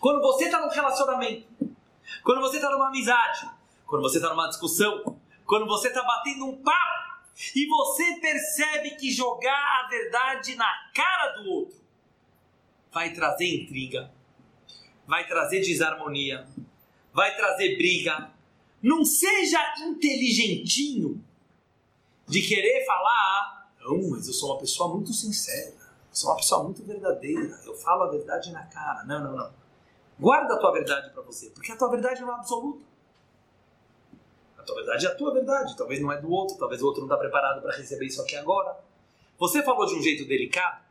Quando 0.00 0.20
você 0.20 0.46
está 0.46 0.60
num 0.60 0.68
relacionamento 0.68 1.46
quando 2.22 2.40
você 2.40 2.56
está 2.56 2.70
numa 2.70 2.88
amizade, 2.88 3.50
quando 3.86 4.02
você 4.02 4.18
está 4.18 4.30
numa 4.30 4.48
discussão, 4.48 5.18
quando 5.46 5.66
você 5.66 5.88
está 5.88 6.02
batendo 6.02 6.46
um 6.46 6.62
papo 6.62 7.22
e 7.54 7.66
você 7.66 8.20
percebe 8.20 8.90
que 8.92 9.10
jogar 9.10 9.84
a 9.84 9.88
verdade 9.88 10.54
na 10.56 10.90
cara 10.94 11.32
do 11.32 11.50
outro 11.50 11.78
vai 12.92 13.12
trazer 13.12 13.62
intriga, 13.62 14.10
vai 15.06 15.26
trazer 15.26 15.60
desarmonia, 15.60 16.46
vai 17.12 17.34
trazer 17.36 17.76
briga. 17.76 18.30
Não 18.82 19.04
seja 19.04 19.58
inteligentinho 19.80 21.22
de 22.26 22.42
querer 22.42 22.84
falar, 22.84 23.72
não, 23.80 24.10
mas 24.10 24.26
eu 24.26 24.34
sou 24.34 24.50
uma 24.50 24.58
pessoa 24.58 24.94
muito 24.94 25.12
sincera, 25.12 25.74
sou 26.12 26.30
uma 26.30 26.36
pessoa 26.36 26.62
muito 26.64 26.82
verdadeira, 26.84 27.60
eu 27.64 27.74
falo 27.74 28.02
a 28.04 28.10
verdade 28.10 28.52
na 28.52 28.64
cara. 28.66 29.04
Não, 29.04 29.20
não, 29.20 29.36
não. 29.36 29.50
Guarda 30.18 30.54
a 30.54 30.58
tua 30.58 30.72
verdade 30.72 31.10
para 31.10 31.22
você, 31.22 31.50
porque 31.50 31.72
a 31.72 31.76
tua 31.76 31.90
verdade 31.90 32.20
não 32.20 32.30
é 32.30 32.34
absoluta. 32.34 32.84
A 34.58 34.62
tua 34.62 34.76
verdade 34.76 35.06
é 35.06 35.08
a 35.08 35.14
tua 35.14 35.32
verdade, 35.32 35.76
talvez 35.76 36.00
não 36.00 36.12
é 36.12 36.20
do 36.20 36.30
outro, 36.30 36.56
talvez 36.56 36.82
o 36.82 36.86
outro 36.86 37.00
não 37.00 37.06
está 37.06 37.16
preparado 37.16 37.62
para 37.62 37.76
receber 37.76 38.06
isso 38.06 38.20
aqui 38.20 38.36
agora. 38.36 38.78
Você 39.38 39.62
falou 39.62 39.86
de 39.86 39.94
um 39.94 40.02
jeito 40.02 40.26
delicado, 40.26 40.84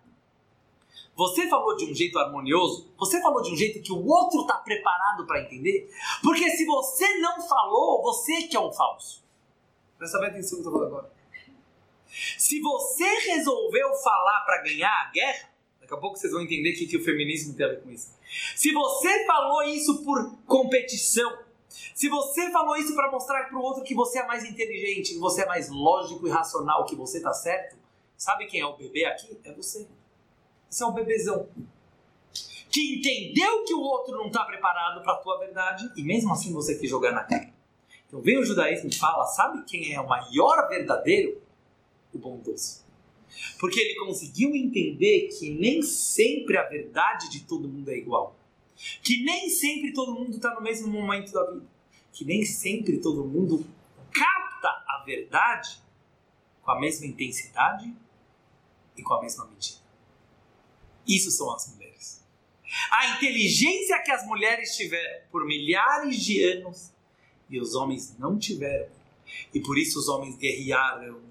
você 1.17 1.49
falou 1.49 1.75
de 1.75 1.91
um 1.91 1.95
jeito 1.95 2.19
harmonioso, 2.19 2.93
você 2.95 3.19
falou 3.19 3.41
de 3.41 3.51
um 3.51 3.55
jeito 3.55 3.81
que 3.81 3.91
o 3.91 4.05
outro 4.05 4.41
está 4.41 4.53
preparado 4.59 5.25
para 5.25 5.41
entender, 5.41 5.89
porque 6.21 6.51
se 6.51 6.63
você 6.63 7.17
não 7.17 7.41
falou, 7.41 8.03
você 8.03 8.43
que 8.43 8.55
é 8.55 8.59
um 8.59 8.71
falso. 8.71 9.25
Presta 9.97 10.19
bem 10.19 10.29
atenção 10.29 10.59
no 10.59 10.63
que 10.63 10.69
eu 10.69 10.73
falando 10.73 10.87
agora. 10.89 11.11
Se 12.37 12.61
você 12.61 13.03
resolveu 13.31 13.95
falar 13.95 14.41
para 14.41 14.61
ganhar 14.61 14.91
a 14.91 15.11
guerra, 15.11 15.49
daqui 15.81 15.91
a 15.91 15.97
pouco 15.97 16.17
vocês 16.17 16.31
vão 16.31 16.43
entender 16.43 16.73
o 16.73 16.77
que, 16.77 16.85
que 16.85 16.97
o 16.97 17.03
feminismo 17.03 17.55
tem 17.55 17.65
a 17.65 17.69
ver 17.69 17.81
com 17.81 17.89
isso. 17.89 18.15
Se 18.55 18.71
você 18.71 19.25
falou 19.25 19.63
isso 19.63 20.03
por 20.03 20.37
competição, 20.45 21.35
se 21.95 22.09
você 22.09 22.51
falou 22.51 22.77
isso 22.77 22.93
para 22.93 23.09
mostrar 23.09 23.45
para 23.45 23.57
o 23.57 23.61
outro 23.63 23.83
que 23.83 23.95
você 23.95 24.19
é 24.19 24.27
mais 24.27 24.43
inteligente, 24.43 25.13
que 25.13 25.19
você 25.19 25.41
é 25.41 25.47
mais 25.47 25.67
lógico 25.67 26.27
e 26.27 26.29
racional, 26.29 26.85
que 26.85 26.95
você 26.95 27.19
tá 27.19 27.33
certo, 27.33 27.75
sabe 28.15 28.45
quem 28.45 28.61
é 28.61 28.65
o 28.67 28.77
bebê 28.77 29.05
aqui? 29.05 29.35
É 29.43 29.51
você. 29.51 29.87
Você 30.69 30.83
é 30.83 30.87
o 30.87 30.91
bebezão. 30.91 31.47
Que 32.69 32.97
entendeu 32.97 33.63
que 33.63 33.73
o 33.73 33.79
outro 33.79 34.15
não 34.17 34.27
está 34.27 34.43
preparado 34.43 35.01
para 35.01 35.13
a 35.13 35.17
tua 35.17 35.39
verdade 35.39 35.89
e 35.95 36.03
mesmo 36.03 36.31
assim 36.33 36.53
você 36.53 36.77
quis 36.77 36.89
jogar 36.89 37.11
na 37.11 37.23
cara. 37.23 37.53
Então 38.07 38.21
vem 38.21 38.37
o 38.37 38.45
judaísmo 38.45 38.89
e 38.89 38.95
fala, 38.95 39.25
sabe 39.25 39.63
quem 39.63 39.93
é 39.93 39.99
o 39.99 40.07
maior 40.07 40.67
verdadeiro? 40.69 41.41
O 42.13 42.17
bondoso. 42.17 42.85
Porque 43.59 43.79
ele 43.79 43.95
conseguiu 43.95 44.55
entender 44.55 45.29
que 45.29 45.49
nem 45.49 45.81
sempre 45.81 46.57
a 46.57 46.63
verdade 46.63 47.29
de 47.29 47.41
todo 47.41 47.67
mundo 47.67 47.89
é 47.89 47.97
igual. 47.97 48.35
Que 49.01 49.23
nem 49.23 49.49
sempre 49.49 49.93
todo 49.93 50.13
mundo 50.13 50.35
está 50.35 50.53
no 50.53 50.61
mesmo 50.61 50.87
momento 50.87 51.31
da 51.31 51.51
vida. 51.51 51.65
Que 52.13 52.23
nem 52.25 52.45
sempre 52.45 52.99
todo 52.99 53.25
mundo 53.25 53.65
capta 54.11 54.67
a 54.87 55.03
verdade 55.05 55.81
com 56.63 56.71
a 56.71 56.79
mesma 56.79 57.05
intensidade 57.05 57.93
e 58.95 59.01
com 59.01 59.13
a 59.13 59.21
mesma 59.21 59.45
medida. 59.45 59.86
Isso 61.07 61.31
são 61.31 61.53
as 61.53 61.73
mulheres. 61.73 62.23
A 62.91 63.15
inteligência 63.15 64.01
que 64.03 64.11
as 64.11 64.25
mulheres 64.25 64.75
tiveram 64.75 65.21
por 65.31 65.45
milhares 65.45 66.23
de 66.23 66.43
anos 66.43 66.91
e 67.49 67.59
os 67.59 67.75
homens 67.75 68.15
não 68.17 68.37
tiveram. 68.37 68.89
E 69.53 69.59
por 69.59 69.77
isso 69.77 69.99
os 69.99 70.07
homens 70.07 70.35
guerrearam, 70.37 71.21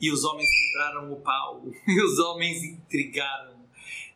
e 0.00 0.10
os 0.10 0.24
homens 0.24 0.48
quebraram 0.48 1.12
o 1.12 1.20
pau, 1.20 1.62
e 1.86 2.02
os 2.02 2.18
homens 2.18 2.62
intrigaram, 2.62 3.56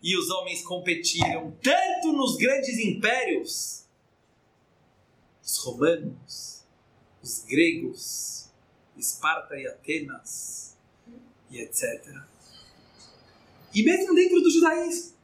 e 0.02 0.16
os 0.16 0.30
homens 0.30 0.62
competiram 0.62 1.57
tanto 1.62 2.12
nos 2.12 2.36
grandes 2.36 2.78
impérios, 2.78 3.84
os 5.42 5.59
romanos, 5.59 6.64
os 7.22 7.44
gregos, 7.44 8.50
Esparta 8.96 9.57
e 9.57 9.66
Atenas, 9.66 10.76
e 11.50 11.61
etc. 11.61 12.24
E 13.74 13.82
mesmo 13.82 14.14
dentro 14.14 14.40
do 14.40 14.50
judaísmo, 14.50 15.14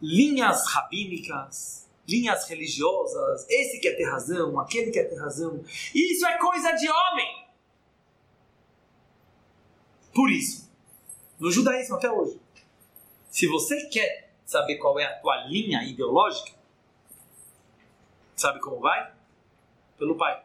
linhas 0.00 0.66
rabínicas, 0.68 1.88
linhas 2.08 2.48
religiosas, 2.48 3.46
esse 3.48 3.78
quer 3.78 3.92
ter 3.96 4.04
razão, 4.04 4.58
aquele 4.58 4.90
quer 4.90 5.04
ter 5.04 5.16
razão. 5.16 5.62
Isso 5.94 6.26
é 6.26 6.38
coisa 6.38 6.72
de 6.72 6.88
homem. 6.88 7.46
Por 10.14 10.30
isso, 10.30 10.70
no 11.38 11.50
judaísmo 11.50 11.96
até 11.96 12.10
hoje, 12.10 12.40
se 13.30 13.46
você 13.46 13.86
quer 13.86 14.34
saber 14.44 14.76
qual 14.76 14.98
é 14.98 15.04
a 15.04 15.18
tua 15.20 15.46
linha 15.46 15.82
ideológica, 15.84 16.52
sabe 18.36 18.60
como 18.60 18.80
vai? 18.80 19.12
Pelo 19.96 20.16
pai. 20.16 20.42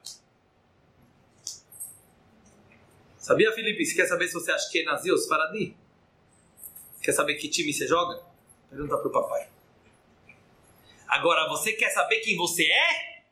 Sabia, 3.17 3.51
Felipe? 3.51 3.85
Você 3.85 3.95
quer 3.95 4.07
saber 4.07 4.27
se 4.27 4.33
você 4.35 4.51
acha 4.51 4.69
que 4.71 4.79
é 4.79 4.83
nazi 4.85 5.11
ou 5.11 5.17
faradi? 5.27 5.75
Quer 7.07 7.13
saber 7.13 7.35
que 7.35 7.47
time 7.47 7.71
você 7.71 7.87
joga? 7.87 8.21
Pergunta 8.69 8.97
pro 8.97 9.09
papai. 9.09 9.47
Agora, 11.07 11.47
você 11.47 11.71
quer 11.71 11.89
saber 11.89 12.19
quem 12.19 12.35
você 12.35 12.65
é? 12.65 13.23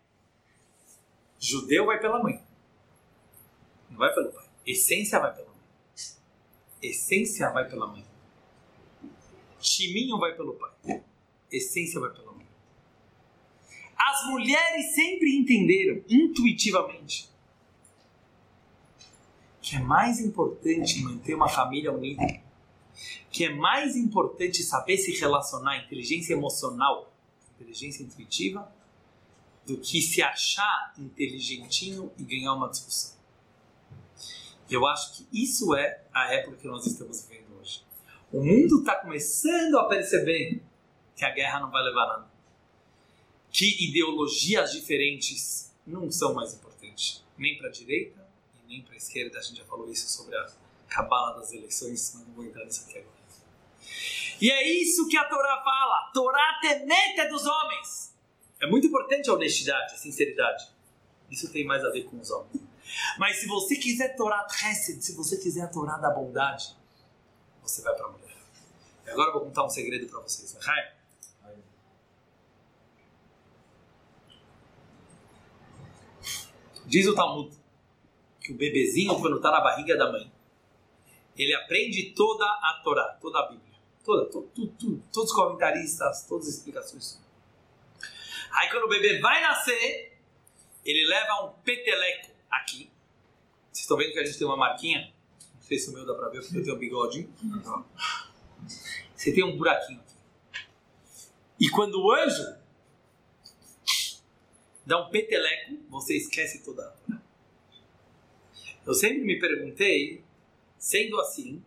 Judeu 1.37 1.85
vai 1.85 1.99
pela 1.99 2.23
mãe. 2.23 2.41
Não 3.89 3.97
vai 3.97 4.13
pelo 4.13 4.31
pai. 4.31 4.45
Essência 4.65 5.19
vai 5.19 5.35
pela 5.35 5.49
mãe. 5.49 5.59
Essência 6.81 7.49
vai 7.49 7.67
pela 7.69 7.87
mãe. 7.87 8.05
Chiminho 9.59 10.17
vai 10.19 10.33
pelo 10.37 10.53
pai. 10.53 11.03
Essência 11.51 11.99
vai 11.99 12.11
pela 12.11 12.31
mãe. 12.31 12.47
As 13.97 14.25
mulheres 14.29 14.95
sempre 14.95 15.35
entenderam 15.35 16.01
intuitivamente 16.07 17.29
que 19.61 19.75
é 19.75 19.79
mais 19.79 20.19
importante 20.21 21.01
manter 21.01 21.33
uma 21.33 21.49
família 21.49 21.91
unida, 21.91 22.44
que 23.35 23.43
é 23.43 23.53
mais 23.53 23.97
importante 23.97 24.63
saber 24.63 24.97
se 24.97 25.11
relacionar, 25.11 25.83
inteligência 25.83 26.31
emocional, 26.31 27.13
inteligência 27.55 28.01
intuitiva, 28.01 28.73
do 29.65 29.77
que 29.77 30.01
se 30.01 30.21
achar 30.21 30.93
inteligentinho 30.97 32.09
e 32.17 32.23
ganhar 32.23 32.53
uma 32.53 32.69
discussão. 32.69 33.13
Eu 34.69 34.87
acho 34.87 35.17
que 35.17 35.27
isso 35.33 35.75
é 35.75 36.01
a 36.13 36.33
época 36.33 36.55
que 36.55 36.67
nós 36.67 36.87
estamos 36.87 37.25
vivendo 37.25 37.59
hoje. 37.59 37.83
O 38.31 38.41
mundo 38.41 38.79
está 38.79 38.95
começando 38.95 39.79
a 39.79 39.89
perceber 39.89 40.63
que 41.13 41.25
a 41.25 41.31
guerra 41.31 41.59
não 41.59 41.69
vai 41.69 41.83
levar 41.83 42.07
nada. 42.07 42.31
Que 43.51 43.83
ideologias 43.83 44.71
diferentes 44.71 45.73
não 45.85 46.09
são 46.09 46.33
mais 46.33 46.53
importantes, 46.53 47.21
nem 47.37 47.57
para 47.57 47.67
a 47.67 47.71
direita 47.71 48.25
e 48.63 48.69
nem 48.69 48.81
para 48.81 48.93
a 48.93 48.97
esquerda. 48.97 49.39
A 49.39 49.41
gente 49.41 49.57
já 49.57 49.65
falou 49.65 49.91
isso 49.91 50.07
sobre 50.09 50.37
a 50.37 50.47
cabala 50.87 51.37
das 51.37 51.51
eleições, 51.51 52.13
mas 52.15 52.25
não 52.25 52.33
vou 52.33 52.45
entrar 52.45 52.63
nisso 52.63 52.85
aqui 52.87 52.99
agora. 52.99 53.14
E 54.41 54.51
é 54.51 54.67
isso 54.67 55.07
que 55.07 55.17
a 55.17 55.23
Torá 55.25 55.61
fala. 55.63 56.11
Torá 56.13 56.59
temete 56.61 57.27
dos 57.29 57.45
homens. 57.45 58.15
É 58.61 58.67
muito 58.67 58.87
importante 58.87 59.29
a 59.29 59.33
honestidade, 59.33 59.93
a 59.93 59.97
sinceridade. 59.97 60.67
Isso 61.29 61.51
tem 61.51 61.65
mais 61.65 61.83
a 61.83 61.89
ver 61.89 62.03
com 62.03 62.19
os 62.19 62.29
homens. 62.29 62.63
Mas 63.17 63.37
se 63.37 63.47
você 63.47 63.75
quiser 63.75 64.15
Torá 64.15 64.45
Hesed, 64.47 65.03
se 65.03 65.15
você 65.15 65.37
quiser 65.37 65.63
a 65.63 65.67
Torá 65.67 65.97
da 65.97 66.09
bondade, 66.09 66.75
você 67.61 67.81
vai 67.81 67.95
para 67.95 68.05
a 68.05 68.11
mulher. 68.11 68.37
E 69.05 69.09
agora 69.09 69.29
eu 69.29 69.33
vou 69.33 69.41
contar 69.43 69.65
um 69.65 69.69
segredo 69.69 70.07
para 70.07 70.21
vocês. 70.21 70.53
Né? 70.53 70.91
Diz 76.85 77.07
o 77.07 77.15
Talmud 77.15 77.51
que 78.39 78.51
o 78.51 78.55
bebezinho, 78.55 79.19
quando 79.19 79.37
está 79.37 79.49
na 79.51 79.59
barriga 79.59 79.97
da 79.97 80.11
mãe, 80.11 80.31
ele 81.35 81.53
aprende 81.55 82.13
toda 82.13 82.45
a 82.45 82.79
Torá, 82.83 83.17
toda 83.19 83.39
a 83.39 83.47
Bíblia. 83.49 83.64
Tudo, 84.05 84.27
todos 85.11 85.31
os 85.31 85.35
comentaristas, 85.35 86.25
todas 86.27 86.47
as 86.47 86.53
explicações. 86.53 87.19
Aí 88.51 88.69
quando 88.69 88.83
o 88.83 88.87
bebê 88.87 89.19
vai 89.19 89.41
nascer, 89.41 90.15
ele 90.85 91.07
leva 91.07 91.45
um 91.45 91.53
peteleco 91.63 92.31
aqui. 92.49 92.91
Vocês 93.71 93.81
estão 93.81 93.97
vendo 93.97 94.13
que 94.13 94.19
a 94.19 94.23
gente 94.23 94.37
tem 94.37 94.45
uma 94.45 94.55
marquinha? 94.55 95.11
Não 95.55 95.61
sei 95.63 95.79
se 95.79 95.89
o 95.89 95.93
meu 95.93 96.05
dá 96.05 96.13
pra 96.13 96.29
ver 96.29 96.41
porque 96.41 96.57
eu 96.59 96.63
tenho 96.63 96.75
um 96.75 96.79
bigode. 96.79 97.29
Você 99.15 99.33
tem 99.33 99.43
um 99.43 99.57
buraquinho 99.57 99.99
aqui. 99.99 100.15
E 101.59 101.69
quando 101.69 101.99
o 101.99 102.11
anjo 102.11 102.55
dá 104.85 105.01
um 105.01 105.09
peteleco, 105.09 105.79
você 105.89 106.15
esquece 106.15 106.63
toda 106.63 106.95
a. 107.09 107.15
Eu 108.85 108.93
sempre 108.93 109.23
me 109.23 109.39
perguntei, 109.39 110.23
sendo 110.77 111.19
assim, 111.19 111.63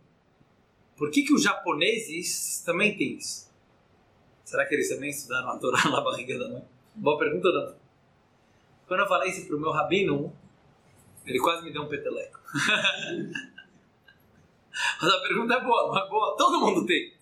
por 0.99 1.09
que, 1.09 1.23
que 1.23 1.33
os 1.33 1.41
japoneses 1.41 2.61
também 2.65 2.95
têm 2.97 3.15
isso? 3.15 3.49
Será 4.43 4.65
que 4.65 4.75
eles 4.75 4.89
também 4.89 5.09
estudaram 5.09 5.49
a 5.49 5.57
Torá 5.57 5.81
na 5.89 6.01
barriga 6.01 6.37
da 6.37 6.49
mãe? 6.49 6.61
Boa 6.93 7.17
pergunta, 7.17 7.49
não? 7.53 7.73
Quando 8.85 8.99
eu 8.99 9.07
falei 9.07 9.29
isso 9.29 9.47
pro 9.47 9.57
meu 9.57 9.71
rabino, 9.71 10.35
ele 11.25 11.39
quase 11.39 11.63
me 11.63 11.71
deu 11.71 11.83
um 11.83 11.87
peteleco. 11.87 12.41
Mas 15.01 15.13
a 15.13 15.21
pergunta 15.21 15.53
é 15.53 15.61
boa, 15.61 15.87
não 15.87 15.97
é 15.97 16.09
boa? 16.09 16.35
Todo 16.35 16.59
mundo 16.59 16.85
tem. 16.85 17.13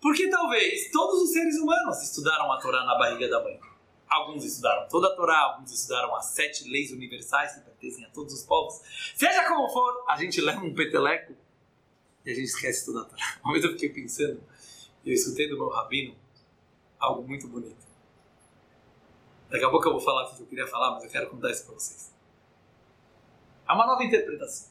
Porque 0.00 0.30
talvez 0.30 0.90
todos 0.90 1.20
os 1.20 1.32
seres 1.32 1.56
humanos 1.58 2.02
estudaram 2.02 2.50
a 2.50 2.58
Torá 2.58 2.82
na 2.84 2.96
barriga 2.96 3.28
da 3.28 3.42
mãe. 3.42 3.60
Alguns 4.08 4.42
estudaram 4.46 4.88
toda 4.88 5.08
a 5.08 5.14
Torá, 5.14 5.38
alguns 5.38 5.70
estudaram 5.70 6.16
as 6.16 6.26
sete 6.26 6.66
leis 6.66 6.90
universais 6.92 7.56
que 7.56 7.60
pertencem 7.60 8.06
a 8.06 8.08
todos 8.08 8.32
os 8.32 8.42
povos. 8.42 8.80
Seja 9.14 9.46
como 9.46 9.68
for, 9.68 10.04
a 10.08 10.16
gente 10.16 10.40
leva 10.40 10.64
um 10.64 10.74
peteleco 10.74 11.34
e 12.24 12.30
a 12.30 12.34
gente 12.34 12.46
esquece 12.46 12.84
tudo 12.84 13.00
a 13.00 13.04
Torá. 13.04 13.22
Uma 13.44 13.52
vez 13.52 13.64
eu 13.64 13.72
fiquei 13.72 13.88
pensando, 13.88 14.42
e 15.04 15.10
eu 15.10 15.14
escutei 15.14 15.48
do 15.48 15.56
meu 15.56 15.68
rabino 15.68 16.14
algo 16.98 17.26
muito 17.26 17.48
bonito. 17.48 17.88
Daqui 19.48 19.64
a 19.64 19.70
pouco 19.70 19.88
eu 19.88 19.92
vou 19.92 20.00
falar 20.00 20.26
o 20.26 20.34
que 20.34 20.42
eu 20.42 20.46
queria 20.46 20.66
falar, 20.66 20.92
mas 20.92 21.04
eu 21.04 21.10
quero 21.10 21.28
contar 21.30 21.50
isso 21.50 21.64
para 21.64 21.74
vocês. 21.74 22.14
É 23.68 23.72
uma 23.72 23.86
nova 23.86 24.04
interpretação. 24.04 24.70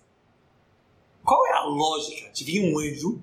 Qual 1.24 1.46
é 1.48 1.54
a 1.54 1.64
lógica 1.64 2.32
de 2.32 2.44
vir 2.44 2.62
um 2.62 2.80
anjo, 2.80 3.22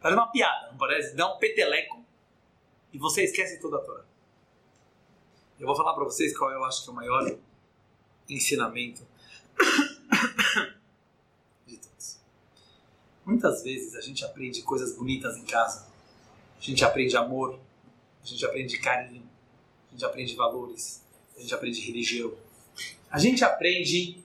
fazer 0.00 0.14
uma 0.14 0.30
piada, 0.30 0.70
não 0.70 0.78
parece? 0.78 1.14
Dar 1.16 1.32
um 1.34 1.38
peteleco 1.38 2.04
e 2.92 2.98
você 2.98 3.24
esquece 3.24 3.60
toda 3.60 3.78
a 3.78 3.80
Torá. 3.80 4.04
Eu 5.58 5.66
vou 5.66 5.76
falar 5.76 5.94
para 5.94 6.04
vocês 6.04 6.36
qual 6.36 6.50
eu 6.50 6.64
acho 6.64 6.84
que 6.84 6.90
é 6.90 6.92
o 6.92 6.96
maior 6.96 7.38
ensinamento 8.28 9.06
Muitas 13.28 13.62
vezes 13.62 13.94
a 13.94 14.00
gente 14.00 14.24
aprende 14.24 14.62
coisas 14.62 14.96
bonitas 14.96 15.36
em 15.36 15.44
casa. 15.44 15.86
A 16.58 16.62
gente 16.62 16.82
aprende 16.82 17.14
amor, 17.14 17.60
a 18.22 18.26
gente 18.26 18.42
aprende 18.42 18.78
carinho, 18.78 19.28
a 19.88 19.92
gente 19.92 20.02
aprende 20.02 20.34
valores, 20.34 21.04
a 21.36 21.40
gente 21.42 21.52
aprende 21.52 21.78
religião. 21.78 22.32
A 23.10 23.18
gente 23.18 23.44
aprende 23.44 24.24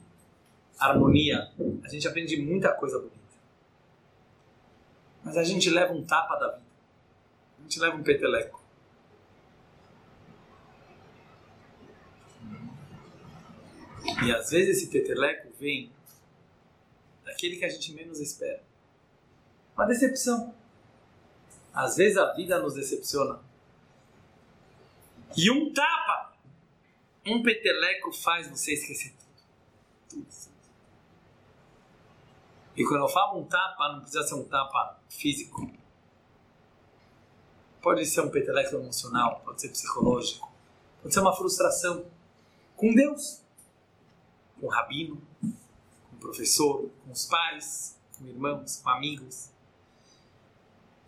harmonia, 0.79 1.51
a 1.83 1.89
gente 1.89 2.07
aprende 2.07 2.41
muita 2.41 2.71
coisa 2.71 2.97
bonita. 2.97 3.17
Mas 5.21 5.35
a 5.35 5.43
gente 5.43 5.69
leva 5.69 5.91
um 5.91 6.05
tapa 6.05 6.37
da 6.37 6.51
vida. 6.51 6.67
A 7.59 7.61
gente 7.63 7.79
leva 7.81 7.97
um 7.97 8.03
peteleco. 8.03 8.63
E 14.25 14.31
às 14.31 14.49
vezes 14.49 14.77
esse 14.77 14.87
peteleco 14.87 15.49
vem 15.59 15.91
daquele 17.25 17.57
que 17.57 17.65
a 17.65 17.69
gente 17.69 17.91
menos 17.91 18.21
espera. 18.21 18.63
Uma 19.75 19.85
decepção. 19.85 20.53
Às 21.73 21.95
vezes 21.95 22.17
a 22.17 22.33
vida 22.33 22.59
nos 22.59 22.75
decepciona. 22.75 23.39
E 25.35 25.49
um 25.49 25.73
tapa, 25.73 26.33
um 27.25 27.41
peteleco 27.41 28.11
faz 28.13 28.47
você 28.47 28.73
esquecer 28.73 29.15
tudo. 30.07 30.27
E 32.75 32.83
quando 32.85 33.01
eu 33.01 33.07
falo 33.07 33.39
um 33.39 33.45
tapa, 33.45 33.93
não 33.93 34.01
precisa 34.01 34.23
ser 34.23 34.35
um 34.35 34.45
tapa 34.45 34.99
físico. 35.09 35.71
Pode 37.81 38.05
ser 38.05 38.21
um 38.21 38.29
peteleco 38.29 38.75
emocional, 38.75 39.41
pode 39.43 39.61
ser 39.61 39.69
psicológico, 39.69 40.51
pode 41.01 41.13
ser 41.13 41.19
uma 41.19 41.35
frustração 41.35 42.05
com 42.75 42.93
Deus, 42.93 43.41
com 44.59 44.67
o 44.67 44.69
rabino, 44.69 45.21
com 45.41 46.15
o 46.15 46.19
professor, 46.19 46.89
com 47.03 47.11
os 47.11 47.25
pais, 47.25 47.99
com 48.17 48.25
irmãos, 48.25 48.77
com 48.77 48.89
amigos. 48.89 49.52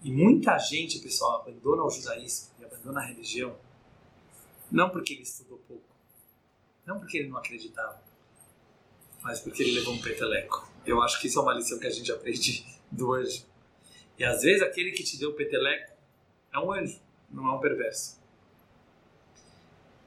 E 0.05 0.11
muita 0.11 0.55
gente, 0.59 0.99
pessoal, 0.99 1.41
abandona 1.41 1.83
o 1.83 1.89
judaísmo 1.89 2.51
e 2.59 2.63
abandona 2.63 3.01
a 3.01 3.05
religião 3.05 3.57
não 4.71 4.87
porque 4.87 5.13
ele 5.13 5.23
estudou 5.23 5.57
pouco, 5.67 5.83
não 6.85 6.99
porque 6.99 7.17
ele 7.17 7.27
não 7.27 7.39
acreditava, 7.39 7.99
mas 9.23 9.39
porque 9.39 9.63
ele 9.63 9.71
levou 9.79 9.95
um 9.95 9.99
peteleco. 9.99 10.71
Eu 10.85 11.01
acho 11.01 11.19
que 11.19 11.25
isso 11.25 11.39
é 11.39 11.41
uma 11.41 11.55
lição 11.55 11.79
que 11.79 11.87
a 11.87 11.89
gente 11.89 12.11
aprende 12.11 12.63
do 12.91 13.13
anjo. 13.13 13.47
E 14.19 14.23
às 14.23 14.43
vezes 14.43 14.61
aquele 14.61 14.91
que 14.91 15.03
te 15.03 15.17
deu 15.17 15.31
o 15.31 15.33
peteleco 15.33 15.93
é 16.53 16.59
um 16.59 16.71
anjo, 16.71 17.01
não 17.31 17.47
é 17.47 17.53
um 17.53 17.59
perverso. 17.59 18.21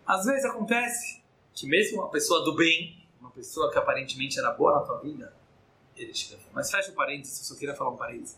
Às 0.07 0.27
vezes 0.27 0.45
acontece 0.45 1.21
que 1.53 1.67
mesmo 1.67 1.99
uma 1.99 2.09
pessoa 2.09 2.45
do 2.45 2.55
bem, 2.55 3.05
uma 3.19 3.33
pessoa 3.33 3.69
que 3.73 3.77
aparentemente 3.77 4.39
era 4.39 4.53
boa 4.53 4.77
na 4.77 4.81
tua 4.83 5.01
vida, 5.01 5.35
ele 5.97 6.13
te 6.13 6.31
levou. 6.31 6.47
Mas 6.53 6.71
fecha 6.71 6.93
o 6.93 6.95
parênteses, 6.95 7.41
eu 7.41 7.45
só 7.47 7.59
queria 7.59 7.75
falar 7.75 7.91
um 7.91 7.97
parênteses. 7.97 8.37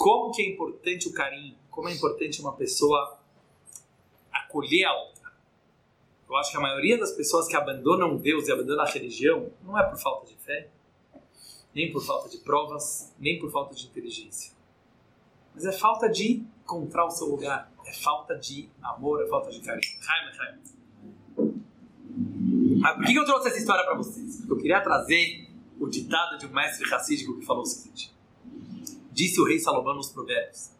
Como 0.00 0.32
que 0.32 0.40
é 0.40 0.48
importante 0.48 1.08
o 1.08 1.12
carinho, 1.12 1.54
como 1.70 1.86
é 1.86 1.92
importante 1.92 2.40
uma 2.40 2.54
pessoa 2.54 3.18
acolher 4.32 4.86
a 4.86 4.94
outra. 4.94 5.30
Eu 6.26 6.36
acho 6.38 6.52
que 6.52 6.56
a 6.56 6.60
maioria 6.60 6.96
das 6.98 7.12
pessoas 7.12 7.46
que 7.46 7.54
abandonam 7.54 8.16
Deus 8.16 8.48
e 8.48 8.52
abandonam 8.52 8.82
a 8.82 8.88
religião 8.88 9.52
não 9.62 9.78
é 9.78 9.82
por 9.82 9.98
falta 9.98 10.26
de 10.26 10.34
fé, 10.36 10.70
nem 11.74 11.92
por 11.92 12.02
falta 12.02 12.30
de 12.30 12.38
provas, 12.38 13.14
nem 13.18 13.38
por 13.38 13.52
falta 13.52 13.74
de 13.74 13.88
inteligência. 13.88 14.54
Mas 15.54 15.66
é 15.66 15.72
falta 15.72 16.08
de 16.08 16.46
encontrar 16.62 17.04
o 17.04 17.10
seu 17.10 17.26
lugar, 17.26 17.70
é 17.84 17.92
falta 17.92 18.34
de 18.34 18.70
amor, 18.82 19.22
é 19.22 19.26
falta 19.28 19.50
de 19.50 19.60
carinho. 19.60 20.62
Mas 22.78 22.96
por 22.96 23.04
que 23.04 23.14
eu 23.18 23.24
trouxe 23.26 23.48
essa 23.48 23.58
história 23.58 23.84
para 23.84 23.96
vocês? 23.96 24.38
Porque 24.38 24.52
eu 24.52 24.56
queria 24.56 24.80
trazer 24.80 25.46
o 25.78 25.86
ditado 25.86 26.38
de 26.38 26.46
um 26.46 26.52
mestre 26.54 26.88
racídico 26.88 27.38
que 27.38 27.44
falou 27.44 27.64
o 27.64 27.66
seguinte: 27.66 28.18
Disse 29.10 29.40
o 29.40 29.44
rei 29.44 29.58
Salomão 29.58 29.94
nos 29.94 30.10
provérbios: 30.10 30.70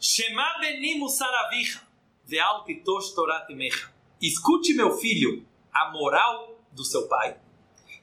Shema 0.00 0.58
benimu 0.60 1.08
saravicha 1.08 1.86
ve'al 2.24 2.64
titosh 2.64 3.12
torat 3.14 3.48
mecha. 3.54 3.92
Escute, 4.20 4.74
meu 4.74 4.96
filho, 4.98 5.46
a 5.72 5.90
moral 5.90 6.60
do 6.72 6.84
seu 6.84 7.08
pai 7.08 7.40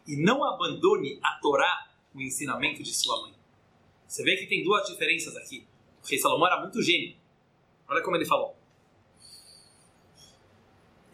e 0.09 0.15
não 0.17 0.43
abandone 0.43 1.19
a 1.23 1.39
Torá, 1.39 1.87
o 2.15 2.19
ensinamento 2.19 2.81
de 2.81 2.91
sua 2.91 3.21
mãe. 3.21 3.35
Você 4.07 4.23
vê 4.23 4.37
que 4.37 4.47
tem 4.47 4.63
duas 4.63 4.87
diferenças 4.87 5.37
aqui. 5.37 5.67
O 6.03 6.07
rei 6.07 6.17
Salomão 6.17 6.47
era 6.47 6.59
muito 6.59 6.81
gênio. 6.81 7.15
Olha 7.87 8.01
como 8.01 8.15
ele 8.15 8.25
falou. 8.25 8.57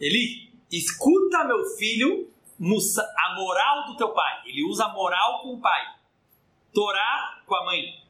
Ele, 0.00 0.50
escuta, 0.72 1.44
meu 1.44 1.62
filho, 1.76 2.32
a 2.58 3.34
moral 3.34 3.86
do 3.86 3.98
teu 3.98 4.14
pai. 4.14 4.44
Ele 4.46 4.64
usa 4.64 4.86
a 4.86 4.92
moral 4.94 5.42
com 5.42 5.54
o 5.56 5.60
pai. 5.60 5.94
Torá 6.72 7.35
com 7.46 7.54
a 7.54 7.64
mãe. 7.64 8.04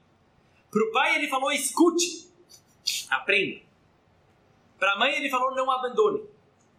Para 0.70 0.82
o 0.82 0.92
pai 0.92 1.16
ele 1.16 1.28
falou: 1.28 1.52
escute, 1.52 2.28
aprenda. 3.10 3.62
Para 4.78 4.92
a 4.94 4.98
mãe 4.98 5.14
ele 5.14 5.30
falou 5.30 5.54
não 5.54 5.70
abandone. 5.70 6.26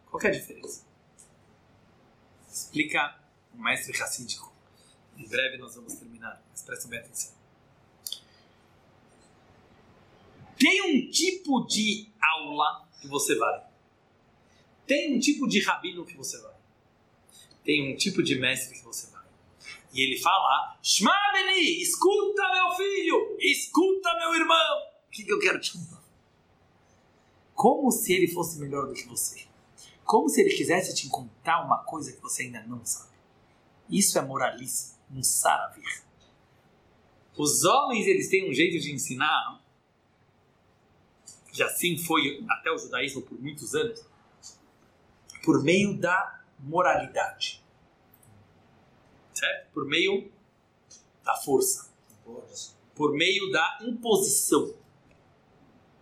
Qual 0.09 0.21
é 0.23 0.27
a 0.27 0.31
diferença? 0.31 0.85
Explica 2.51 3.19
o 3.53 3.61
mestre 3.61 3.97
racídico. 3.97 4.53
Em 5.17 5.27
breve 5.27 5.57
nós 5.57 5.75
vamos 5.75 5.95
terminar, 5.95 6.41
mas 6.49 6.61
prestem 6.61 6.89
bem 6.89 6.99
atenção. 6.99 7.35
Tem 10.59 10.81
um 10.81 11.09
tipo 11.09 11.65
de 11.65 12.11
aula 12.19 12.87
que 12.99 13.07
você 13.07 13.35
vai. 13.35 13.63
Tem 14.87 15.15
um 15.15 15.19
tipo 15.19 15.47
de 15.47 15.61
rabino 15.61 16.05
que 16.05 16.15
você 16.15 16.39
vai. 16.41 16.55
Tem 17.63 17.93
um 17.93 17.97
tipo 17.97 18.23
de 18.23 18.39
mestre 18.39 18.77
que 18.77 18.83
você 18.83 19.07
vai. 19.11 19.16
E 19.97 20.01
ele 20.01 20.21
fala: 20.21 20.77
Shma 20.83 21.11
Beni, 21.33 21.81
escuta 21.81 22.43
meu 22.53 22.71
filho, 22.75 23.35
escuta 23.39 24.15
meu 24.19 24.35
irmão. 24.35 24.77
O 25.07 25.11
que, 25.11 25.23
que 25.23 25.33
eu 25.33 25.39
quero 25.39 25.59
te 25.59 25.73
contar? 25.73 26.03
Como 27.55 27.91
se 27.91 28.13
ele 28.13 28.27
fosse 28.27 28.59
melhor 28.59 28.85
do 28.85 28.93
que 28.93 29.07
você. 29.07 29.47
Como 30.05 30.29
se 30.29 30.39
ele 30.39 30.55
quisesse 30.55 30.93
te 30.93 31.09
contar 31.09 31.65
uma 31.65 31.79
coisa 31.83 32.13
que 32.13 32.21
você 32.21 32.43
ainda 32.43 32.61
não 32.61 32.85
sabe. 32.85 33.17
Isso 33.89 34.19
é 34.19 34.21
moralismo, 34.21 34.95
um 35.11 35.23
saravir. 35.23 36.03
Os 37.35 37.63
homens, 37.63 38.05
eles 38.05 38.29
têm 38.29 38.47
um 38.47 38.53
jeito 38.53 38.79
de 38.79 38.93
ensinar, 38.93 39.59
que 41.51 41.63
assim 41.63 41.97
foi 41.97 42.45
até 42.47 42.71
o 42.71 42.77
judaísmo 42.77 43.23
por 43.23 43.39
muitos 43.41 43.73
anos, 43.73 44.05
por 45.43 45.63
meio 45.63 45.97
da 45.97 46.43
moralidade. 46.59 47.63
Por 49.73 49.85
meio 49.85 50.31
da 51.23 51.35
força. 51.35 51.89
Por 52.95 53.13
meio 53.13 53.51
da 53.51 53.79
imposição. 53.81 54.73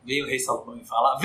Vem 0.04 0.24
o 0.24 0.28
rei 0.28 0.40
Salomão 0.40 0.78
e 0.78 0.86
fala: 0.86 1.20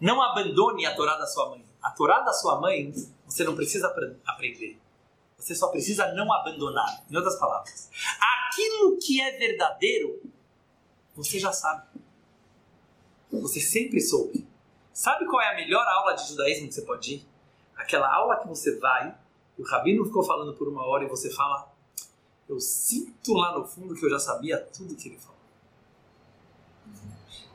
Não 0.00 0.20
abandone 0.22 0.86
a 0.86 0.94
Torá 0.94 1.16
da 1.16 1.26
sua 1.26 1.50
mãe. 1.50 1.64
A 1.82 1.90
Torá 1.90 2.20
da 2.20 2.32
sua 2.32 2.60
mãe 2.60 2.92
você 3.26 3.44
não 3.44 3.56
precisa 3.56 3.88
aprender. 4.26 4.78
Você 5.38 5.54
só 5.54 5.68
precisa 5.68 6.12
não 6.12 6.32
abandonar. 6.32 7.04
Em 7.10 7.16
outras 7.16 7.36
palavras, 7.36 7.90
aquilo 8.20 8.98
que 8.98 9.20
é 9.20 9.32
verdadeiro, 9.38 10.22
você 11.16 11.38
já 11.38 11.52
sabe. 11.52 11.86
Você 13.30 13.60
sempre 13.60 14.00
soube. 14.00 14.46
Sabe 14.92 15.26
qual 15.26 15.40
é 15.40 15.52
a 15.52 15.56
melhor 15.56 15.84
aula 15.84 16.12
de 16.12 16.28
judaísmo 16.28 16.68
que 16.68 16.74
você 16.74 16.82
pode 16.82 17.14
ir? 17.14 17.26
Aquela 17.74 18.14
aula 18.14 18.36
que 18.40 18.46
você 18.46 18.78
vai, 18.78 19.16
o 19.58 19.62
rabino 19.64 20.04
ficou 20.04 20.22
falando 20.22 20.54
por 20.54 20.68
uma 20.68 20.86
hora 20.86 21.04
e 21.04 21.08
você 21.08 21.30
fala: 21.30 21.72
Eu 22.48 22.60
sinto 22.60 23.34
lá 23.34 23.58
no 23.58 23.66
fundo 23.66 23.94
que 23.94 24.04
eu 24.04 24.10
já 24.10 24.18
sabia 24.18 24.58
tudo 24.58 24.96
que 24.96 25.08
ele 25.08 25.18
falou. 25.18 25.32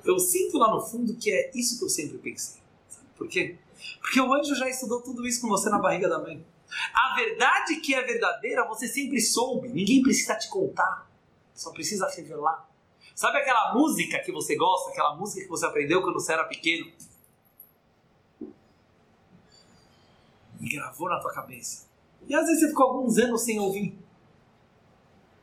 Eu 0.03 0.19
sinto 0.19 0.57
lá 0.57 0.73
no 0.73 0.81
fundo 0.81 1.15
que 1.15 1.31
é 1.31 1.51
isso 1.53 1.77
que 1.77 1.83
eu 1.83 1.89
sempre 1.89 2.17
pensei. 2.17 2.61
Sabe 2.87 3.07
por 3.17 3.27
quê? 3.27 3.57
Porque 3.99 4.21
o 4.21 4.33
anjo 4.33 4.55
já 4.55 4.69
estudou 4.69 5.01
tudo 5.01 5.27
isso 5.27 5.41
com 5.41 5.49
você 5.49 5.69
na 5.69 5.79
barriga 5.79 6.07
da 6.07 6.19
mãe. 6.19 6.45
A 6.93 7.15
verdade 7.15 7.77
que 7.77 7.93
é 7.93 8.01
verdadeira 8.01 8.67
você 8.67 8.87
sempre 8.87 9.19
soube. 9.19 9.67
Ninguém 9.67 10.01
precisa 10.01 10.35
te 10.35 10.49
contar. 10.49 11.09
Só 11.53 11.71
precisa 11.71 12.07
revelar. 12.09 12.69
Sabe 13.15 13.39
aquela 13.39 13.73
música 13.73 14.19
que 14.19 14.31
você 14.31 14.55
gosta, 14.55 14.91
aquela 14.91 15.15
música 15.15 15.41
que 15.41 15.49
você 15.49 15.65
aprendeu 15.65 16.01
quando 16.01 16.19
você 16.19 16.33
era 16.33 16.43
pequeno? 16.43 16.91
E 20.61 20.69
gravou 20.69 21.09
na 21.09 21.19
tua 21.19 21.33
cabeça. 21.33 21.86
E 22.27 22.35
às 22.35 22.45
vezes 22.45 22.61
você 22.61 22.67
ficou 22.69 22.87
alguns 22.87 23.17
anos 23.17 23.41
sem 23.41 23.59
ouvir. 23.59 23.97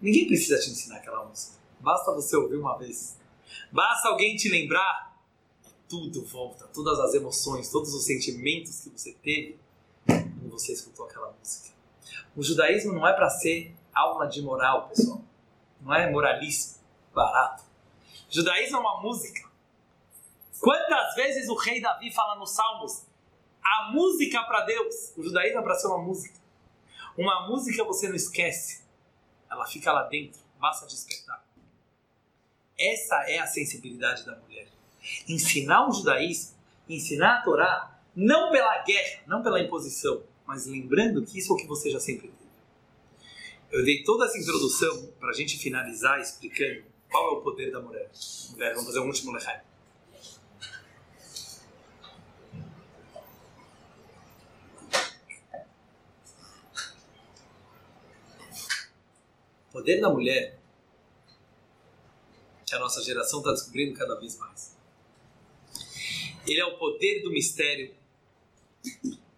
Ninguém 0.00 0.26
precisa 0.26 0.58
te 0.58 0.70
ensinar 0.70 0.96
aquela 0.96 1.24
música. 1.24 1.56
Basta 1.80 2.12
você 2.12 2.36
ouvir 2.36 2.56
uma 2.56 2.76
vez. 2.76 3.18
Basta 3.72 4.08
alguém 4.08 4.36
te 4.36 4.48
lembrar 4.48 5.14
tudo 5.88 6.24
volta, 6.24 6.66
todas 6.68 6.98
as 6.98 7.14
emoções, 7.14 7.70
todos 7.70 7.94
os 7.94 8.04
sentimentos 8.04 8.80
que 8.80 8.90
você 8.90 9.12
teve 9.22 9.58
quando 10.06 10.50
você 10.50 10.72
escutou 10.72 11.06
aquela 11.06 11.32
música. 11.38 11.70
O 12.36 12.42
judaísmo 12.42 12.92
não 12.92 13.06
é 13.06 13.12
para 13.12 13.30
ser 13.30 13.74
aula 13.94 14.26
de 14.26 14.42
moral, 14.42 14.88
pessoal. 14.88 15.22
Não 15.80 15.94
é 15.94 16.10
moralismo 16.10 16.82
barato. 17.14 17.62
O 18.30 18.34
judaísmo 18.34 18.76
é 18.76 18.80
uma 18.80 19.00
música. 19.00 19.48
Quantas 20.60 21.14
vezes 21.14 21.48
o 21.48 21.54
rei 21.54 21.80
Davi 21.80 22.10
fala 22.10 22.36
nos 22.36 22.50
Salmos 22.50 23.04
a 23.62 23.90
música 23.92 24.42
para 24.42 24.62
Deus? 24.62 25.12
O 25.16 25.22
judaísmo 25.22 25.60
é 25.60 25.62
para 25.62 25.74
ser 25.74 25.86
uma 25.86 25.98
música. 25.98 26.43
Uma 27.16 27.48
música 27.48 27.84
você 27.84 28.08
não 28.08 28.16
esquece. 28.16 28.82
Ela 29.50 29.66
fica 29.66 29.92
lá 29.92 30.02
dentro, 30.04 30.40
basta 30.58 30.86
despertar. 30.86 31.44
Essa 32.78 33.16
é 33.30 33.38
a 33.38 33.46
sensibilidade 33.46 34.24
da 34.26 34.36
mulher. 34.36 34.68
Ensinar 35.28 35.88
o 35.88 35.92
judaísmo, 35.92 36.56
ensinar 36.88 37.38
a 37.38 37.42
Torá, 37.42 38.00
não 38.16 38.50
pela 38.50 38.82
guerra, 38.82 39.22
não 39.26 39.42
pela 39.42 39.60
imposição, 39.60 40.22
mas 40.46 40.66
lembrando 40.66 41.24
que 41.24 41.38
isso 41.38 41.52
é 41.52 41.54
o 41.54 41.58
que 41.58 41.66
você 41.66 41.90
já 41.90 42.00
sempre 42.00 42.28
teve. 42.28 42.44
Eu 43.70 43.84
dei 43.84 44.02
toda 44.02 44.26
essa 44.26 44.38
introdução 44.38 45.08
para 45.18 45.30
a 45.30 45.32
gente 45.32 45.58
finalizar 45.58 46.20
explicando 46.20 46.84
qual 47.10 47.34
é 47.34 47.38
o 47.38 47.42
poder 47.42 47.70
da 47.70 47.80
mulher. 47.80 48.10
Vamos 48.56 48.86
fazer 48.86 49.00
um 49.00 49.06
último 49.06 49.32
lehai. 49.32 49.62
Poder 59.74 60.00
da 60.00 60.08
mulher 60.08 60.56
que 62.64 62.76
a 62.76 62.78
nossa 62.78 63.02
geração 63.02 63.40
está 63.40 63.50
descobrindo 63.50 63.98
cada 63.98 64.14
vez 64.20 64.38
mais. 64.38 64.78
Ele 66.46 66.60
é 66.60 66.64
o 66.64 66.78
poder 66.78 67.22
do 67.24 67.32
mistério, 67.32 67.92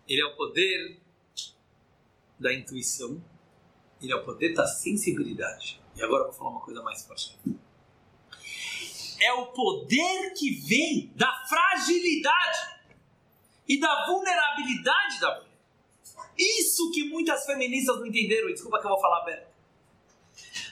ele 0.06 0.20
é 0.20 0.26
o 0.26 0.36
poder 0.36 1.00
da 2.38 2.52
intuição, 2.52 3.24
ele 4.02 4.12
é 4.12 4.16
o 4.16 4.22
poder 4.24 4.52
da 4.52 4.66
sensibilidade. 4.66 5.80
E 5.96 6.02
agora 6.02 6.24
eu 6.24 6.26
vou 6.26 6.34
falar 6.34 6.50
uma 6.50 6.60
coisa 6.60 6.82
mais 6.82 7.02
forte. 7.06 7.38
É 9.18 9.32
o 9.32 9.46
poder 9.46 10.34
que 10.34 10.50
vem 10.68 11.10
da 11.16 11.32
fragilidade 11.48 12.76
e 13.66 13.80
da 13.80 14.04
vulnerabilidade 14.04 15.18
da 15.18 15.36
mulher. 15.36 15.56
Isso 16.36 16.90
que 16.90 17.08
muitas 17.08 17.46
feministas 17.46 17.96
não 17.96 18.06
entenderam. 18.06 18.52
Desculpa 18.52 18.78
que 18.78 18.84
eu 18.84 18.90
vou 18.90 19.00
falar 19.00 19.22
aberto. 19.22 19.45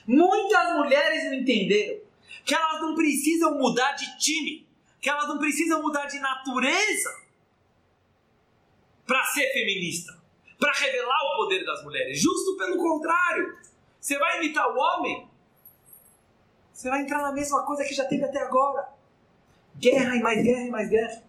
Muitas 0.07 0.75
mulheres 0.75 1.25
não 1.25 1.35
entenderam 1.35 2.01
que 2.45 2.55
elas 2.55 2.81
não 2.81 2.95
precisam 2.95 3.59
mudar 3.59 3.93
de 3.93 4.19
time, 4.19 4.67
que 5.01 5.09
elas 5.09 5.27
não 5.29 5.39
precisam 5.39 5.81
mudar 5.83 6.07
de 6.07 6.19
natureza 6.19 7.25
para 9.07 9.25
ser 9.27 9.53
feminista, 9.53 10.19
para 10.59 10.73
revelar 10.73 11.19
o 11.23 11.37
poder 11.37 11.65
das 11.65 11.83
mulheres. 11.85 12.21
Justo 12.21 12.57
pelo 12.57 12.77
contrário. 12.77 13.59
Você 14.01 14.19
vai 14.19 14.37
imitar 14.39 14.69
o 14.69 14.77
homem, 14.77 15.29
você 16.75 16.91
vai 16.91 17.01
entrar 17.01 17.23
na 17.23 17.33
mesma 17.33 17.65
coisa 17.65 17.85
que 17.85 17.95
já 17.95 18.05
teve 18.05 18.25
até 18.25 18.39
agora. 18.39 18.89
Guerra 19.77 20.17
e 20.17 20.21
mais 20.21 20.43
guerra 20.43 20.67
e 20.67 20.71
mais 20.71 20.91
guerra. 20.91 21.23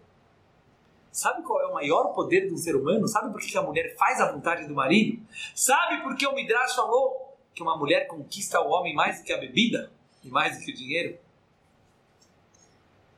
Sabe 1.11 1.43
qual 1.43 1.61
é 1.61 1.67
o 1.67 1.73
maior 1.73 2.13
poder 2.13 2.49
do 2.49 2.57
ser 2.57 2.76
humano? 2.76 3.07
Sabe 3.07 3.32
por 3.32 3.39
que 3.39 3.57
a 3.57 3.61
mulher 3.61 3.95
faz 3.95 4.19
a 4.19 4.32
vontade 4.34 4.67
do 4.67 4.76
marido? 4.76 5.23
Sabe 5.55 6.03
por 6.03 6.17
que 6.17 6.28
o 6.28 6.36
Midrash 6.36 6.76
falou 6.76 7.24
que 7.55 7.63
uma 7.63 7.77
mulher 7.77 8.07
conquista 8.07 8.61
o 8.61 8.69
homem 8.69 8.93
mais 8.93 9.19
do 9.19 9.23
que 9.23 9.33
a 9.33 9.37
bebida? 9.37 9.91
e 10.25 10.29
mais 10.29 10.57
do 10.57 10.65
que 10.65 10.71
o 10.71 10.75
dinheiro? 10.75 11.19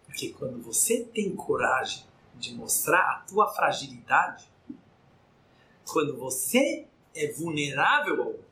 Porque 0.06 0.30
quando 0.34 0.62
você 0.62 1.04
tem 1.06 1.34
coragem 1.36 2.06
de 2.36 2.54
mostrar 2.54 3.00
a 3.00 3.20
tua 3.22 3.48
fragilidade, 3.48 4.46
quando 5.90 6.18
você 6.18 6.86
é 7.16 7.32
vulnerável 7.32 8.22
ao 8.22 8.28
outro, 8.28 8.48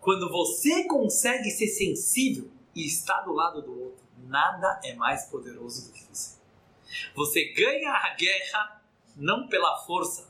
quando 0.00 0.28
você 0.28 0.84
consegue 0.84 1.50
ser 1.50 1.68
sensível 1.68 2.50
e 2.74 2.84
estar 2.84 3.20
do 3.20 3.32
lado 3.32 3.62
do 3.62 3.80
outro, 3.80 4.04
nada 4.26 4.80
é 4.84 4.94
mais 4.94 5.26
poderoso 5.26 5.86
do 5.86 5.92
que 5.92 6.04
você. 6.04 6.36
Você 7.14 7.44
ganha 7.52 7.90
a 7.90 8.14
guerra 8.14 8.82
não 9.16 9.46
pela 9.46 9.78
força, 9.84 10.28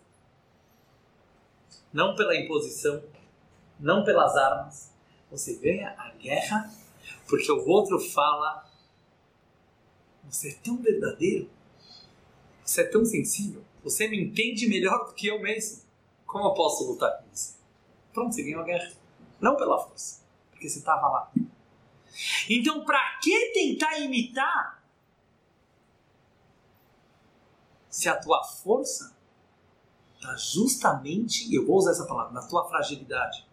não 1.93 2.15
pela 2.15 2.37
imposição, 2.37 3.03
não 3.85 4.03
pelas 4.03 4.35
armas, 4.35 4.91
você 5.31 5.57
ganha 5.57 5.95
a 5.99 6.09
guerra 6.13 6.73
porque 7.29 7.53
o 7.53 7.69
outro 7.69 8.01
fala: 8.01 8.67
Você 10.25 10.51
é 10.51 10.55
tão 10.55 10.79
verdadeiro, 10.79 11.51
você 12.65 12.81
é 12.81 12.85
tão 12.85 13.05
sensível, 13.05 13.63
você 13.83 14.09
me 14.09 14.19
entende 14.19 14.67
melhor 14.67 15.07
do 15.07 15.13
que 15.13 15.27
eu 15.27 15.39
mesmo. 15.41 15.85
Como 16.27 16.47
eu 16.47 16.55
posso 16.55 16.91
lutar 16.91 17.19
com 17.19 17.29
você? 17.31 17.55
Pronto, 18.13 18.35
você 18.35 18.43
ganhou 18.43 18.63
a 18.63 18.65
guerra. 18.65 18.91
Não 19.39 19.55
pela 19.55 19.79
força, 19.79 20.23
porque 20.51 20.69
você 20.69 20.79
estava 20.79 21.07
lá. 21.07 21.31
Então, 22.49 22.85
para 22.85 23.19
que 23.23 23.53
tentar 23.53 23.99
imitar 23.99 24.83
se 27.91 28.09
a 28.09 28.17
tua 28.19 28.43
força 28.43 29.15
está 30.15 30.35
justamente, 30.37 31.55
eu 31.55 31.67
vou 31.67 31.77
usar 31.77 31.91
essa 31.91 32.07
palavra, 32.07 32.33
na 32.33 32.47
tua 32.47 32.67
fragilidade? 32.67 33.47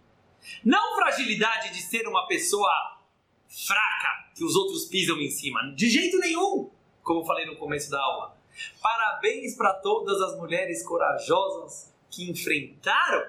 Não 0.64 0.96
fragilidade 0.96 1.74
de 1.74 1.82
ser 1.82 2.08
uma 2.08 2.28
pessoa 2.28 3.00
fraca 3.48 4.32
que 4.36 4.44
os 4.44 4.56
outros 4.56 4.86
pisam 4.86 5.18
em 5.18 5.30
cima. 5.30 5.74
De 5.76 5.90
jeito 5.90 6.18
nenhum. 6.20 6.70
como 7.04 7.22
eu 7.22 7.26
falei 7.26 7.46
no 7.46 7.56
começo 7.58 7.90
da 7.90 8.02
aula. 8.02 8.38
Parabéns 8.82 9.56
para 9.56 9.74
todas 9.74 10.22
as 10.22 10.38
mulheres 10.38 10.84
corajosas 10.86 11.94
que 12.10 12.30
enfrentaram 12.30 13.26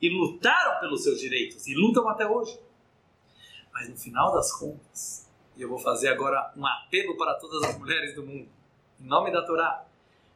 e 0.00 0.08
lutaram 0.08 0.80
pelos 0.80 1.02
seus 1.02 1.20
direitos 1.20 1.66
e 1.66 1.74
lutam 1.74 2.08
até 2.08 2.26
hoje. 2.26 2.58
Mas 3.72 3.88
no 3.88 3.96
final 3.96 4.32
das 4.32 4.52
contas, 4.52 5.28
e 5.56 5.62
eu 5.62 5.68
vou 5.68 5.78
fazer 5.78 6.08
agora 6.08 6.52
um 6.56 6.66
apelo 6.66 7.16
para 7.16 7.34
todas 7.34 7.62
as 7.62 7.78
mulheres 7.78 8.14
do 8.14 8.24
mundo, 8.24 8.48
em 9.00 9.06
nome 9.06 9.30
da 9.30 9.44
Torá, 9.44 9.86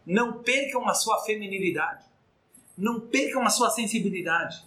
não 0.04 0.42
percam 0.42 0.88
a 0.88 0.94
sua 0.94 1.22
feminilidade, 1.22 2.04
não 2.76 3.00
percam 3.00 3.42
a 3.42 3.50
sua 3.50 3.70
sensibilidade, 3.70 4.64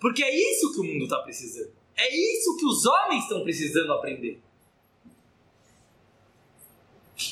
porque 0.00 0.22
é 0.22 0.34
isso 0.34 0.72
que 0.72 0.80
o 0.80 0.84
mundo 0.84 1.04
está 1.04 1.18
precisando, 1.18 1.72
é 1.96 2.14
isso 2.14 2.56
que 2.56 2.66
os 2.66 2.84
homens 2.84 3.22
estão 3.24 3.42
precisando 3.42 3.92
aprender. 3.92 4.40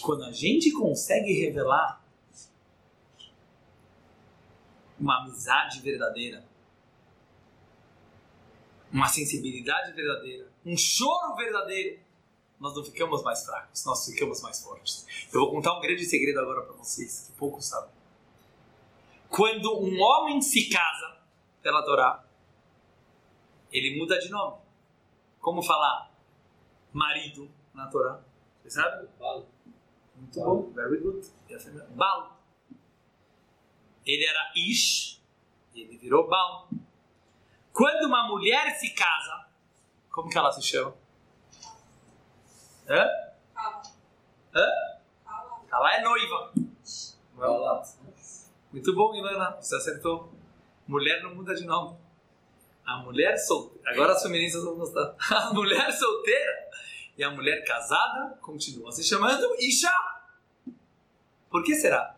Quando 0.01 0.25
a 0.25 0.33
gente 0.33 0.71
consegue 0.71 1.33
revelar 1.33 2.03
uma 4.99 5.23
amizade 5.23 5.81
verdadeira, 5.81 6.45
uma 8.93 9.09
sensibilidade 9.09 9.93
verdadeira, 9.93 10.49
um 10.65 10.77
choro 10.77 11.35
verdadeiro, 11.35 12.01
nós 12.61 12.77
não 12.77 12.85
ficamos 12.85 13.25
mais 13.25 13.45
fracos, 13.45 13.85
nós 13.85 14.07
ficamos 14.07 14.41
mais 14.41 14.63
fortes. 14.63 15.05
Eu 15.33 15.41
vou 15.41 15.51
contar 15.51 15.77
um 15.77 15.81
grande 15.81 16.05
segredo 16.05 16.39
agora 16.39 16.63
para 16.63 16.75
vocês, 16.75 17.27
que 17.27 17.37
poucos 17.37 17.67
sabem. 17.67 17.91
Quando 19.29 19.81
um 19.81 20.01
homem 20.01 20.41
se 20.41 20.69
casa 20.69 21.17
pela 21.61 21.83
Torá, 21.83 22.25
ele 23.73 23.99
muda 23.99 24.19
de 24.19 24.29
nome. 24.29 24.59
Como 25.41 25.63
falar 25.63 26.13
marido 26.93 27.51
na 27.75 27.89
Torá? 27.89 28.21
Você 28.63 28.71
sabe? 28.71 29.09
Balo. 29.19 29.49
Muito 30.15 30.41
bom, 30.41 30.71
very 30.73 31.01
good. 31.01 31.27
Bal. 31.97 32.39
Ele 34.05 34.25
era 34.25 34.53
Ish, 34.55 35.21
ele 35.75 35.97
virou 35.97 36.29
Bal. 36.29 36.69
Quando 37.73 38.07
uma 38.07 38.29
mulher 38.29 38.71
se 38.79 38.91
casa, 38.91 39.47
como 40.11 40.29
que 40.29 40.37
ela 40.37 40.53
se 40.53 40.63
chama? 40.63 40.95
Hã? 42.89 43.07
Hã? 44.55 44.67
Ela 45.73 45.97
é 45.97 46.03
noiva. 46.03 46.53
Muito 48.71 48.95
bom, 48.95 49.15
Ilana. 49.15 49.57
Você 49.61 49.77
acertou. 49.77 50.33
Mulher 50.87 51.23
não 51.23 51.35
muda 51.35 51.55
de 51.55 51.65
nome. 51.65 51.97
A 52.85 52.97
mulher 52.99 53.37
solteira. 53.37 53.91
Agora 53.91 54.13
as 54.13 54.23
feministas 54.23 54.65
vão 54.65 54.77
gostar. 54.77 55.15
A 55.31 55.53
mulher 55.53 55.93
solteira 55.93 56.71
e 57.17 57.23
a 57.23 57.31
mulher 57.31 57.65
casada 57.65 58.37
continua 58.41 58.91
se 58.91 59.05
chamando 59.05 59.55
Isha. 59.59 59.93
Por 61.51 61.63
que 61.63 61.75
será? 61.75 62.17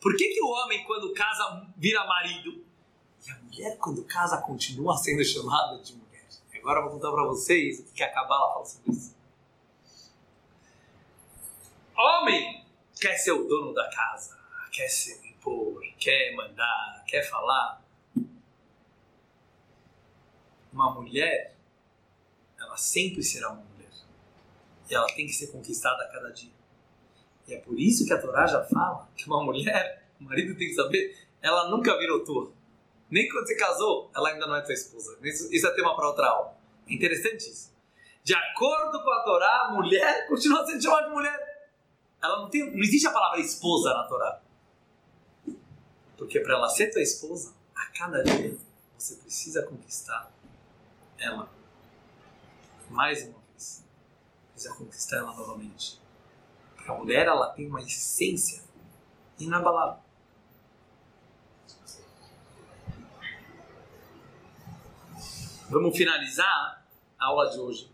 Por 0.00 0.16
que, 0.16 0.28
que 0.28 0.42
o 0.42 0.48
homem, 0.48 0.84
quando 0.84 1.12
casa, 1.12 1.66
vira 1.76 2.04
marido? 2.04 2.64
E 3.26 3.30
a 3.30 3.36
mulher, 3.36 3.78
quando 3.78 4.04
casa, 4.04 4.40
continua 4.42 4.96
sendo 4.96 5.24
chamada 5.24 5.78
de 5.78 5.92
mulher? 5.92 6.08
Agora 6.56 6.80
eu 6.80 6.84
vou 6.84 6.92
contar 6.92 7.10
para 7.12 7.24
vocês 7.24 7.80
o 7.80 7.92
que 7.92 8.02
a 8.02 8.12
Kabbalah 8.12 8.52
fala 8.52 8.64
sobre 8.64 8.92
isso. 8.92 9.16
Homem 11.96 12.64
quer 13.00 13.16
ser 13.16 13.32
o 13.32 13.44
dono 13.44 13.72
da 13.72 13.88
casa, 13.90 14.38
quer 14.72 14.88
se 14.88 15.26
impor, 15.28 15.80
quer 15.98 16.34
mandar, 16.34 17.04
quer 17.06 17.22
falar. 17.22 17.82
Uma 20.78 20.92
mulher, 20.92 21.56
ela 22.56 22.76
sempre 22.76 23.20
será 23.20 23.50
uma 23.50 23.64
mulher. 23.64 23.90
E 24.88 24.94
ela 24.94 25.08
tem 25.08 25.26
que 25.26 25.32
ser 25.32 25.48
conquistada 25.48 26.04
a 26.04 26.06
cada 26.06 26.30
dia. 26.30 26.52
E 27.48 27.54
é 27.54 27.58
por 27.58 27.76
isso 27.80 28.06
que 28.06 28.12
a 28.12 28.22
Torá 28.22 28.46
já 28.46 28.62
fala 28.62 29.08
que 29.16 29.26
uma 29.26 29.42
mulher, 29.42 30.08
o 30.20 30.22
marido 30.22 30.56
tem 30.56 30.68
que 30.68 30.74
saber, 30.74 31.18
ela 31.42 31.68
nunca 31.68 31.98
virou 31.98 32.24
tua. 32.24 32.52
Nem 33.10 33.28
quando 33.28 33.48
você 33.48 33.56
casou, 33.56 34.08
ela 34.14 34.28
ainda 34.28 34.46
não 34.46 34.54
é 34.54 34.60
tua 34.60 34.72
esposa. 34.72 35.18
Isso, 35.20 35.52
isso 35.52 35.66
é 35.66 35.74
tema 35.74 35.96
para 35.96 36.06
outra 36.06 36.28
aula. 36.28 36.56
É 36.86 36.94
interessante 36.94 37.50
isso. 37.50 37.74
De 38.22 38.32
acordo 38.32 39.02
com 39.02 39.10
a 39.10 39.24
Torá, 39.24 39.62
a 39.62 39.72
mulher 39.72 40.28
continua 40.28 40.64
sendo 40.64 40.80
chamada 40.80 41.08
de 41.08 41.12
mulher. 41.12 41.70
Ela 42.22 42.42
não 42.42 42.48
tem, 42.48 42.70
não 42.70 42.84
existe 42.84 43.08
a 43.08 43.10
palavra 43.10 43.40
esposa 43.40 43.92
na 43.92 44.04
Torá. 44.04 44.40
Porque 46.16 46.38
para 46.38 46.54
ela 46.54 46.68
ser 46.68 46.92
tua 46.92 47.02
esposa, 47.02 47.52
a 47.74 47.86
cada 47.86 48.22
dia 48.22 48.56
você 48.96 49.16
precisa 49.16 49.64
conquistar 49.64 50.37
ela 51.18 51.50
mais 52.90 53.22
uma 53.24 53.38
vez. 53.50 53.84
Precisa 54.52 54.74
conquistar 54.74 55.16
ela 55.18 55.32
novamente. 55.34 56.00
Porque 56.74 56.90
a 56.90 56.94
mulher 56.94 57.26
ela 57.26 57.50
tem 57.50 57.66
uma 57.66 57.80
essência 57.80 58.62
inabalável. 59.38 60.02
Vamos 65.70 65.96
finalizar 65.96 66.86
a 67.18 67.26
aula 67.26 67.50
de 67.50 67.58
hoje. 67.58 67.90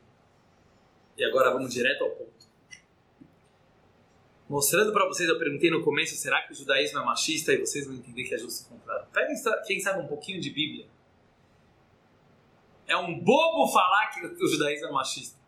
E 1.17 1.25
agora 1.25 1.53
vamos 1.53 1.73
direto 1.73 2.05
ao 2.05 2.11
ponto. 2.11 2.33
Mostrando 4.49 4.93
para 4.93 5.07
vocês, 5.07 5.29
eu 5.29 5.39
perguntei 5.39 5.71
no 5.71 5.83
começo, 5.83 6.15
será 6.17 6.43
que 6.43 6.53
o 6.53 6.55
judaísmo 6.55 7.01
é 7.01 7.05
machista? 7.05 7.53
E 7.53 7.59
vocês 7.59 7.87
vão 7.87 7.97
entender 7.97 8.25
que 8.25 8.35
é 8.35 8.39
justo 8.39 8.67
o 8.67 8.79
contrário. 8.79 9.07
Peguem, 9.13 9.35
quem 9.67 9.81
sabe, 9.81 10.03
um 10.03 10.07
pouquinho 10.07 10.41
de 10.41 10.51
Bíblia. 10.51 10.87
É 12.87 12.97
um 12.97 13.19
bobo 13.19 13.73
falar 13.73 14.09
que 14.09 14.27
o 14.27 14.49
judaísmo 14.49 14.89
é 14.89 14.93
machista. 14.93 15.39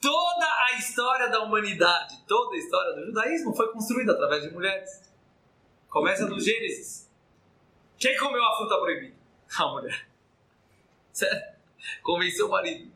Toda 0.00 0.46
a 0.46 0.72
história 0.78 1.28
da 1.28 1.40
humanidade, 1.40 2.24
toda 2.26 2.56
a 2.56 2.58
história 2.58 2.94
do 2.94 3.06
judaísmo 3.06 3.54
foi 3.54 3.72
construída 3.72 4.12
através 4.12 4.42
de 4.42 4.50
mulheres. 4.50 5.02
Começa 5.88 6.26
no 6.26 6.40
Gênesis. 6.40 7.08
Quem 7.98 8.16
comeu 8.18 8.42
a 8.42 8.56
fruta 8.56 8.78
proibida? 8.78 9.14
A 9.58 9.66
mulher. 9.68 10.08
Certo? 11.12 11.58
Convenceu 12.02 12.46
o 12.46 12.50
marido. 12.50 12.90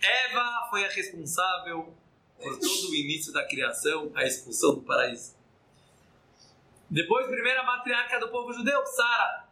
Eva 0.00 0.68
foi 0.70 0.84
a 0.84 0.88
responsável 0.88 1.92
por 2.40 2.58
todo 2.58 2.90
o 2.90 2.94
início 2.94 3.32
da 3.32 3.44
criação, 3.44 4.12
a 4.14 4.24
expulsão 4.24 4.74
do 4.74 4.82
paraíso. 4.82 5.34
Depois, 6.88 7.26
primeira 7.26 7.62
matriarca 7.62 8.20
do 8.20 8.28
povo 8.28 8.52
judeu, 8.52 8.84
Sara. 8.86 9.43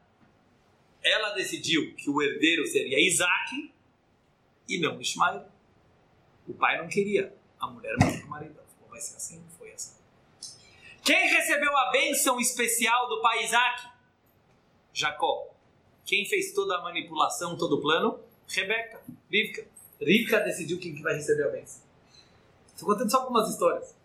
Ela 1.02 1.30
decidiu 1.30 1.94
que 1.96 2.08
o 2.08 2.22
herdeiro 2.22 2.66
seria 2.66 3.00
Isaac 3.00 3.72
e 4.68 4.78
não 4.78 5.00
Ismael. 5.00 5.46
O 6.46 6.54
pai 6.54 6.78
não 6.78 6.88
queria. 6.88 7.34
A 7.58 7.66
mulher 7.66 7.94
mandou 7.98 8.18
para 8.18 8.26
o 8.26 8.30
marido. 8.30 8.54
Falou, 8.54 8.90
vai 8.90 9.00
ser 9.00 9.16
assim, 9.16 9.44
foi 9.58 9.72
assim. 9.72 9.96
Quem 11.04 11.28
recebeu 11.28 11.76
a 11.76 11.90
bênção 11.90 12.38
especial 12.38 13.08
do 13.08 13.20
pai 13.20 13.44
Isaac? 13.44 13.88
Jacó. 14.92 15.48
Quem 16.04 16.24
fez 16.26 16.52
toda 16.52 16.76
a 16.76 16.82
manipulação, 16.82 17.56
todo 17.56 17.76
o 17.76 17.80
plano? 17.80 18.20
Rebeca, 18.48 19.00
Rivka. 19.30 19.66
Rivka 20.00 20.40
decidiu 20.40 20.78
quem 20.78 20.94
que 20.94 21.02
vai 21.02 21.14
receber 21.14 21.44
a 21.44 21.48
bênção. 21.48 21.82
Estou 22.66 22.88
contando 22.88 23.10
só 23.10 23.18
algumas 23.20 23.48
histórias. 23.48 23.96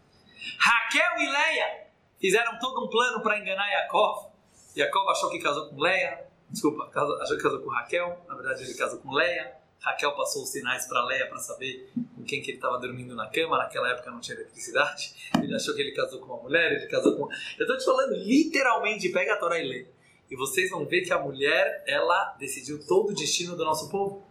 Raquel 0.60 1.20
e 1.20 1.30
Leia 1.30 1.88
fizeram 2.20 2.58
todo 2.60 2.86
um 2.86 2.90
plano 2.90 3.22
para 3.22 3.40
enganar 3.40 3.70
Jacob. 3.70 4.32
Jacob 4.76 5.10
achou 5.10 5.30
que 5.30 5.40
casou 5.40 5.70
com 5.70 5.80
Leia. 5.82 6.27
Desculpa, 6.50 6.90
achou 7.22 7.38
que 7.38 7.44
casou 7.44 7.60
com 7.60 7.70
Raquel. 7.70 8.26
Na 8.28 8.36
verdade, 8.36 8.64
ele 8.64 8.74
casou 8.74 9.00
com 9.00 9.12
Leia. 9.12 9.56
Raquel 9.80 10.16
passou 10.16 10.44
os 10.44 10.50
sinais 10.50 10.88
para 10.88 11.04
Leia 11.06 11.28
para 11.28 11.38
saber 11.38 11.92
com 12.16 12.24
quem 12.24 12.42
que 12.42 12.52
ele 12.52 12.58
estava 12.58 12.80
dormindo 12.80 13.16
na 13.16 13.28
cama. 13.28 13.58
Naquela 13.58 13.90
época 13.90 14.10
não 14.10 14.20
tinha 14.20 14.38
eletricidade. 14.38 15.32
Ele 15.42 15.54
achou 15.56 15.76
que 15.76 15.82
ele 15.82 15.92
casou 15.92 16.20
com 16.20 16.34
uma 16.34 16.44
mulher, 16.44 16.72
ele 16.74 16.88
casou 16.88 17.16
com. 17.16 17.32
Eu 17.32 17.62
estou 17.62 17.78
te 17.78 17.86
falando 17.86 18.14
literalmente, 18.16 19.10
pega 19.10 19.34
a 19.34 19.38
Torá 19.38 19.60
e 19.60 19.68
lê. 19.68 19.88
E 20.30 20.36
vocês 20.36 20.70
vão 20.70 20.86
ver 20.86 21.02
que 21.02 21.14
a 21.14 21.20
mulher, 21.20 21.84
ela 21.88 22.36
decidiu 22.40 22.86
todo 22.86 23.12
o 23.12 23.14
destino 23.14 23.56
do 23.56 23.64
nosso 23.64 23.90
povo. 23.90 24.26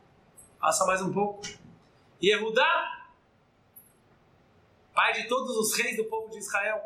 Passa 0.58 0.84
mais 0.84 1.00
um 1.00 1.12
pouco. 1.12 1.42
E 2.20 2.30
Erudá, 2.30 3.08
pai 4.94 5.12
de 5.12 5.28
todos 5.28 5.56
os 5.56 5.76
reis 5.78 5.96
do 5.96 6.04
povo 6.04 6.30
de 6.30 6.38
Israel, 6.38 6.80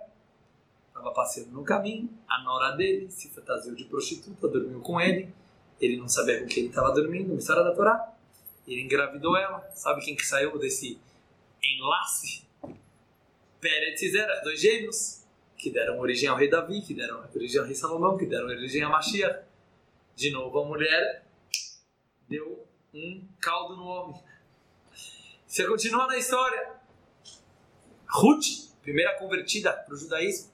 estava 1.00 1.12
passeando 1.12 1.50
no 1.50 1.64
caminho. 1.64 2.08
A 2.28 2.42
nora 2.42 2.76
dele 2.76 3.10
se 3.10 3.28
fantasiou 3.30 3.74
de 3.74 3.84
prostituta, 3.84 4.46
dormiu 4.46 4.80
com 4.80 5.00
ele. 5.00 5.32
Ele 5.80 5.96
não 5.96 6.08
sabia 6.08 6.40
com 6.40 6.46
quem 6.46 6.64
ele 6.64 6.68
estava 6.68 6.92
dormindo, 6.92 7.30
uma 7.30 7.38
história 7.38 7.64
da 7.64 7.74
Torá. 7.74 8.14
Ele 8.66 8.82
engravidou 8.82 9.36
ela. 9.36 9.68
Sabe 9.74 10.04
quem 10.04 10.14
que 10.14 10.24
saiu 10.24 10.56
desse 10.58 11.00
enlace? 11.62 12.44
Pérez 13.60 14.02
e 14.02 14.10
Zera, 14.10 14.40
dois 14.42 14.60
gêmeos 14.60 15.24
que 15.56 15.70
deram 15.70 15.98
origem 15.98 16.28
ao 16.28 16.36
rei 16.36 16.48
Davi, 16.48 16.80
que 16.80 16.94
deram 16.94 17.22
origem 17.34 17.60
ao 17.60 17.66
rei 17.66 17.74
Salomão, 17.74 18.16
que 18.16 18.26
deram 18.26 18.46
origem 18.46 18.82
a 18.82 18.88
Mashiach. 18.88 19.44
De 20.14 20.30
novo, 20.30 20.58
a 20.58 20.64
mulher 20.64 21.26
deu 22.28 22.66
um 22.94 23.26
caldo 23.40 23.76
no 23.76 23.84
homem. 23.84 24.22
Você 25.46 25.66
continua 25.66 26.06
na 26.06 26.16
história. 26.16 26.72
Ruth, 28.08 28.70
primeira 28.82 29.18
convertida 29.18 29.72
para 29.72 29.94
o 29.94 29.96
judaísmo, 29.96 30.49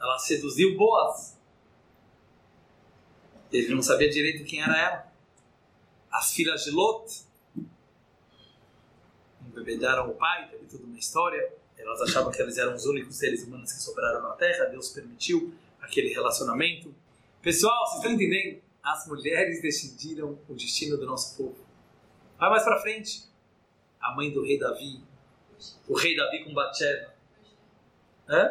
ela 0.00 0.18
seduziu 0.18 0.76
Boaz. 0.76 1.36
Ele 3.52 3.74
não 3.74 3.82
sabia 3.82 4.10
direito 4.10 4.44
quem 4.44 4.60
era 4.60 4.78
ela. 4.78 5.12
As 6.10 6.32
filhas 6.32 6.64
de 6.64 6.70
Lot 6.70 7.22
embebedaram 9.46 10.10
o 10.10 10.14
pai, 10.14 10.48
teve 10.50 10.66
toda 10.66 10.84
uma 10.84 10.98
história. 10.98 11.52
Elas 11.76 12.00
achavam 12.02 12.32
que 12.32 12.40
eles 12.40 12.58
eram 12.58 12.74
os 12.74 12.84
únicos 12.84 13.16
seres 13.16 13.44
humanos 13.44 13.72
que 13.72 13.80
sobraram 13.80 14.22
na 14.22 14.30
Terra. 14.30 14.66
Deus 14.66 14.90
permitiu 14.90 15.54
aquele 15.80 16.12
relacionamento. 16.12 16.94
Pessoal, 17.40 17.86
vocês 17.86 17.98
estão 17.98 18.12
entendendo? 18.12 18.60
As 18.82 19.06
mulheres 19.06 19.60
decidiram 19.60 20.38
o 20.48 20.54
destino 20.54 20.96
do 20.96 21.06
nosso 21.06 21.36
povo. 21.36 21.56
Vai 22.38 22.50
mais 22.50 22.64
para 22.64 22.80
frente. 22.80 23.24
A 24.00 24.14
mãe 24.14 24.30
do 24.30 24.42
rei 24.42 24.58
Davi, 24.58 25.02
o 25.88 25.94
rei 25.94 26.14
Davi 26.14 26.44
com 26.44 26.52
Batsheba. 26.52 27.14
Hã? 28.28 28.50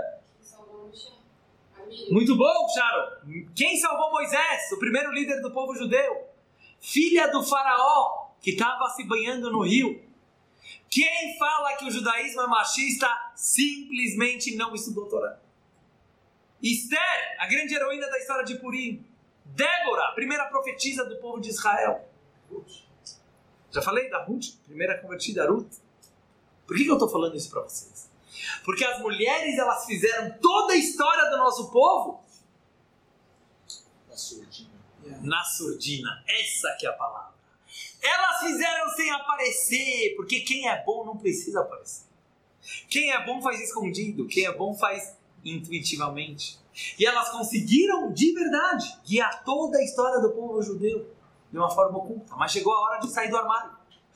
Muito 2.09 2.35
bom, 2.35 2.67
Charo. 2.69 3.17
Quem 3.55 3.77
salvou 3.77 4.11
Moisés? 4.11 4.71
O 4.71 4.79
primeiro 4.79 5.11
líder 5.11 5.41
do 5.41 5.51
povo 5.51 5.75
judeu. 5.75 6.27
Filha 6.79 7.27
do 7.27 7.43
faraó, 7.43 8.29
que 8.41 8.51
estava 8.51 8.89
se 8.89 9.03
banhando 9.03 9.51
no 9.51 9.61
rio. 9.61 10.03
Quem 10.89 11.37
fala 11.37 11.75
que 11.75 11.85
o 11.85 11.91
judaísmo 11.91 12.41
é 12.41 12.47
machista 12.47 13.07
simplesmente 13.35 14.55
não 14.55 14.73
estudou 14.73 15.07
Torá. 15.07 15.39
Esther, 16.61 17.35
a 17.39 17.47
grande 17.47 17.75
heroína 17.75 18.07
da 18.09 18.17
história 18.17 18.45
de 18.45 18.55
Purim. 18.55 19.05
Débora, 19.43 20.11
primeira 20.13 20.45
profetisa 20.45 21.05
do 21.05 21.17
povo 21.17 21.39
de 21.39 21.49
Israel. 21.49 22.07
Já 23.71 23.81
falei 23.81 24.09
da 24.09 24.23
Ruth, 24.23 24.55
primeira 24.65 24.97
convertida, 24.99 25.49
Ruth. 25.49 25.73
Por 26.65 26.75
que, 26.75 26.83
que 26.83 26.89
eu 26.89 26.95
estou 26.95 27.09
falando 27.09 27.35
isso 27.35 27.49
para 27.49 27.61
vocês? 27.61 28.09
Porque 28.63 28.83
as 28.83 28.99
mulheres 29.01 29.57
elas 29.57 29.85
fizeram 29.85 30.37
toda 30.41 30.73
a 30.73 30.77
história 30.77 31.29
do 31.29 31.37
nosso 31.37 31.71
povo 31.71 32.23
Na 34.09 34.15
surdina. 34.17 34.69
na 35.21 35.43
surdina. 35.43 36.23
Essa 36.27 36.75
que 36.79 36.85
é 36.85 36.89
a 36.89 36.93
palavra. 36.93 37.33
Elas 38.01 38.39
fizeram 38.39 38.89
sem 38.89 39.09
aparecer, 39.11 40.15
porque 40.15 40.41
quem 40.41 40.67
é 40.69 40.83
bom 40.83 41.05
não 41.05 41.17
precisa 41.17 41.61
aparecer. 41.61 42.05
Quem 42.89 43.11
é 43.11 43.25
bom 43.25 43.41
faz 43.41 43.59
escondido, 43.61 44.27
quem 44.27 44.45
é 44.45 44.51
bom 44.51 44.75
faz 44.75 45.15
intuitivamente. 45.43 46.59
E 46.99 47.05
elas 47.05 47.29
conseguiram, 47.29 48.11
de 48.11 48.33
verdade, 48.33 48.97
guiar 49.05 49.43
toda 49.43 49.77
a 49.77 49.83
história 49.83 50.19
do 50.19 50.31
povo 50.31 50.61
judeu 50.61 51.09
de 51.51 51.57
uma 51.57 51.69
forma 51.69 51.97
oculta. 51.97 52.35
Mas 52.35 52.51
chegou 52.51 52.73
a 52.73 52.81
hora 52.81 52.99
de 52.99 53.09
sair 53.09 53.29
do 53.29 53.37
armário. 53.37 53.71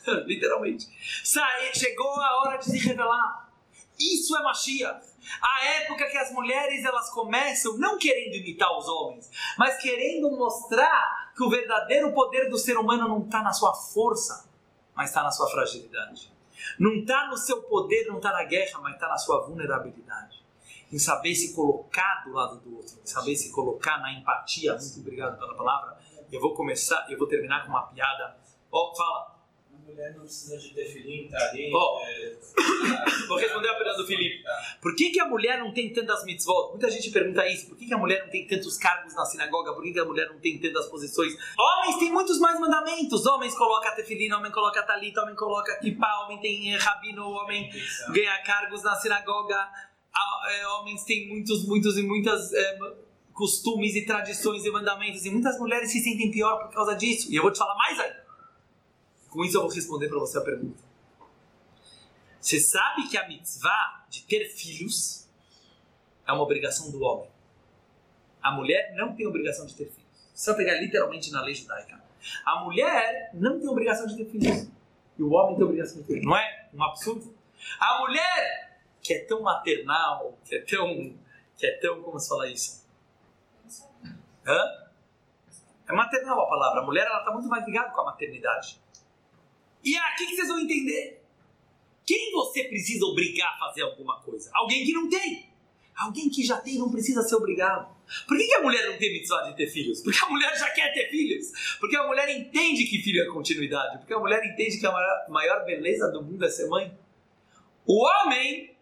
Literalmente. 0.25 0.87
Sair, 1.23 1.73
chegou 1.75 2.09
a 2.19 2.41
hora 2.41 2.57
de 2.57 2.65
se 2.65 2.77
revelar. 2.79 3.48
Isso 3.99 4.35
é 4.37 4.41
Mashiach. 4.41 5.05
A 5.41 5.65
época 5.65 6.09
que 6.09 6.17
as 6.17 6.31
mulheres 6.31 6.85
elas 6.85 7.09
começam 7.09 7.77
não 7.77 7.97
querendo 7.97 8.35
imitar 8.35 8.71
os 8.77 8.87
homens, 8.87 9.29
mas 9.57 9.77
querendo 9.81 10.31
mostrar 10.31 11.33
que 11.35 11.43
o 11.43 11.49
verdadeiro 11.49 12.13
poder 12.13 12.49
do 12.49 12.57
ser 12.57 12.77
humano 12.77 13.07
não 13.07 13.25
está 13.25 13.43
na 13.43 13.51
sua 13.51 13.73
força, 13.73 14.49
mas 14.95 15.09
está 15.09 15.21
na 15.21 15.31
sua 15.31 15.49
fragilidade. 15.49 16.31
Não 16.77 16.93
está 16.95 17.27
no 17.27 17.37
seu 17.37 17.61
poder, 17.63 18.05
não 18.07 18.17
está 18.17 18.31
na 18.31 18.43
guerra, 18.43 18.79
mas 18.79 18.93
está 18.93 19.07
na 19.07 19.17
sua 19.17 19.45
vulnerabilidade. 19.45 20.43
Em 20.91 20.97
saber 20.97 21.35
se 21.35 21.53
colocar 21.53 22.23
do 22.25 22.33
lado 22.33 22.57
do 22.59 22.77
outro, 22.77 22.99
em 23.03 23.05
saber 23.05 23.35
se 23.35 23.51
colocar 23.51 23.99
na 23.99 24.13
empatia. 24.13 24.73
Muito 24.73 24.99
obrigado 24.99 25.37
pela 25.37 25.55
palavra. 25.55 25.97
Eu 26.31 26.39
vou 26.39 26.53
começar, 26.53 27.05
eu 27.09 27.17
vou 27.17 27.27
terminar 27.27 27.63
com 27.63 27.69
uma 27.69 27.87
piada. 27.87 28.37
Ó, 28.71 28.95
fala. 28.95 29.38
Mulher 29.89 30.13
não 30.13 30.21
precisa 30.21 30.57
de 30.57 30.73
tefilim, 30.73 31.27
tarim. 31.27 31.71
Ó. 31.73 32.01
é, 32.03 32.35
Vou 33.27 33.37
responder 33.37 33.69
a 33.69 33.75
pergunta 33.75 33.97
do 33.97 34.07
Felipe. 34.07 34.43
Por 34.81 34.95
que, 34.95 35.09
que 35.09 35.19
a 35.19 35.25
mulher 35.25 35.59
não 35.59 35.73
tem 35.73 35.91
tantas 35.91 36.23
mitzvot? 36.23 36.71
Muita 36.71 36.89
gente 36.91 37.11
pergunta 37.11 37.47
isso. 37.47 37.67
Por 37.67 37.77
que, 37.77 37.87
que 37.87 37.93
a 37.93 37.97
mulher 37.97 38.23
não 38.23 38.29
tem 38.29 38.47
tantos 38.47 38.77
cargos 38.77 39.13
na 39.15 39.25
sinagoga? 39.25 39.73
Por 39.73 39.83
que, 39.83 39.91
que 39.93 39.99
a 39.99 40.05
mulher 40.05 40.29
não 40.29 40.39
tem 40.39 40.59
tantas 40.59 40.87
posições? 40.87 41.33
Homens 41.57 41.97
têm 41.97 42.11
muitos 42.11 42.39
mais 42.39 42.59
mandamentos. 42.59 43.25
Homens 43.25 43.55
colocam 43.55 43.95
tefilina, 43.95 44.37
homem 44.37 44.51
coloca 44.51 44.81
talita, 44.83 45.21
homem 45.23 45.35
coloca 45.35 45.75
kippah, 45.79 46.25
homem 46.25 46.39
tem 46.39 46.75
rabino, 46.77 47.27
homem 47.29 47.69
ganha 48.13 48.41
cargos 48.43 48.83
na 48.83 48.95
sinagoga. 48.95 49.55
Ah, 49.55 50.51
eh, 50.51 50.67
Homens 50.67 51.03
têm 51.03 51.27
muitos, 51.27 51.67
muitos 51.67 51.97
e 51.97 52.03
muitas 52.03 52.51
eh, 52.53 52.79
costumes 53.33 53.95
e 53.95 54.05
tradições 54.05 54.65
e 54.65 54.71
mandamentos. 54.71 55.25
E 55.25 55.29
muitas 55.29 55.57
mulheres 55.59 55.91
se 55.91 55.99
sentem 55.99 56.31
pior 56.31 56.57
por 56.59 56.73
causa 56.73 56.95
disso. 56.95 57.31
E 57.31 57.35
eu 57.35 57.43
vou 57.43 57.51
te 57.51 57.57
falar 57.57 57.75
mais 57.75 57.99
ainda. 57.99 58.28
Com 59.29 59.43
isso 59.43 59.57
eu 59.57 59.61
vou 59.61 59.71
responder 59.71 60.07
para 60.07 60.19
você 60.19 60.37
a 60.37 60.41
pergunta. 60.41 60.83
Você 62.39 62.59
sabe 62.59 63.07
que 63.09 63.17
a 63.17 63.27
mitzvah 63.27 64.05
de 64.09 64.23
ter 64.23 64.45
filhos 64.49 65.27
é 66.25 66.31
uma 66.31 66.43
obrigação 66.43 66.89
do 66.91 67.01
homem. 67.01 67.29
A 68.41 68.51
mulher 68.51 68.93
não 68.95 69.15
tem 69.15 69.27
obrigação 69.27 69.65
de 69.65 69.75
ter 69.75 69.85
filhos. 69.85 70.47
Eu 70.47 70.55
pegar 70.55 70.75
literalmente 70.75 71.31
na 71.31 71.41
lei 71.41 71.53
judaica, 71.53 72.01
a 72.45 72.63
mulher 72.63 73.29
não 73.33 73.59
tem 73.59 73.67
obrigação 73.67 74.07
de 74.07 74.15
ter 74.15 74.25
filhos. 74.25 74.69
E 75.17 75.23
o 75.23 75.31
homem 75.33 75.55
tem 75.55 75.65
obrigação 75.65 75.97
de 75.97 76.03
ter 76.03 76.13
filhos. 76.13 76.25
Não 76.25 76.37
é 76.37 76.69
um 76.73 76.83
absurdo? 76.83 77.35
A 77.79 77.99
mulher, 77.99 78.81
que 79.01 79.13
é 79.13 79.25
tão 79.25 79.41
maternal, 79.41 80.37
que 80.45 80.55
é 80.55 80.61
tão. 80.61 81.13
que 81.57 81.65
é 81.65 81.77
tão. 81.77 82.01
como 82.01 82.17
se 82.19 82.29
fala 82.29 82.47
isso? 82.47 82.87
Hã? 84.47 84.89
É 85.87 85.93
maternal 85.93 86.39
a 86.41 86.47
palavra. 86.47 86.81
A 86.81 86.85
mulher 86.85 87.05
ela 87.05 87.19
está 87.19 87.31
muito 87.31 87.49
mais 87.49 87.65
ligada 87.65 87.91
com 87.91 88.01
a 88.01 88.05
maternidade. 88.05 88.79
E 89.83 89.95
aqui 89.95 90.27
que 90.27 90.35
vocês 90.35 90.47
vão 90.47 90.59
entender. 90.59 91.19
Quem 92.05 92.31
você 92.31 92.63
precisa 92.63 93.05
obrigar 93.05 93.53
a 93.53 93.59
fazer 93.59 93.83
alguma 93.83 94.19
coisa? 94.21 94.49
Alguém 94.53 94.83
que 94.83 94.93
não 94.93 95.07
tem. 95.07 95.47
Alguém 95.95 96.29
que 96.29 96.43
já 96.43 96.57
tem 96.57 96.77
não 96.77 96.89
precisa 96.89 97.21
ser 97.21 97.35
obrigado. 97.35 97.95
Por 98.27 98.35
que, 98.35 98.53
a 98.55 98.61
mulher 98.61 98.89
não 98.89 98.97
tem 98.97 99.13
mitzvah 99.13 99.43
de 99.43 99.55
ter 99.55 99.67
filhos? 99.67 100.01
Porque 100.01 100.17
a 100.23 100.27
mulher 100.27 100.57
já 100.57 100.71
quer 100.71 100.91
ter 100.93 101.09
filhos. 101.09 101.51
Porque 101.79 101.95
a 101.95 102.07
mulher 102.07 102.27
entende 102.29 102.85
que 102.85 102.99
filho 103.03 103.21
é 103.21 103.27
continuidade. 103.27 103.99
Porque 103.99 104.13
a 104.13 104.19
mulher 104.19 104.43
entende 104.43 104.79
que 104.79 104.85
a 104.85 105.25
maior, 105.29 105.65
beleza 105.65 106.09
do 106.09 106.23
mundo 106.23 106.43
é 106.43 106.49
ser 106.49 106.67
mãe. 106.67 106.97
O 107.85 108.03
homem 108.03 108.75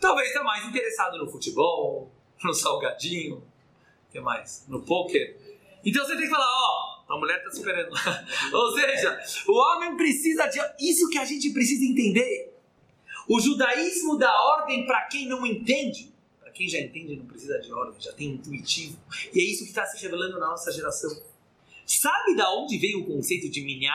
talvez 0.00 0.28
está 0.28 0.42
mais 0.42 0.66
interessado 0.66 1.18
no 1.18 1.30
futebol, 1.30 2.10
no 2.42 2.52
salgadinho, 2.52 3.42
que 4.10 4.20
mais? 4.20 4.64
No 4.68 4.82
poker. 4.82 5.36
Então 5.84 6.04
você 6.04 6.16
tem 6.16 6.24
que 6.24 6.30
falar, 6.30 6.46
ó, 6.46 6.93
a 7.08 7.18
mulher 7.18 7.42
tá 7.42 7.50
esperando. 7.50 7.90
Ou 8.52 8.72
seja, 8.74 9.22
o 9.46 9.52
homem 9.52 9.96
precisa 9.96 10.46
de. 10.46 10.58
Isso 10.80 11.08
que 11.08 11.18
a 11.18 11.24
gente 11.24 11.50
precisa 11.50 11.84
entender. 11.84 12.52
O 13.28 13.40
judaísmo 13.40 14.16
dá 14.18 14.32
ordem 14.58 14.86
para 14.86 15.02
quem 15.06 15.26
não 15.26 15.46
entende. 15.46 16.12
Para 16.40 16.50
quem 16.50 16.68
já 16.68 16.78
entende, 16.78 17.16
não 17.16 17.26
precisa 17.26 17.58
de 17.58 17.72
ordem, 17.72 18.00
já 18.00 18.12
tem 18.12 18.28
intuitivo. 18.28 18.98
E 19.32 19.40
é 19.40 19.42
isso 19.42 19.64
que 19.64 19.70
está 19.70 19.86
se 19.86 20.02
revelando 20.02 20.38
na 20.38 20.48
nossa 20.48 20.70
geração. 20.72 21.10
Sabe 21.86 22.34
da 22.34 22.50
onde 22.54 22.78
veio 22.78 23.00
o 23.00 23.06
conceito 23.06 23.48
de 23.48 23.62
minyan? 23.62 23.92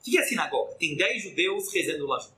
O 0.00 0.04
que 0.04 0.18
é 0.18 0.22
sinagoga? 0.22 0.74
Tem 0.74 0.96
10 0.96 1.22
judeus 1.22 1.72
rezando 1.72 2.06
lá 2.06 2.18
junto. 2.18 2.34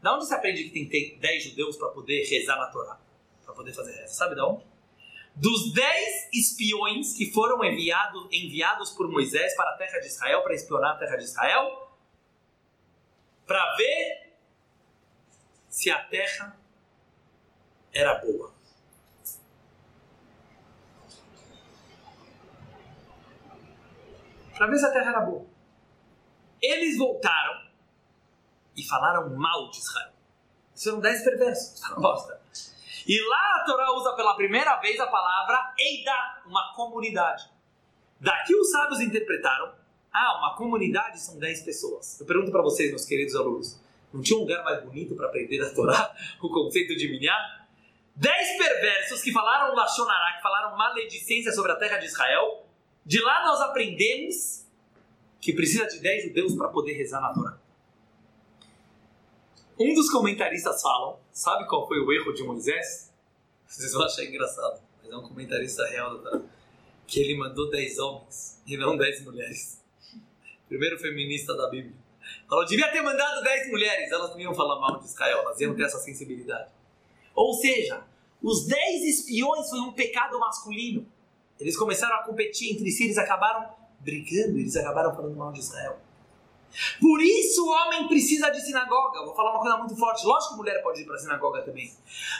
Da 0.00 0.14
onde 0.14 0.26
se 0.26 0.34
aprende 0.34 0.64
que 0.64 0.86
tem 0.86 1.18
10 1.18 1.44
judeus 1.44 1.76
para 1.76 1.88
poder 1.88 2.24
rezar 2.24 2.56
na 2.56 2.66
Torá? 2.66 3.00
Para 3.44 3.54
poder 3.54 3.72
fazer 3.72 3.92
reza? 3.92 4.14
Sabe 4.14 4.36
da 4.36 4.46
onde? 4.46 4.64
Dos 5.40 5.72
10 5.72 6.30
espiões 6.32 7.16
que 7.16 7.30
foram 7.32 7.64
enviado, 7.64 8.28
enviados 8.32 8.90
por 8.90 9.08
Moisés 9.08 9.54
para 9.54 9.70
a 9.70 9.76
terra 9.76 10.00
de 10.00 10.08
Israel, 10.08 10.42
para 10.42 10.54
espionar 10.54 10.96
a 10.96 10.98
terra 10.98 11.16
de 11.16 11.22
Israel, 11.22 11.88
para 13.46 13.76
ver 13.76 14.36
se 15.68 15.92
a 15.92 16.02
terra 16.06 16.58
era 17.92 18.14
boa. 18.14 18.52
Para 24.56 24.66
ver 24.66 24.76
se 24.76 24.86
a 24.86 24.90
terra 24.90 25.10
era 25.10 25.20
boa. 25.20 25.46
Eles 26.60 26.98
voltaram 26.98 27.70
e 28.74 28.84
falaram 28.84 29.30
mal 29.36 29.70
de 29.70 29.78
Israel. 29.78 30.12
São 30.74 30.98
dez 30.98 31.22
perversos, 31.22 31.80
bosta. 31.96 32.40
E 33.08 33.18
lá 33.26 33.56
a 33.56 33.64
Torá 33.64 33.90
usa 33.96 34.12
pela 34.12 34.36
primeira 34.36 34.76
vez 34.76 35.00
a 35.00 35.06
palavra 35.06 35.72
Eida, 35.78 36.42
uma 36.44 36.74
comunidade. 36.74 37.50
Daqui 38.20 38.54
os 38.54 38.70
sábios 38.70 39.00
interpretaram, 39.00 39.72
ah, 40.12 40.38
uma 40.38 40.56
comunidade 40.56 41.18
são 41.18 41.38
dez 41.38 41.62
pessoas. 41.62 42.20
Eu 42.20 42.26
pergunto 42.26 42.50
para 42.50 42.60
vocês, 42.60 42.90
meus 42.90 43.06
queridos 43.06 43.34
alunos, 43.34 43.80
não 44.12 44.20
tinha 44.20 44.36
um 44.36 44.42
lugar 44.42 44.62
mais 44.62 44.84
bonito 44.84 45.16
para 45.16 45.26
aprender 45.26 45.58
a 45.62 45.72
Torá, 45.72 46.14
o 46.42 46.50
conceito 46.50 46.94
de 46.96 47.08
minyan? 47.08 47.32
Dez 48.14 48.58
perversos 48.58 49.22
que 49.22 49.32
falaram 49.32 49.74
Lachonará, 49.74 50.34
que 50.36 50.42
falaram 50.42 50.76
maledicência 50.76 51.52
sobre 51.52 51.72
a 51.72 51.76
terra 51.76 51.96
de 51.96 52.06
Israel. 52.06 52.66
De 53.06 53.22
lá 53.22 53.42
nós 53.46 53.60
aprendemos 53.62 54.66
que 55.40 55.54
precisa 55.54 55.86
de 55.86 56.00
dez 56.00 56.24
judeus 56.24 56.54
para 56.54 56.68
poder 56.68 56.92
rezar 56.92 57.22
na 57.22 57.32
Torá. 57.32 57.58
Um 59.78 59.94
dos 59.94 60.10
comentaristas 60.10 60.82
falam, 60.82 61.18
sabe 61.38 61.68
qual 61.68 61.86
foi 61.86 62.00
o 62.00 62.12
erro 62.12 62.32
de 62.32 62.42
Moisés? 62.42 63.12
Vocês 63.64 63.92
vão 63.92 64.04
achar 64.04 64.24
engraçado, 64.24 64.82
mas 65.00 65.12
é 65.12 65.16
um 65.16 65.22
comentarista 65.22 65.86
real 65.86 66.18
Torá. 66.18 66.40
Que 67.06 67.20
ele 67.20 67.36
mandou 67.36 67.70
10 67.70 67.98
homens 68.00 68.60
e 68.66 68.76
não 68.76 68.96
10 68.96 69.24
mulheres. 69.24 69.80
Primeiro 70.68 70.98
feminista 70.98 71.56
da 71.56 71.70
Bíblia. 71.70 71.94
Falou, 72.48 72.64
devia 72.66 72.90
ter 72.90 73.00
mandado 73.02 73.42
10 73.42 73.70
mulheres, 73.70 74.10
elas 74.10 74.30
não 74.30 74.40
iam 74.40 74.54
falar 74.54 74.80
mal 74.80 74.98
de 74.98 75.06
Israel, 75.06 75.38
elas 75.38 75.60
iam 75.60 75.74
ter 75.74 75.84
essa 75.84 75.98
sensibilidade. 75.98 76.70
Ou 77.34 77.54
seja, 77.54 78.02
os 78.42 78.66
10 78.66 79.04
espiões 79.04 79.70
foi 79.70 79.80
um 79.80 79.92
pecado 79.92 80.38
masculino. 80.40 81.06
Eles 81.58 81.76
começaram 81.76 82.16
a 82.16 82.24
competir 82.24 82.72
entre 82.72 82.90
si, 82.90 83.04
eles 83.04 83.16
acabaram 83.16 83.72
brigando, 84.00 84.58
eles 84.58 84.76
acabaram 84.76 85.14
falando 85.14 85.36
mal 85.36 85.52
de 85.52 85.60
Israel. 85.60 86.00
Por 87.00 87.20
isso 87.22 87.64
o 87.64 87.70
homem 87.70 88.08
precisa 88.08 88.50
de 88.50 88.60
sinagoga. 88.60 89.24
Vou 89.24 89.34
falar 89.34 89.52
uma 89.52 89.60
coisa 89.60 89.76
muito 89.78 89.96
forte. 89.96 90.26
Lógico 90.26 90.52
que 90.52 90.58
mulher 90.58 90.82
pode 90.82 91.02
ir 91.02 91.06
para 91.06 91.16
a 91.16 91.18
sinagoga 91.18 91.62
também. 91.62 91.92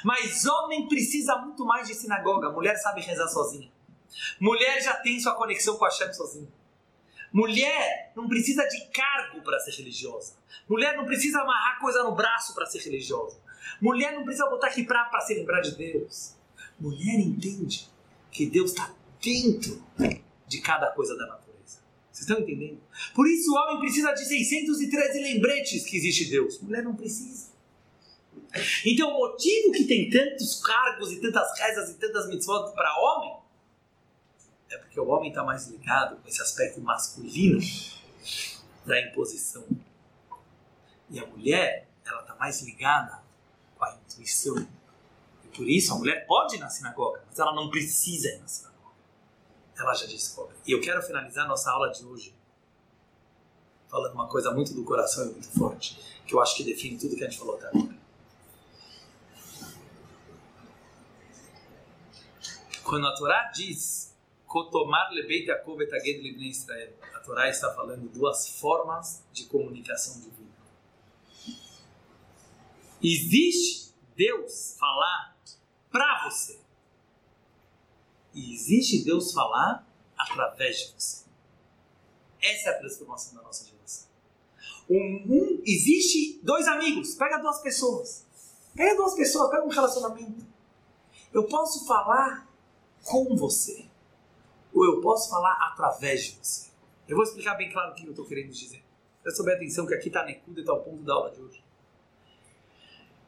Mas 0.05 0.47
homem 0.47 0.89
precisa 0.89 1.37
muito 1.37 1.65
mais 1.65 1.87
de 1.89 1.95
sinagoga. 1.95 2.51
Mulher 2.51 2.77
sabe 2.77 3.01
rezar 3.01 3.29
sozinha. 3.29 3.71
Mulher 4.41 4.81
já 4.83 4.95
tem 4.95 5.19
sua 5.21 5.35
conexão 5.35 5.77
com 5.77 5.85
a 5.85 5.91
Shem 5.91 6.13
sozinha. 6.13 6.49
Mulher 7.33 8.13
não 8.17 8.27
precisa 8.27 8.67
de 8.67 8.87
cargo 8.89 9.43
para 9.43 9.59
ser 9.61 9.73
religiosa. 9.73 10.35
Mulher 10.69 10.97
não 10.97 11.05
precisa 11.05 11.41
amarrar 11.41 11.79
coisa 11.81 12.03
no 12.03 12.15
braço 12.15 12.55
para 12.55 12.67
ser 12.67 12.79
religiosa. 12.79 13.39
Mulher 13.81 14.13
não 14.13 14.25
precisa 14.25 14.49
botar 14.49 14.69
aqui 14.69 14.85
para 14.85 15.21
se 15.21 15.35
lembrar 15.35 15.61
de 15.61 15.75
Deus. 15.75 16.35
Mulher 16.81 17.21
entende 17.21 17.89
que 18.31 18.47
Deus 18.47 18.71
está 18.71 18.91
dentro 19.23 19.83
de 20.47 20.61
cada 20.61 20.91
coisa 20.93 21.17
da 21.17 21.27
natureza. 21.27 21.48
Vocês 22.19 22.29
estão 22.29 22.41
entendendo? 22.41 22.81
Por 23.15 23.29
isso 23.29 23.53
o 23.53 23.55
homem 23.55 23.79
precisa 23.79 24.13
de 24.13 24.25
613 24.25 25.21
lembretes 25.21 25.85
que 25.85 25.97
existe 25.97 26.25
Deus. 26.29 26.61
Mulher 26.61 26.83
não 26.83 26.97
precisa. 26.97 27.53
Então 28.85 29.11
o 29.11 29.19
motivo 29.19 29.71
que 29.71 29.85
tem 29.85 30.11
tantos 30.11 30.61
cargos 30.61 31.13
e 31.13 31.21
tantas 31.21 31.57
rezas 31.61 31.91
e 31.91 31.95
tantas 31.95 32.29
mitzvot 32.29 32.73
para 32.75 32.99
homem 32.99 33.37
é 34.69 34.79
porque 34.79 34.99
o 34.99 35.07
homem 35.07 35.29
está 35.29 35.45
mais 35.45 35.69
ligado 35.69 36.21
com 36.21 36.29
esse 36.29 36.43
aspecto 36.43 36.81
masculino 36.81 37.61
da 38.85 39.01
imposição. 39.01 39.65
E 41.11 41.21
a 41.21 41.27
mulher, 41.27 41.89
ela 42.05 42.23
está 42.23 42.35
mais 42.35 42.61
ligada 42.63 43.23
com 43.77 43.85
a 43.85 43.95
intuição. 43.95 44.67
E 45.45 45.57
por 45.57 45.69
isso 45.69 45.95
a 45.95 45.99
mulher 45.99 46.27
pode 46.27 46.57
ir 46.57 46.59
na 46.59 46.69
sinagoga, 46.69 47.23
mas 47.29 47.39
ela 47.39 47.55
não 47.55 47.71
precisa 47.71 48.29
ir 48.29 48.41
na 48.41 48.49
sinagoga 48.49 48.68
ela 49.79 49.95
já 49.95 50.07
descobre. 50.07 50.57
E 50.67 50.73
eu 50.73 50.81
quero 50.81 51.01
finalizar 51.03 51.47
nossa 51.47 51.71
aula 51.71 51.91
de 51.91 52.05
hoje 52.05 52.35
falando 53.89 54.13
uma 54.13 54.29
coisa 54.29 54.51
muito 54.51 54.75
do 54.75 54.85
coração 54.85 55.25
e 55.27 55.33
muito 55.33 55.49
forte, 55.49 55.99
que 56.27 56.35
eu 56.35 56.41
acho 56.41 56.57
que 56.57 56.65
define 56.65 56.99
tudo 56.99 57.17
que 57.17 57.25
a 57.25 57.29
gente 57.29 57.39
falou 57.39 57.57
até 57.57 57.69
agora. 57.69 57.99
Quando 62.85 63.07
a 63.07 63.15
Torá 63.15 63.51
diz 63.55 64.15
Kotomar 64.47 65.11
lebeit 65.13 65.47
Israel, 66.41 66.93
a 67.15 67.21
Torá 67.21 67.49
está 67.49 67.73
falando 67.75 68.09
duas 68.09 68.49
formas 68.49 69.23
de 69.33 69.45
comunicação 69.45 70.21
divina. 70.21 70.49
Existe 73.03 73.95
Deus 74.17 74.75
falar 74.79 75.37
para 75.91 76.29
você. 76.29 76.59
E 78.39 78.55
existe 78.55 79.03
Deus 79.03 79.33
falar 79.33 79.85
através 80.17 80.79
de 80.79 80.93
você. 80.93 81.25
Essa 82.41 82.69
é 82.69 82.73
a 82.73 82.79
transformação 82.79 83.35
da 83.35 83.43
nossa 83.43 83.67
geração. 83.67 84.09
Um, 84.89 85.25
um, 85.29 85.63
existe 85.67 86.39
dois 86.45 86.69
amigos, 86.69 87.17
pega 87.17 87.39
duas 87.39 87.61
pessoas. 87.61 88.25
Pega 88.77 88.95
duas 88.95 89.15
pessoas, 89.15 89.51
pega 89.51 89.65
um 89.65 89.69
relacionamento. 89.69 90.47
Eu 91.33 91.49
posso 91.49 91.85
falar 91.85 92.49
com 93.03 93.35
você. 93.35 93.87
Ou 94.73 94.85
eu 94.85 95.01
posso 95.01 95.29
falar 95.29 95.59
através 95.73 96.27
de 96.27 96.39
você. 96.39 96.71
Eu 97.09 97.17
vou 97.17 97.25
explicar 97.25 97.57
bem 97.57 97.73
claro 97.73 97.91
o 97.91 97.95
que 97.97 98.07
eu 98.07 98.11
estou 98.11 98.25
querendo 98.25 98.53
dizer. 98.53 98.85
Presta 99.21 99.43
bem 99.43 99.57
atenção 99.57 99.85
que 99.85 99.95
aqui 99.95 100.07
está 100.07 100.25
Necuda 100.25 100.61
e 100.61 100.63
está 100.63 100.75
o 100.75 100.81
ponto 100.81 101.03
da 101.03 101.13
aula 101.13 101.33
de 101.33 101.41
hoje. 101.41 101.65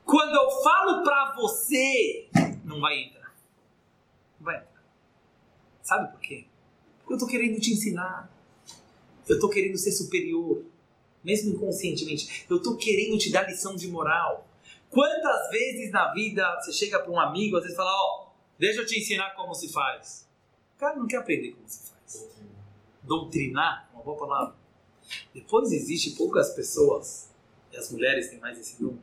Quando 0.04 0.36
eu 0.36 0.62
falo 0.62 1.02
para 1.02 1.34
você, 1.34 2.30
não 2.64 2.80
vai 2.80 2.96
entrar. 3.00 3.34
Não 4.38 4.44
vai 4.44 4.56
entrar. 4.56 4.69
Sabe 5.90 6.12
por 6.12 6.20
quê? 6.20 6.44
Porque 7.00 7.14
eu 7.14 7.16
estou 7.16 7.28
querendo 7.28 7.58
te 7.58 7.72
ensinar. 7.72 8.32
Eu 9.28 9.34
estou 9.34 9.50
querendo 9.50 9.76
ser 9.76 9.90
superior, 9.90 10.64
mesmo 11.24 11.52
inconscientemente. 11.52 12.46
Eu 12.48 12.58
estou 12.58 12.76
querendo 12.76 13.18
te 13.18 13.28
dar 13.28 13.42
lição 13.50 13.74
de 13.74 13.88
moral. 13.88 14.46
Quantas 14.88 15.50
vezes 15.50 15.90
na 15.90 16.12
vida 16.12 16.44
você 16.60 16.72
chega 16.72 17.00
para 17.00 17.10
um 17.10 17.18
amigo, 17.18 17.56
às 17.56 17.64
vezes 17.64 17.76
fala, 17.76 17.90
ó, 17.90 18.22
oh, 18.22 18.32
deixa 18.56 18.82
eu 18.82 18.86
te 18.86 19.00
ensinar 19.00 19.34
como 19.34 19.52
se 19.52 19.72
faz. 19.72 20.28
O 20.76 20.78
cara 20.78 20.94
não 20.94 21.08
quer 21.08 21.16
aprender 21.16 21.54
como 21.54 21.68
se 21.68 21.90
faz. 21.90 22.28
Doutrinar, 23.02 23.90
uma 23.92 24.04
boa 24.04 24.16
palavra. 24.16 24.54
Depois 25.34 25.72
existe 25.72 26.12
poucas 26.12 26.50
pessoas, 26.50 27.30
e 27.72 27.76
as 27.76 27.90
mulheres 27.90 28.30
têm 28.30 28.38
mais 28.38 28.56
esse 28.56 28.80
dom, 28.80 28.96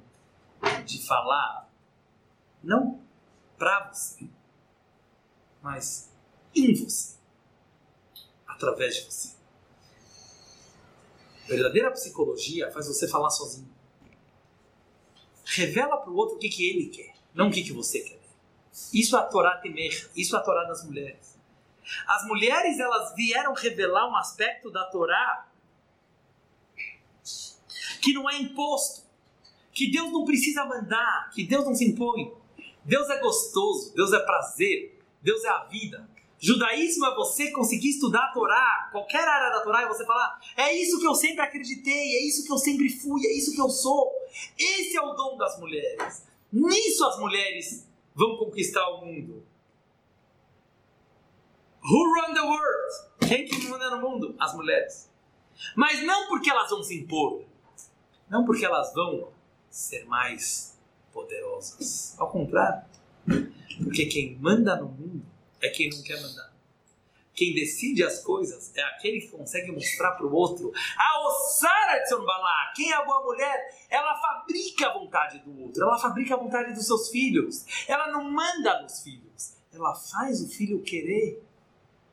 de 0.86 1.06
falar, 1.06 1.70
não 2.64 3.02
para 3.58 3.92
você, 3.92 4.30
mas 5.62 6.16
em 6.66 6.74
você, 6.74 7.16
através 8.47 8.95
de 8.95 9.05
você. 9.05 9.36
A 11.45 11.47
verdadeira 11.47 11.91
psicologia 11.91 12.72
faz 12.72 12.88
você 12.88 13.08
falar 13.08 13.30
sozinho. 13.30 13.70
Revela 15.45 15.97
para 15.97 16.12
o 16.12 16.16
outro 16.16 16.36
o 16.36 16.39
que, 16.39 16.49
que 16.49 16.70
ele 16.70 16.88
quer, 16.89 17.16
não 17.34 17.47
o 17.47 17.51
que, 17.51 17.64
que 17.64 17.72
você 17.72 18.01
quer. 18.01 18.20
Isso 18.93 19.16
é 19.16 19.20
a 19.20 19.24
Torá 19.24 19.58
temer, 19.58 20.10
isso 20.16 20.36
é 20.36 20.39
a 20.39 20.41
Torá 20.41 20.66
das 20.66 20.84
mulheres. 20.84 21.38
As 22.05 22.26
mulheres 22.26 22.80
elas 22.80 23.16
vieram 23.16 23.53
revelar 23.53 24.10
um 24.10 24.16
aspecto 24.16 24.70
da 24.70 24.86
Torá 24.86 25.49
que 28.01 28.14
não 28.14 28.30
é 28.30 28.38
imposto, 28.38 29.05
que 29.72 29.89
Deus 29.89 30.12
não 30.12 30.26
precisa 30.26 30.66
mandar, 30.66 31.30
que 31.34 31.45
Deus 31.45 31.66
não 31.66 31.76
se 31.76 31.86
impõe. 31.86 32.34
Deus 32.84 33.10
é 33.10 33.20
gostoso, 33.20 33.93
Deus 33.93 34.14
é 34.14 34.20
prazer, 34.20 34.99
Deus 35.22 35.43
é 35.43 35.49
a 35.49 35.64
vida. 35.66 36.10
Judaísmo 36.40 37.06
é 37.06 37.16
você 37.16 37.52
conseguir 37.52 37.90
estudar 37.90 38.26
a 38.26 38.32
Torá, 38.32 38.90
qualquer 38.92 39.28
área 39.28 39.58
da 39.58 39.64
Torá, 39.64 39.84
e 39.84 39.88
você 39.88 40.06
falar: 40.06 40.40
é 40.56 40.74
isso 40.74 41.00
que 41.00 41.08
eu 41.08 41.16
sempre 41.16 41.42
acreditei, 41.42 41.94
é 41.94 42.28
isso 42.28 42.46
que 42.46 42.52
eu 42.52 42.58
sempre 42.58 42.90
fui, 42.90 43.26
é 43.26 43.34
isso 43.36 43.54
que 43.54 43.62
eu 43.62 43.70
sou. 43.70 44.12
Esse 44.58 44.96
é 44.96 45.02
o 45.02 45.14
dom 45.14 45.36
das 45.38 45.60
mulheres. 45.60 46.28
Nisso 46.52 47.06
as 47.06 47.20
mulheres 47.20 47.88
vão 48.14 48.38
conquistar 48.38 48.88
o 48.90 49.06
mundo. 49.06 49.44
Who 51.84 52.14
run 52.14 52.34
the 52.34 52.42
world? 52.42 53.28
Quem 53.28 53.46
que 53.46 53.68
manda 53.68 53.90
no 53.90 54.02
mundo? 54.02 54.36
As 54.40 54.54
mulheres. 54.54 55.10
Mas 55.76 56.04
não 56.04 56.28
porque 56.28 56.52
elas 56.52 56.70
vão 56.70 56.84
se 56.84 57.00
impor, 57.00 57.44
não 58.30 58.46
porque 58.46 58.66
elas 58.66 58.94
vão 58.94 59.30
ser 59.70 60.06
mais 60.06 60.78
poderosas. 61.12 62.16
Ao 62.20 62.30
contrário, 62.30 62.86
porque 63.84 64.06
quem 64.06 64.38
manda 64.38 64.76
no 64.76 64.88
mundo 64.88 65.37
é 65.62 65.70
quem 65.70 65.89
não 65.89 66.01
quer 66.01 66.22
mandar. 66.22 66.58
Quem 67.34 67.53
decide 67.53 68.03
as 68.03 68.24
coisas 68.24 68.76
é 68.76 68.82
aquele 68.82 69.22
que 69.22 69.28
consegue 69.28 69.72
mostrar 69.72 70.14
para 70.14 70.26
o 70.26 70.34
outro. 70.34 70.72
A 70.97 71.28
Osara 71.28 72.03
de 72.03 72.26
Balá, 72.26 72.74
quem 72.76 72.91
é 72.91 72.95
a 72.95 73.05
boa 73.05 73.24
mulher, 73.24 73.86
ela 73.91 74.20
fabrica 74.20 74.88
a 74.88 74.93
vontade 74.93 75.39
do 75.39 75.62
outro, 75.62 75.84
ela 75.84 75.99
fabrica 75.99 76.34
a 76.34 76.38
vontade 76.38 76.74
dos 76.74 76.88
seus 76.88 77.10
filhos. 77.10 77.64
Ela 77.88 78.12
não 78.12 78.24
manda 78.24 78.82
nos 78.82 79.03
filhos, 79.03 79.53
ela 79.72 79.93
faz 79.93 80.41
o 80.41 80.49
filho 80.49 80.82
querer 80.82 81.39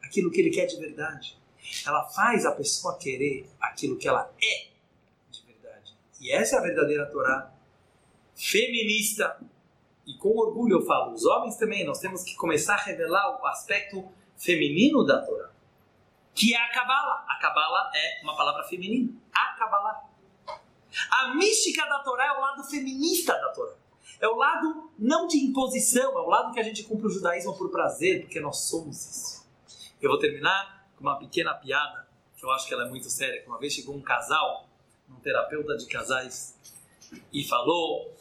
aquilo 0.03 0.30
que 0.30 0.42
ele 0.42 0.51
quer 0.51 0.66
de 0.66 0.76
verdade. 0.76 1.38
Ela 1.86 2.05
faz 2.11 2.45
a 2.45 2.53
pessoa 2.53 2.99
querer 2.99 3.49
aquilo 3.59 3.97
que 3.97 4.07
ela 4.07 4.30
é 4.42 4.66
de 5.30 5.42
verdade. 5.47 5.97
E 6.20 6.32
essa 6.32 6.57
é 6.57 6.59
a 6.59 6.62
verdadeira 6.62 7.07
Torá 7.07 7.51
feminista 8.36 9.40
e 10.07 10.14
com 10.14 10.36
orgulho 10.36 10.78
eu 10.78 10.86
falo, 10.86 11.12
os 11.12 11.24
homens 11.24 11.57
também, 11.57 11.84
nós 11.84 11.98
temos 11.98 12.22
que 12.22 12.34
começar 12.36 12.74
a 12.74 12.82
revelar 12.82 13.40
o 13.40 13.46
aspecto 13.46 14.07
feminino 14.36 15.05
da 15.05 15.24
Torá, 15.24 15.50
que 16.34 16.55
é 16.55 16.59
a 16.59 16.68
Kabbalah. 16.72 17.24
A 17.28 17.38
Kabbalah 17.40 17.90
é 17.94 18.22
uma 18.22 18.36
palavra 18.36 18.64
feminina. 18.64 19.12
A 19.32 19.57
Kabbalah. 19.59 20.05
A 21.11 21.34
mística 21.34 21.86
da 21.86 22.00
Torá 22.00 22.26
é 22.26 22.32
o 22.32 22.40
lado 22.40 22.64
feminista 22.64 23.32
da 23.32 23.48
Torá. 23.50 23.74
É 24.20 24.28
o 24.28 24.36
lado 24.36 24.90
não 24.98 25.26
de 25.26 25.38
imposição, 25.38 26.12
é 26.12 26.20
o 26.20 26.28
lado 26.28 26.52
que 26.52 26.61
a 26.61 26.62
gente 26.62 26.82
cumpre 26.84 27.07
o 27.07 27.11
judaísmo 27.11 27.57
por 27.57 27.70
prazer, 27.70 28.22
porque 28.22 28.40
nós 28.40 28.68
somos 28.68 28.96
isso. 28.96 29.48
Eu 30.00 30.11
vou 30.11 30.18
terminar 30.18 30.86
com 30.96 31.02
uma 31.02 31.18
pequena 31.18 31.55
piada, 31.55 32.07
que 32.36 32.44
eu 32.44 32.50
acho 32.50 32.66
que 32.66 32.74
ela 32.74 32.86
é 32.86 32.88
muito 32.88 33.09
séria. 33.11 33.42
Uma 33.46 33.59
vez 33.59 33.72
chegou 33.72 33.94
um 33.94 34.02
casal, 34.02 34.68
um 35.09 35.16
terapeuta 35.16 35.76
de 35.76 35.86
casais, 35.86 36.59
e 37.32 37.44
falou 37.44 38.14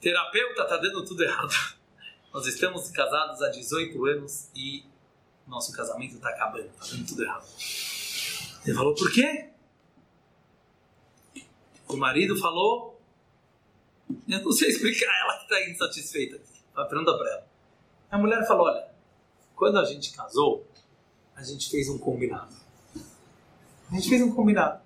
Terapeuta, 0.00 0.64
tá 0.64 0.76
dando 0.76 1.04
tudo 1.04 1.22
errado. 1.24 1.52
Nós 2.32 2.46
estamos 2.46 2.90
casados 2.90 3.42
há 3.42 3.48
18 3.48 4.06
anos 4.06 4.48
e 4.54 4.84
nosso 5.46 5.72
casamento 5.72 6.16
está 6.16 6.28
acabando, 6.28 6.68
tá 6.68 6.86
dando 6.90 7.06
tudo 7.06 7.24
errado. 7.24 7.46
Ele 8.64 8.76
falou, 8.76 8.94
por 8.94 9.10
quê? 9.12 9.50
O 11.88 11.96
marido 11.96 12.38
falou, 12.38 13.00
eu 14.28 14.42
não 14.42 14.52
sei 14.52 14.68
explicar, 14.68 15.10
ela 15.22 15.38
que 15.38 15.54
está 15.54 15.70
insatisfeita. 15.70 16.40
Pergunta 16.88 17.16
para 17.16 17.30
ela. 17.30 17.46
A 18.10 18.18
mulher 18.18 18.46
falou, 18.46 18.66
olha, 18.66 18.86
quando 19.56 19.78
a 19.78 19.84
gente 19.84 20.12
casou, 20.12 20.66
a 21.34 21.42
gente 21.42 21.68
fez 21.70 21.88
um 21.88 21.98
combinado. 21.98 22.54
A 23.90 23.94
gente 23.94 24.08
fez 24.08 24.22
um 24.22 24.32
combinado. 24.32 24.80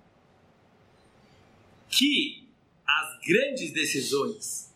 Que 1.89 2.49
as 2.87 3.19
grandes 3.19 3.71
decisões 3.71 4.72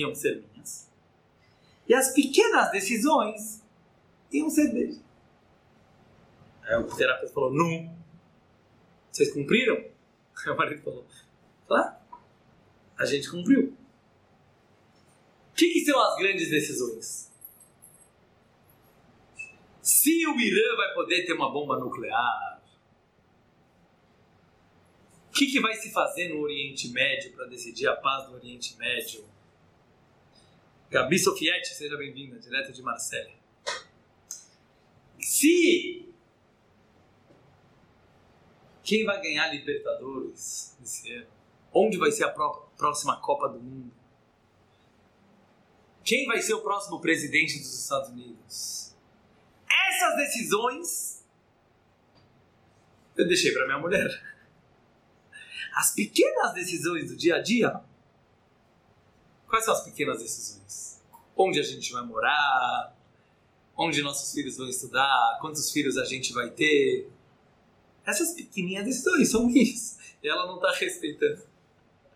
iam 0.00 0.14
ser 0.14 0.42
minhas. 0.52 0.90
E 1.88 1.94
as 1.94 2.12
pequenas 2.12 2.70
decisões 2.70 3.62
iam 4.32 4.50
ser 4.50 4.72
dele. 4.72 5.00
Aí 6.62 6.76
o 6.76 6.84
terapeuta 6.84 7.32
falou: 7.32 7.52
não. 7.52 7.94
Vocês 9.10 9.32
cumpriram? 9.32 9.76
O 10.46 10.56
marido 10.56 10.82
falou: 10.82 11.06
Claro, 11.66 11.94
a 12.98 13.04
gente 13.04 13.30
cumpriu. 13.30 13.76
O 15.50 15.54
que, 15.54 15.68
que 15.68 15.84
são 15.84 15.98
as 16.00 16.16
grandes 16.16 16.50
decisões? 16.50 17.32
Se 19.80 20.26
o 20.26 20.40
Irã 20.40 20.76
vai 20.76 20.94
poder 20.94 21.24
ter 21.24 21.34
uma 21.34 21.52
bomba 21.52 21.78
nuclear, 21.78 22.62
o 25.28 25.32
que, 25.32 25.46
que 25.46 25.60
vai 25.60 25.74
se 25.74 25.92
fazer 25.92 26.28
no 26.28 26.40
Oriente 26.40 26.88
Médio 26.88 27.32
para 27.32 27.46
decidir 27.46 27.86
a 27.86 27.94
paz 27.94 28.26
do 28.26 28.34
Oriente 28.34 28.76
Médio? 28.78 29.24
Gabi 30.94 31.18
Sofietti, 31.18 31.74
seja 31.74 31.96
bem-vinda, 31.96 32.38
direto 32.38 32.72
de 32.72 32.80
Marselha. 32.80 33.34
Se 35.18 36.08
quem 38.84 39.04
vai 39.04 39.20
ganhar 39.20 39.52
Libertadores 39.52 40.78
esse 40.80 41.12
ano? 41.12 41.26
Onde 41.72 41.98
vai 41.98 42.12
ser 42.12 42.22
a 42.22 42.28
próxima 42.28 43.20
Copa 43.20 43.48
do 43.48 43.58
Mundo? 43.58 43.92
Quem 46.04 46.26
vai 46.26 46.40
ser 46.40 46.54
o 46.54 46.60
próximo 46.60 47.00
presidente 47.00 47.58
dos 47.58 47.76
Estados 47.76 48.10
Unidos? 48.10 48.94
Essas 49.68 50.16
decisões 50.16 51.24
eu 53.16 53.26
deixei 53.26 53.50
para 53.50 53.66
minha 53.66 53.78
mulher. 53.80 54.08
As 55.74 55.92
pequenas 55.92 56.54
decisões 56.54 57.10
do 57.10 57.16
dia 57.16 57.34
a 57.34 57.42
dia. 57.42 57.80
Quais 59.54 59.66
são 59.66 59.74
as 59.74 59.84
pequenas 59.84 60.18
decisões? 60.20 61.00
Onde 61.36 61.60
a 61.60 61.62
gente 61.62 61.92
vai 61.92 62.04
morar? 62.04 62.92
Onde 63.76 64.02
nossos 64.02 64.32
filhos 64.32 64.56
vão 64.56 64.68
estudar? 64.68 65.38
Quantos 65.40 65.70
filhos 65.70 65.96
a 65.96 66.04
gente 66.04 66.32
vai 66.32 66.50
ter? 66.50 67.08
Essas 68.04 68.34
pequenininhas 68.34 68.84
decisões 68.84 69.30
são 69.30 69.46
minhas. 69.46 69.96
E 70.20 70.28
ela 70.28 70.48
não 70.48 70.56
está 70.56 70.72
respeitando. 70.72 71.40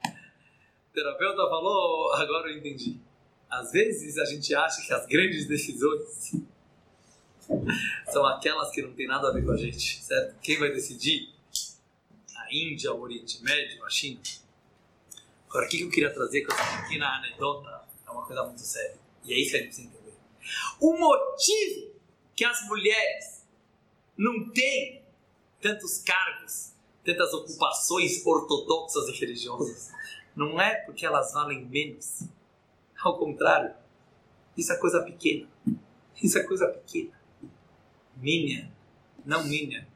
O 0.05 0.93
terapeuta 0.93 1.37
falou, 1.49 2.13
agora 2.15 2.51
eu 2.51 2.59
entendi. 2.59 2.99
Às 3.49 3.71
vezes 3.71 4.19
a 4.19 4.25
gente 4.25 4.53
acha 4.53 4.85
que 4.85 4.93
as 4.93 5.07
grandes 5.07 5.47
decisões 5.47 6.33
são 8.11 8.27
aquelas 8.27 8.73
que 8.73 8.83
não 8.83 8.93
tem 8.95 9.07
nada 9.07 9.29
a 9.29 9.33
ver 9.33 9.45
com 9.45 9.53
a 9.53 9.57
gente, 9.57 10.03
certo? 10.03 10.35
Quem 10.43 10.59
vai 10.59 10.73
decidir? 10.73 11.33
A 12.35 12.53
Índia, 12.53 12.93
o 12.93 13.01
Oriente 13.01 13.41
Médio, 13.45 13.85
a 13.85 13.91
China. 13.91 14.19
Agora, 15.49 15.67
o 15.67 15.69
que 15.69 15.81
eu 15.81 15.91
queria 15.91 16.13
trazer 16.13 16.45
com 16.45 16.53
essa 16.53 16.83
pequena 16.83 17.17
anedota 17.17 17.89
é 18.07 18.11
uma 18.11 18.25
coisa 18.25 18.45
muito 18.45 18.61
séria. 18.61 18.99
E 19.25 19.33
é 19.33 19.39
isso 19.39 19.53
que 19.53 19.57
a 19.57 19.63
gente 19.63 19.81
entender. 19.81 20.15
O 20.79 20.97
motivo 20.97 21.93
que 22.37 22.45
as 22.45 22.67
mulheres 22.69 23.47
não 24.17 24.51
têm 24.51 25.03
tantos 25.61 25.99
cargos, 26.03 26.75
tantas 27.05 27.33
ocupações 27.33 28.25
ortodoxas 28.27 29.09
e 29.09 29.13
religiosas, 29.19 29.91
não 30.37 30.61
é 30.61 30.77
porque 30.83 31.07
elas 31.07 31.33
valem 31.33 31.65
menos. 31.65 32.25
Ao 33.03 33.19
contrário, 33.19 33.75
isso 34.57 34.73
é 34.73 34.77
coisa 34.77 35.03
pequena. 35.03 35.49
Isso 36.23 36.37
é 36.39 36.43
coisa 36.43 36.69
pequena. 36.69 37.19
Minha, 38.17 38.73
não 39.25 39.45
minha. 39.45 39.87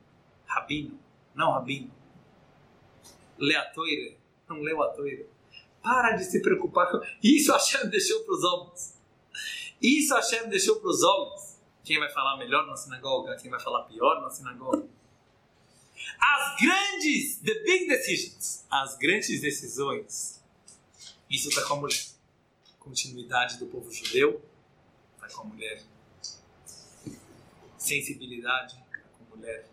Rabino, 0.47 0.99
não 1.35 1.53
rabino. 1.53 1.91
Lê 3.39 3.55
não 4.49 4.61
leu 4.61 4.83
a 4.83 4.89
toira. 4.89 5.32
Para 5.83 6.13
de 6.13 6.25
se 6.25 6.41
preocupar 6.41 6.91
com. 6.91 7.01
Isso 7.23 7.53
Hashem 7.53 7.89
deixou 7.89 8.23
para 8.25 8.35
os 8.35 8.45
homens. 8.45 8.99
Isso 9.81 10.15
Hashem 10.15 10.49
deixou 10.49 10.77
para 10.77 10.91
os 10.91 11.03
homens. 11.03 11.61
Quem 11.85 11.99
vai 11.99 12.09
falar 12.11 12.37
melhor 12.37 12.67
na 12.67 12.77
sinagoga, 12.77 13.37
quem 13.37 13.51
vai 13.51 13.61
falar 13.61 13.83
pior 13.85 14.21
na 14.23 14.31
sinagoga. 14.31 14.87
As 16.21 16.61
grandes, 16.61 17.39
the 17.39 17.55
big 17.65 17.89
decisions, 17.89 18.65
as 18.71 18.97
grandes 18.97 19.41
decisões, 19.41 20.41
isso 21.29 21.49
está 21.49 21.63
com 21.63 21.75
a 21.75 21.77
mulher. 21.79 22.05
Continuidade 22.79 23.59
do 23.59 23.67
povo 23.67 23.91
judeu, 23.91 24.41
está 25.15 25.29
com 25.29 25.43
a 25.43 25.45
mulher. 25.45 25.83
Sensibilidade, 27.77 28.75
está 28.75 28.99
com 29.19 29.35
a 29.35 29.37
mulher. 29.37 29.69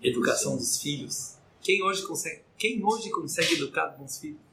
Educação 0.00 0.56
dos 0.56 0.80
filhos. 0.80 1.36
Quem 1.60 1.82
hoje 1.82 2.06
consegue, 2.06 2.42
quem 2.56 2.84
hoje 2.84 3.10
consegue 3.10 3.54
educar 3.54 3.88
bons 3.88 4.18
filhos? 4.18 4.45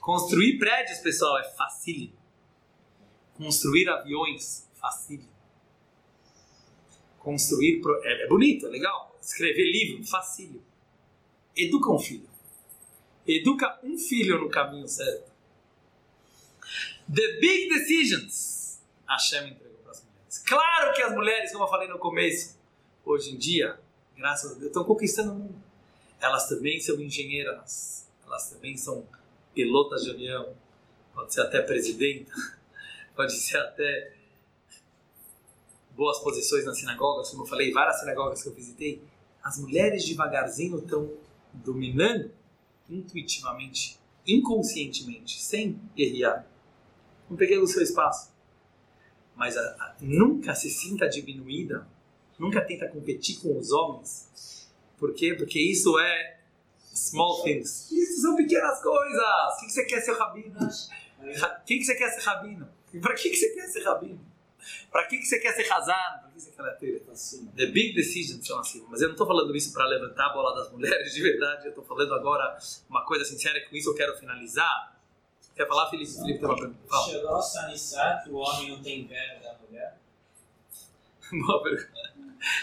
Construir 0.00 0.58
prédios, 0.58 0.98
pessoal, 0.98 1.38
é 1.38 1.44
facílimo. 1.44 2.14
Construir 3.36 3.88
aviões, 3.88 4.66
facílimo. 4.74 5.28
Construir. 7.18 7.82
É, 8.02 8.24
é 8.24 8.26
bonito, 8.26 8.66
é 8.66 8.70
legal 8.70 9.10
escrever 9.20 9.70
livro, 9.70 10.04
facílimo. 10.04 10.62
Educa 11.56 11.90
um 11.90 11.98
filho. 11.98 12.28
Educa 13.26 13.78
um 13.82 13.96
filho 13.96 14.40
no 14.40 14.48
caminho 14.48 14.88
certo. 14.88 15.30
The 17.12 17.38
big 17.40 17.68
decisions. 17.68 18.80
Hashem 19.06 19.50
entregou 19.50 19.78
para 19.82 19.92
as 19.92 20.02
mulheres. 20.02 20.38
Claro 20.38 20.94
que 20.94 21.02
as 21.02 21.12
mulheres, 21.12 21.52
como 21.52 21.64
eu 21.64 21.68
falei 21.68 21.88
no 21.88 21.98
começo, 21.98 22.58
hoje 23.04 23.32
em 23.32 23.36
dia, 23.36 23.78
graças 24.16 24.52
a 24.52 24.54
Deus, 24.54 24.66
estão 24.66 24.84
conquistando 24.84 25.32
o 25.32 25.34
mundo. 25.34 25.62
Elas 26.20 26.48
também 26.48 26.80
são 26.80 27.00
engenheiras. 27.00 28.08
Elas 28.24 28.50
também 28.50 28.76
são 28.76 29.06
pilotas 29.54 30.02
de 30.02 30.10
avião. 30.10 30.54
Pode 31.14 31.34
ser 31.34 31.42
até 31.42 31.60
presidenta. 31.62 32.32
Pode 33.14 33.32
ser 33.32 33.58
até 33.58 34.14
boas 36.00 36.18
posições 36.20 36.64
nas 36.64 36.78
sinagogas, 36.78 37.28
como 37.28 37.42
eu 37.42 37.46
falei, 37.46 37.70
várias 37.72 38.00
sinagogas 38.00 38.42
que 38.42 38.48
eu 38.48 38.54
visitei, 38.54 39.02
as 39.42 39.58
mulheres 39.58 40.02
devagarzinho 40.06 40.78
estão 40.78 41.12
dominando 41.52 42.30
intuitivamente, 42.88 43.98
inconscientemente, 44.26 45.40
sem 45.42 45.78
guerrear. 45.94 46.46
Não 47.28 47.36
pegando 47.36 47.64
o 47.64 47.66
seu 47.66 47.82
espaço. 47.82 48.32
Mas 49.36 49.56
a, 49.58 49.60
a, 49.60 49.96
nunca 50.00 50.54
se 50.54 50.70
sinta 50.70 51.06
diminuída, 51.06 51.86
nunca 52.38 52.62
tenta 52.62 52.88
competir 52.88 53.38
com 53.40 53.58
os 53.58 53.70
homens. 53.70 54.70
Por 54.98 55.14
quê? 55.14 55.34
Porque 55.34 55.60
isso 55.60 55.98
é 55.98 56.39
small 56.94 57.42
things. 57.42 57.90
Isso 57.90 58.22
são 58.22 58.36
pequenas 58.36 58.80
coisas. 58.82 59.22
O 59.56 59.60
que 59.60 59.70
você 59.70 59.84
quer 59.84 60.00
ser 60.00 60.12
rabino? 60.12 60.58
O 60.58 61.64
que 61.64 61.84
você 61.84 61.94
quer 61.94 62.10
ser 62.10 62.20
rabino? 62.20 62.68
Para 63.00 63.14
que 63.14 63.34
você 63.34 63.50
quer 63.50 63.68
ser 63.68 63.82
rabino? 63.84 64.30
Para 64.90 65.06
que, 65.06 65.18
que 65.18 65.24
você 65.24 65.38
quer 65.38 65.54
ser 65.54 65.64
casado? 65.64 66.22
Para 66.22 66.30
que 66.30 66.40
você 66.40 66.50
quer 66.50 66.78
ter? 66.78 67.00
The 67.56 67.66
big 67.66 67.94
decisions 67.94 68.46
são 68.46 68.58
assim. 68.58 68.84
Mas 68.88 69.00
eu 69.00 69.08
não 69.08 69.14
estou 69.14 69.26
falando 69.26 69.54
isso 69.56 69.72
para 69.72 69.86
levantar 69.86 70.26
a 70.26 70.32
bola 70.32 70.54
das 70.54 70.70
mulheres, 70.72 71.14
de 71.14 71.22
verdade. 71.22 71.66
Eu 71.66 71.70
estou 71.70 71.84
falando 71.84 72.14
agora 72.14 72.58
uma 72.88 73.04
coisa 73.04 73.24
sincera, 73.24 73.60
com 73.68 73.76
isso 73.76 73.90
eu 73.90 73.94
quero 73.94 74.16
finalizar. 74.18 75.00
Quer 75.54 75.66
falar, 75.66 75.88
Felipe? 75.90 76.12
Felipe 76.12 76.38
tem 76.38 76.48
uma 76.48 76.56
pergunta. 76.56 76.78
Fala. 76.88 77.06
Chegou 77.06 77.36
a 77.36 77.42
sanizar 77.42 78.24
que 78.24 78.30
o 78.30 78.36
homem 78.36 78.70
não 78.70 78.82
tem 78.82 79.00
inveja 79.00 79.40
da 79.42 79.54
mulher? 79.58 79.98
Boa 81.46 81.62
pergunta. 81.62 82.09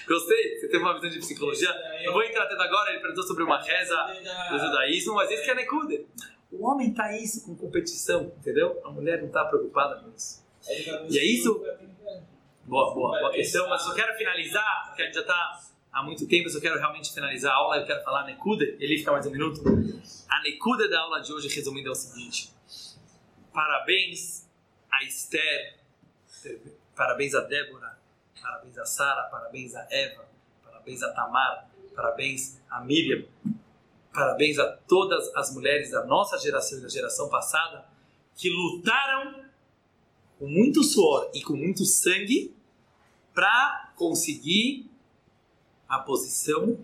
Gostei, 0.07 0.59
você 0.59 0.67
teve 0.67 0.83
uma 0.83 0.93
visão 0.95 1.09
de 1.09 1.19
psicologia. 1.19 1.69
Não 2.05 2.13
vou 2.13 2.23
entrar 2.23 2.43
até 2.43 2.55
agora, 2.55 2.91
ele 2.91 2.99
perguntou 2.99 3.23
sobre 3.23 3.43
uma 3.43 3.61
reza 3.61 3.95
do 4.51 4.59
judaísmo, 4.59 5.15
mas 5.15 5.31
esse 5.31 5.43
que 5.43 5.51
é 5.51 5.55
Nekuder. 5.55 6.05
O 6.51 6.65
homem 6.65 6.93
tá 6.93 7.15
isso 7.15 7.45
com 7.45 7.55
competição, 7.55 8.31
entendeu? 8.37 8.81
A 8.83 8.89
mulher 8.89 9.19
não 9.19 9.27
está 9.27 9.45
preocupada 9.45 10.01
com 10.01 10.09
isso. 10.15 10.45
E 11.09 11.17
é 11.17 11.23
isso. 11.23 11.63
Boa, 12.65 12.93
boa, 12.93 13.19
boa 13.19 13.31
questão, 13.31 13.69
mas 13.69 13.85
eu 13.85 13.93
quero 13.93 14.17
finalizar, 14.17 14.87
porque 14.87 15.01
a 15.01 15.05
gente 15.05 15.15
já 15.15 15.21
está 15.21 15.61
há 15.91 16.03
muito 16.03 16.27
tempo, 16.27 16.49
eu 16.49 16.61
quero 16.61 16.77
realmente 16.77 17.13
finalizar 17.13 17.53
a 17.53 17.55
aula, 17.55 17.77
eu 17.77 17.85
quero 17.85 18.03
falar 18.03 18.25
Nekuda, 18.25 18.63
ele 18.63 18.97
fica 18.97 19.11
mais 19.11 19.25
um 19.25 19.31
minuto. 19.31 19.61
A 20.29 20.41
Nekuda 20.41 20.89
da 20.89 20.99
aula 21.01 21.21
de 21.21 21.31
hoje, 21.31 21.47
resumindo, 21.47 21.87
é 21.87 21.91
o 21.91 21.95
seguinte: 21.95 22.51
parabéns 23.53 24.47
a 24.91 25.03
Esther, 25.03 25.77
parabéns 26.95 27.33
a 27.35 27.41
Débora, 27.41 27.96
parabéns 28.41 28.77
a 28.77 28.85
Sara, 28.85 29.23
parabéns 29.23 29.75
a 29.75 29.87
Eva, 29.89 30.25
parabéns 30.63 31.03
a 31.03 31.11
Tamar, 31.11 31.69
parabéns 31.95 32.59
a 32.69 32.81
Miriam, 32.81 33.25
parabéns 34.13 34.59
a 34.59 34.65
todas 34.87 35.33
as 35.35 35.53
mulheres 35.53 35.91
da 35.91 36.05
nossa 36.05 36.37
geração 36.37 36.79
e 36.79 36.81
da 36.81 36.89
geração 36.89 37.29
passada 37.29 37.85
que 38.35 38.49
lutaram 38.49 39.43
com 40.37 40.47
muito 40.47 40.83
suor 40.83 41.31
e 41.33 41.41
com 41.41 41.55
muito 41.55 41.83
sangue 41.85 42.55
para 43.33 43.91
conseguir 43.95 44.89
a 45.87 45.99
posição 45.99 46.77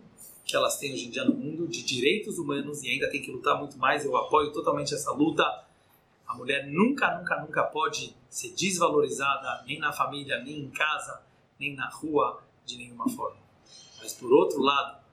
que 0.46 0.56
elas 0.56 0.78
têm 0.78 0.94
hoje 0.94 1.08
em 1.08 1.10
dia 1.10 1.24
no 1.24 1.34
mundo 1.34 1.68
de 1.68 1.84
direitos 1.84 2.38
humanos 2.38 2.84
e 2.84 2.90
ainda 2.90 3.10
tem 3.10 3.22
que 3.22 3.32
lutar 3.32 3.58
muito 3.58 3.78
mais. 3.78 4.04
Eu 4.04 4.16
apoio 4.18 4.52
totalmente 4.52 4.94
essa 4.94 5.12
luta. 5.12 5.44
A 6.28 6.36
mulher 6.36 6.68
nunca, 6.68 7.18
nunca, 7.18 7.42
nunca 7.42 7.64
pode 7.64 8.16
ser 8.30 8.50
desvalorizada, 8.54 9.64
nem 9.66 9.80
na 9.80 9.94
família, 9.94 10.42
nem 10.44 10.60
em 10.60 10.70
casa, 10.70 11.22
nem 11.60 11.76
na 11.76 11.90
rua, 11.90 12.44
de 12.66 12.78
nenhuma 12.78 13.08
forma. 13.10 13.42
Mas 14.02 14.14
por 14.14 14.32
outro 14.32 14.62
lado, 14.62 15.04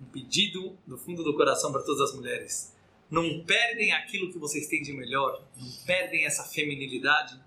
um 0.00 0.04
pedido 0.04 0.76
do 0.86 0.98
fundo 0.98 1.22
do 1.22 1.34
coração 1.34 1.72
para 1.72 1.82
todas 1.82 2.10
as 2.10 2.16
mulheres 2.16 2.74
não 3.10 3.44
perdem 3.44 3.92
aquilo 3.92 4.32
que 4.32 4.38
vocês 4.38 4.66
têm 4.66 4.82
de 4.82 4.92
melhor, 4.92 5.42
não 5.56 5.70
perdem 5.86 6.26
essa 6.26 6.44
feminilidade, 6.44 7.40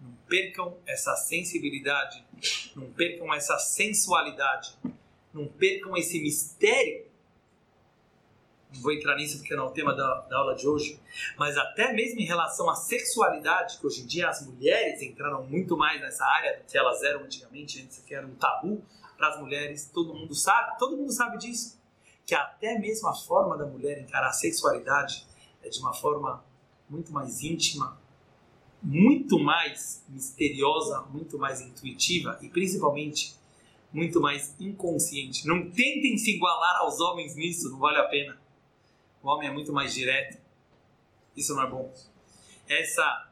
não 0.00 0.12
percam 0.28 0.76
essa 0.86 1.16
sensibilidade, 1.16 2.22
não 2.76 2.92
percam 2.92 3.32
essa 3.32 3.58
sensualidade, 3.58 4.74
não 5.32 5.48
percam 5.48 5.96
esse 5.96 6.20
mistério 6.20 7.07
vou 8.80 8.92
entrar 8.92 9.16
nisso 9.16 9.38
porque 9.38 9.54
não 9.54 9.64
é 9.64 9.66
o 9.68 9.70
tema 9.70 9.94
da, 9.94 10.20
da 10.22 10.38
aula 10.38 10.54
de 10.54 10.66
hoje, 10.66 11.00
mas 11.36 11.56
até 11.56 11.92
mesmo 11.92 12.20
em 12.20 12.24
relação 12.24 12.68
à 12.68 12.74
sexualidade, 12.74 13.78
que 13.78 13.86
hoje 13.86 14.02
em 14.02 14.06
dia 14.06 14.28
as 14.28 14.46
mulheres 14.46 15.02
entraram 15.02 15.44
muito 15.44 15.76
mais 15.76 16.00
nessa 16.00 16.24
área 16.24 16.58
do 16.58 16.64
que 16.64 16.76
elas 16.76 17.02
eram 17.02 17.24
antigamente, 17.24 17.82
antes 17.82 17.98
que 17.98 18.14
era 18.14 18.26
um 18.26 18.34
tabu 18.34 18.82
para 19.16 19.28
as 19.28 19.40
mulheres, 19.40 19.90
todo 19.92 20.14
mundo 20.14 20.34
sabe, 20.34 20.78
todo 20.78 20.96
mundo 20.96 21.12
sabe 21.12 21.38
disso, 21.38 21.78
que 22.24 22.34
até 22.34 22.78
mesmo 22.78 23.08
a 23.08 23.14
forma 23.14 23.56
da 23.56 23.66
mulher 23.66 24.00
encarar 24.00 24.28
a 24.28 24.32
sexualidade 24.32 25.26
é 25.62 25.68
de 25.68 25.78
uma 25.80 25.92
forma 25.92 26.44
muito 26.88 27.12
mais 27.12 27.42
íntima, 27.42 28.00
muito 28.82 29.38
mais 29.38 30.04
misteriosa, 30.08 31.02
muito 31.10 31.38
mais 31.38 31.60
intuitiva 31.60 32.38
e 32.40 32.48
principalmente 32.48 33.36
muito 33.92 34.20
mais 34.20 34.54
inconsciente. 34.60 35.46
Não 35.46 35.70
tentem 35.70 36.16
se 36.16 36.36
igualar 36.36 36.76
aos 36.80 37.00
homens 37.00 37.34
nisso, 37.34 37.70
não 37.70 37.78
vale 37.78 37.98
a 37.98 38.04
pena. 38.04 38.38
Homem 39.28 39.48
é 39.48 39.52
muito 39.52 39.72
mais 39.72 39.92
direto. 39.92 40.38
Isso 41.36 41.54
não 41.54 41.62
é 41.62 41.70
bom. 41.70 41.92
Essa 42.66 43.30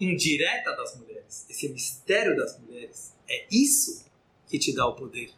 indireta 0.00 0.74
das 0.74 0.96
mulheres, 0.96 1.46
esse 1.48 1.68
mistério 1.68 2.36
das 2.36 2.58
mulheres, 2.58 3.14
é 3.28 3.46
isso 3.50 4.04
que 4.48 4.58
te 4.58 4.74
dá 4.74 4.86
o 4.86 4.94
poder. 4.94 5.32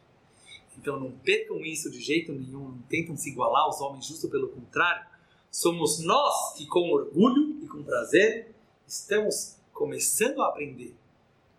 Então 0.79 0.99
não 0.99 1.13
percam 1.13 1.61
isso 1.61 1.91
de 1.91 2.01
jeito 2.01 2.33
nenhum, 2.33 2.69
não 2.69 2.83
tentam 2.83 3.17
se 3.17 3.31
igualar 3.31 3.65
aos 3.65 3.81
homens, 3.81 4.07
justo 4.07 4.31
pelo 4.31 4.49
contrário. 4.49 5.07
Somos 5.51 6.01
nós 6.01 6.55
que, 6.57 6.67
com 6.67 6.91
orgulho 6.91 7.59
e 7.63 7.67
com 7.67 7.83
prazer, 7.83 8.55
estamos 8.87 9.57
começando 9.73 10.41
a 10.43 10.49
aprender 10.49 10.95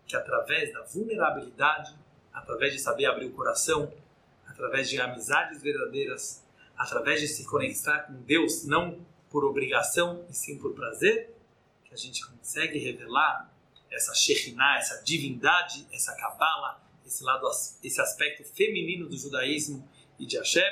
que 0.06 0.16
através 0.16 0.72
da 0.72 0.82
vulnerabilidade, 0.84 1.96
através 2.32 2.72
de 2.72 2.80
saber 2.80 3.06
abrir 3.06 3.26
o 3.26 3.32
coração, 3.32 3.92
através 4.46 4.88
de 4.88 5.00
amizades 5.00 5.62
verdadeiras, 5.62 6.42
através 6.78 7.20
de 7.20 7.26
se 7.26 7.44
conectar 7.44 8.04
com 8.06 8.22
Deus, 8.22 8.64
não 8.64 9.04
por 9.28 9.44
obrigação 9.44 10.24
e 10.30 10.34
sim 10.34 10.56
por 10.56 10.72
prazer, 10.74 11.34
que 11.84 11.92
a 11.92 11.96
gente 11.96 12.24
consegue 12.24 12.78
revelar 12.78 13.52
essa 13.90 14.14
Shekhinah, 14.14 14.78
essa 14.78 15.02
divindade, 15.02 15.86
essa 15.92 16.14
Kabbalah, 16.14 16.80
esse 17.04 17.24
lado, 17.24 17.48
esse 17.82 18.00
aspecto 18.00 18.44
feminino 18.44 19.08
do 19.08 19.16
judaísmo 19.16 19.86
e 20.18 20.26
de 20.26 20.36
Hashem. 20.36 20.62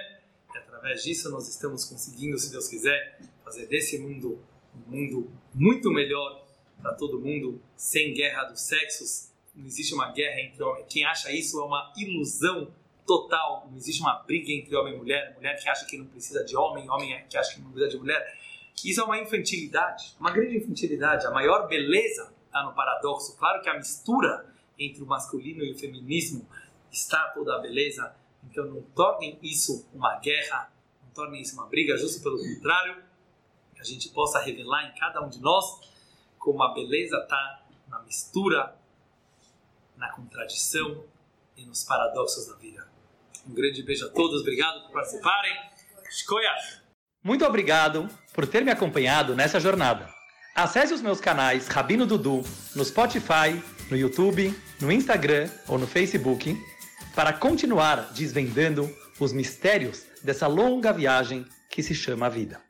E 0.55 0.59
através 0.59 1.03
disso 1.03 1.31
nós 1.31 1.49
estamos 1.49 1.85
conseguindo, 1.85 2.39
se 2.39 2.51
Deus 2.51 2.69
quiser, 2.69 3.19
fazer 3.45 3.67
desse 3.67 3.99
mundo 3.99 4.43
um 4.75 4.91
mundo 4.91 5.31
muito 5.55 5.91
melhor 5.91 6.47
para 6.81 6.95
todo 6.95 7.19
mundo, 7.19 7.61
sem 7.77 8.13
guerra 8.13 8.45
dos 8.45 8.61
sexos. 8.61 9.31
Não 9.55 9.67
existe 9.67 9.95
uma 9.95 10.13
guerra 10.13 10.41
entre 10.43 10.63
homens. 10.63 10.87
Quem 10.89 11.05
acha 11.05 11.33
isso 11.33 11.59
é 11.59 11.65
uma 11.65 11.93
ilusão 11.97 12.71
total. 13.07 13.67
Não 13.71 13.77
existe 13.77 14.01
uma 14.01 14.15
briga 14.23 14.51
entre 14.51 14.75
homem 14.77 14.95
e 14.95 14.97
mulher. 14.97 15.35
Mulher 15.37 15.57
que 15.61 15.69
acha 15.69 15.87
que 15.87 15.97
não 15.97 16.07
precisa 16.07 16.45
de 16.45 16.57
homem, 16.57 16.89
homem 16.91 17.25
que 17.29 17.37
acha 17.37 17.55
que 17.55 17.61
não 17.61 17.71
precisa 17.71 17.91
de 17.91 17.99
mulher. 17.99 18.39
Isso 18.85 19.01
é 19.01 19.05
uma 19.05 19.19
infantilidade, 19.19 20.15
uma 20.21 20.31
grande 20.31 20.59
infantilidade. 20.59 21.27
A 21.27 21.31
maior 21.31 21.67
beleza 21.67 22.33
está 22.47 22.63
no 22.63 22.75
paradoxo. 22.75 23.37
Claro 23.37 23.63
que 23.63 23.69
a 23.69 23.75
mistura 23.75 24.53
entre 24.79 25.03
o 25.03 25.07
masculino 25.07 25.65
e 25.65 25.73
o 25.73 25.79
feminismo 25.79 26.47
está 26.91 27.29
toda 27.29 27.57
a 27.57 27.59
beleza. 27.59 28.15
Então 28.45 28.67
não 28.67 28.83
tornem 28.83 29.39
isso 29.43 29.89
uma 29.93 30.19
guerra, 30.19 30.71
não 31.03 31.11
tornem 31.11 31.41
isso 31.41 31.55
uma 31.55 31.67
briga, 31.67 31.97
justo 31.97 32.23
pelo 32.23 32.39
contrário, 32.39 33.03
que 33.75 33.81
a 33.81 33.85
gente 33.85 34.09
possa 34.11 34.41
revelar 34.41 34.91
em 34.91 34.99
cada 34.99 35.21
um 35.23 35.29
de 35.29 35.41
nós 35.41 35.81
como 36.39 36.63
a 36.63 36.73
beleza 36.73 37.17
está 37.19 37.63
na 37.89 38.01
mistura, 38.03 38.77
na 39.97 40.13
contradição 40.13 41.05
e 41.57 41.65
nos 41.65 41.85
paradoxos 41.85 42.47
da 42.47 42.55
vida. 42.57 42.96
Um 43.49 43.55
grande 43.55 43.83
beijo 43.83 44.07
a 44.07 44.09
todos, 44.09 44.41
obrigado 44.41 44.83
por 44.83 44.93
participarem. 44.93 45.53
Escolha! 46.09 46.51
Muito 47.23 47.45
obrigado 47.45 48.09
por 48.35 48.47
ter 48.47 48.65
me 48.65 48.71
acompanhado 48.71 49.35
nessa 49.35 49.61
jornada. 49.61 50.09
Acesse 50.55 50.95
os 50.95 51.03
meus 51.03 51.21
canais 51.21 51.69
Rabino 51.69 52.07
Dudu 52.07 52.43
no 52.75 52.85
Spotify, 52.85 53.63
no 53.91 53.97
YouTube, 53.97 54.55
no 54.81 54.91
Instagram 54.91 55.49
ou 55.69 55.79
no 55.79 55.87
Facebook 55.87 56.57
para 57.15 57.33
continuar 57.33 58.13
desvendando 58.13 58.91
os 59.21 59.33
mistérios 59.33 60.05
dessa 60.23 60.47
longa 60.47 60.93
viagem 60.93 61.47
que 61.71 61.83
se 61.83 61.95
chama 61.95 62.29
vida. 62.29 62.66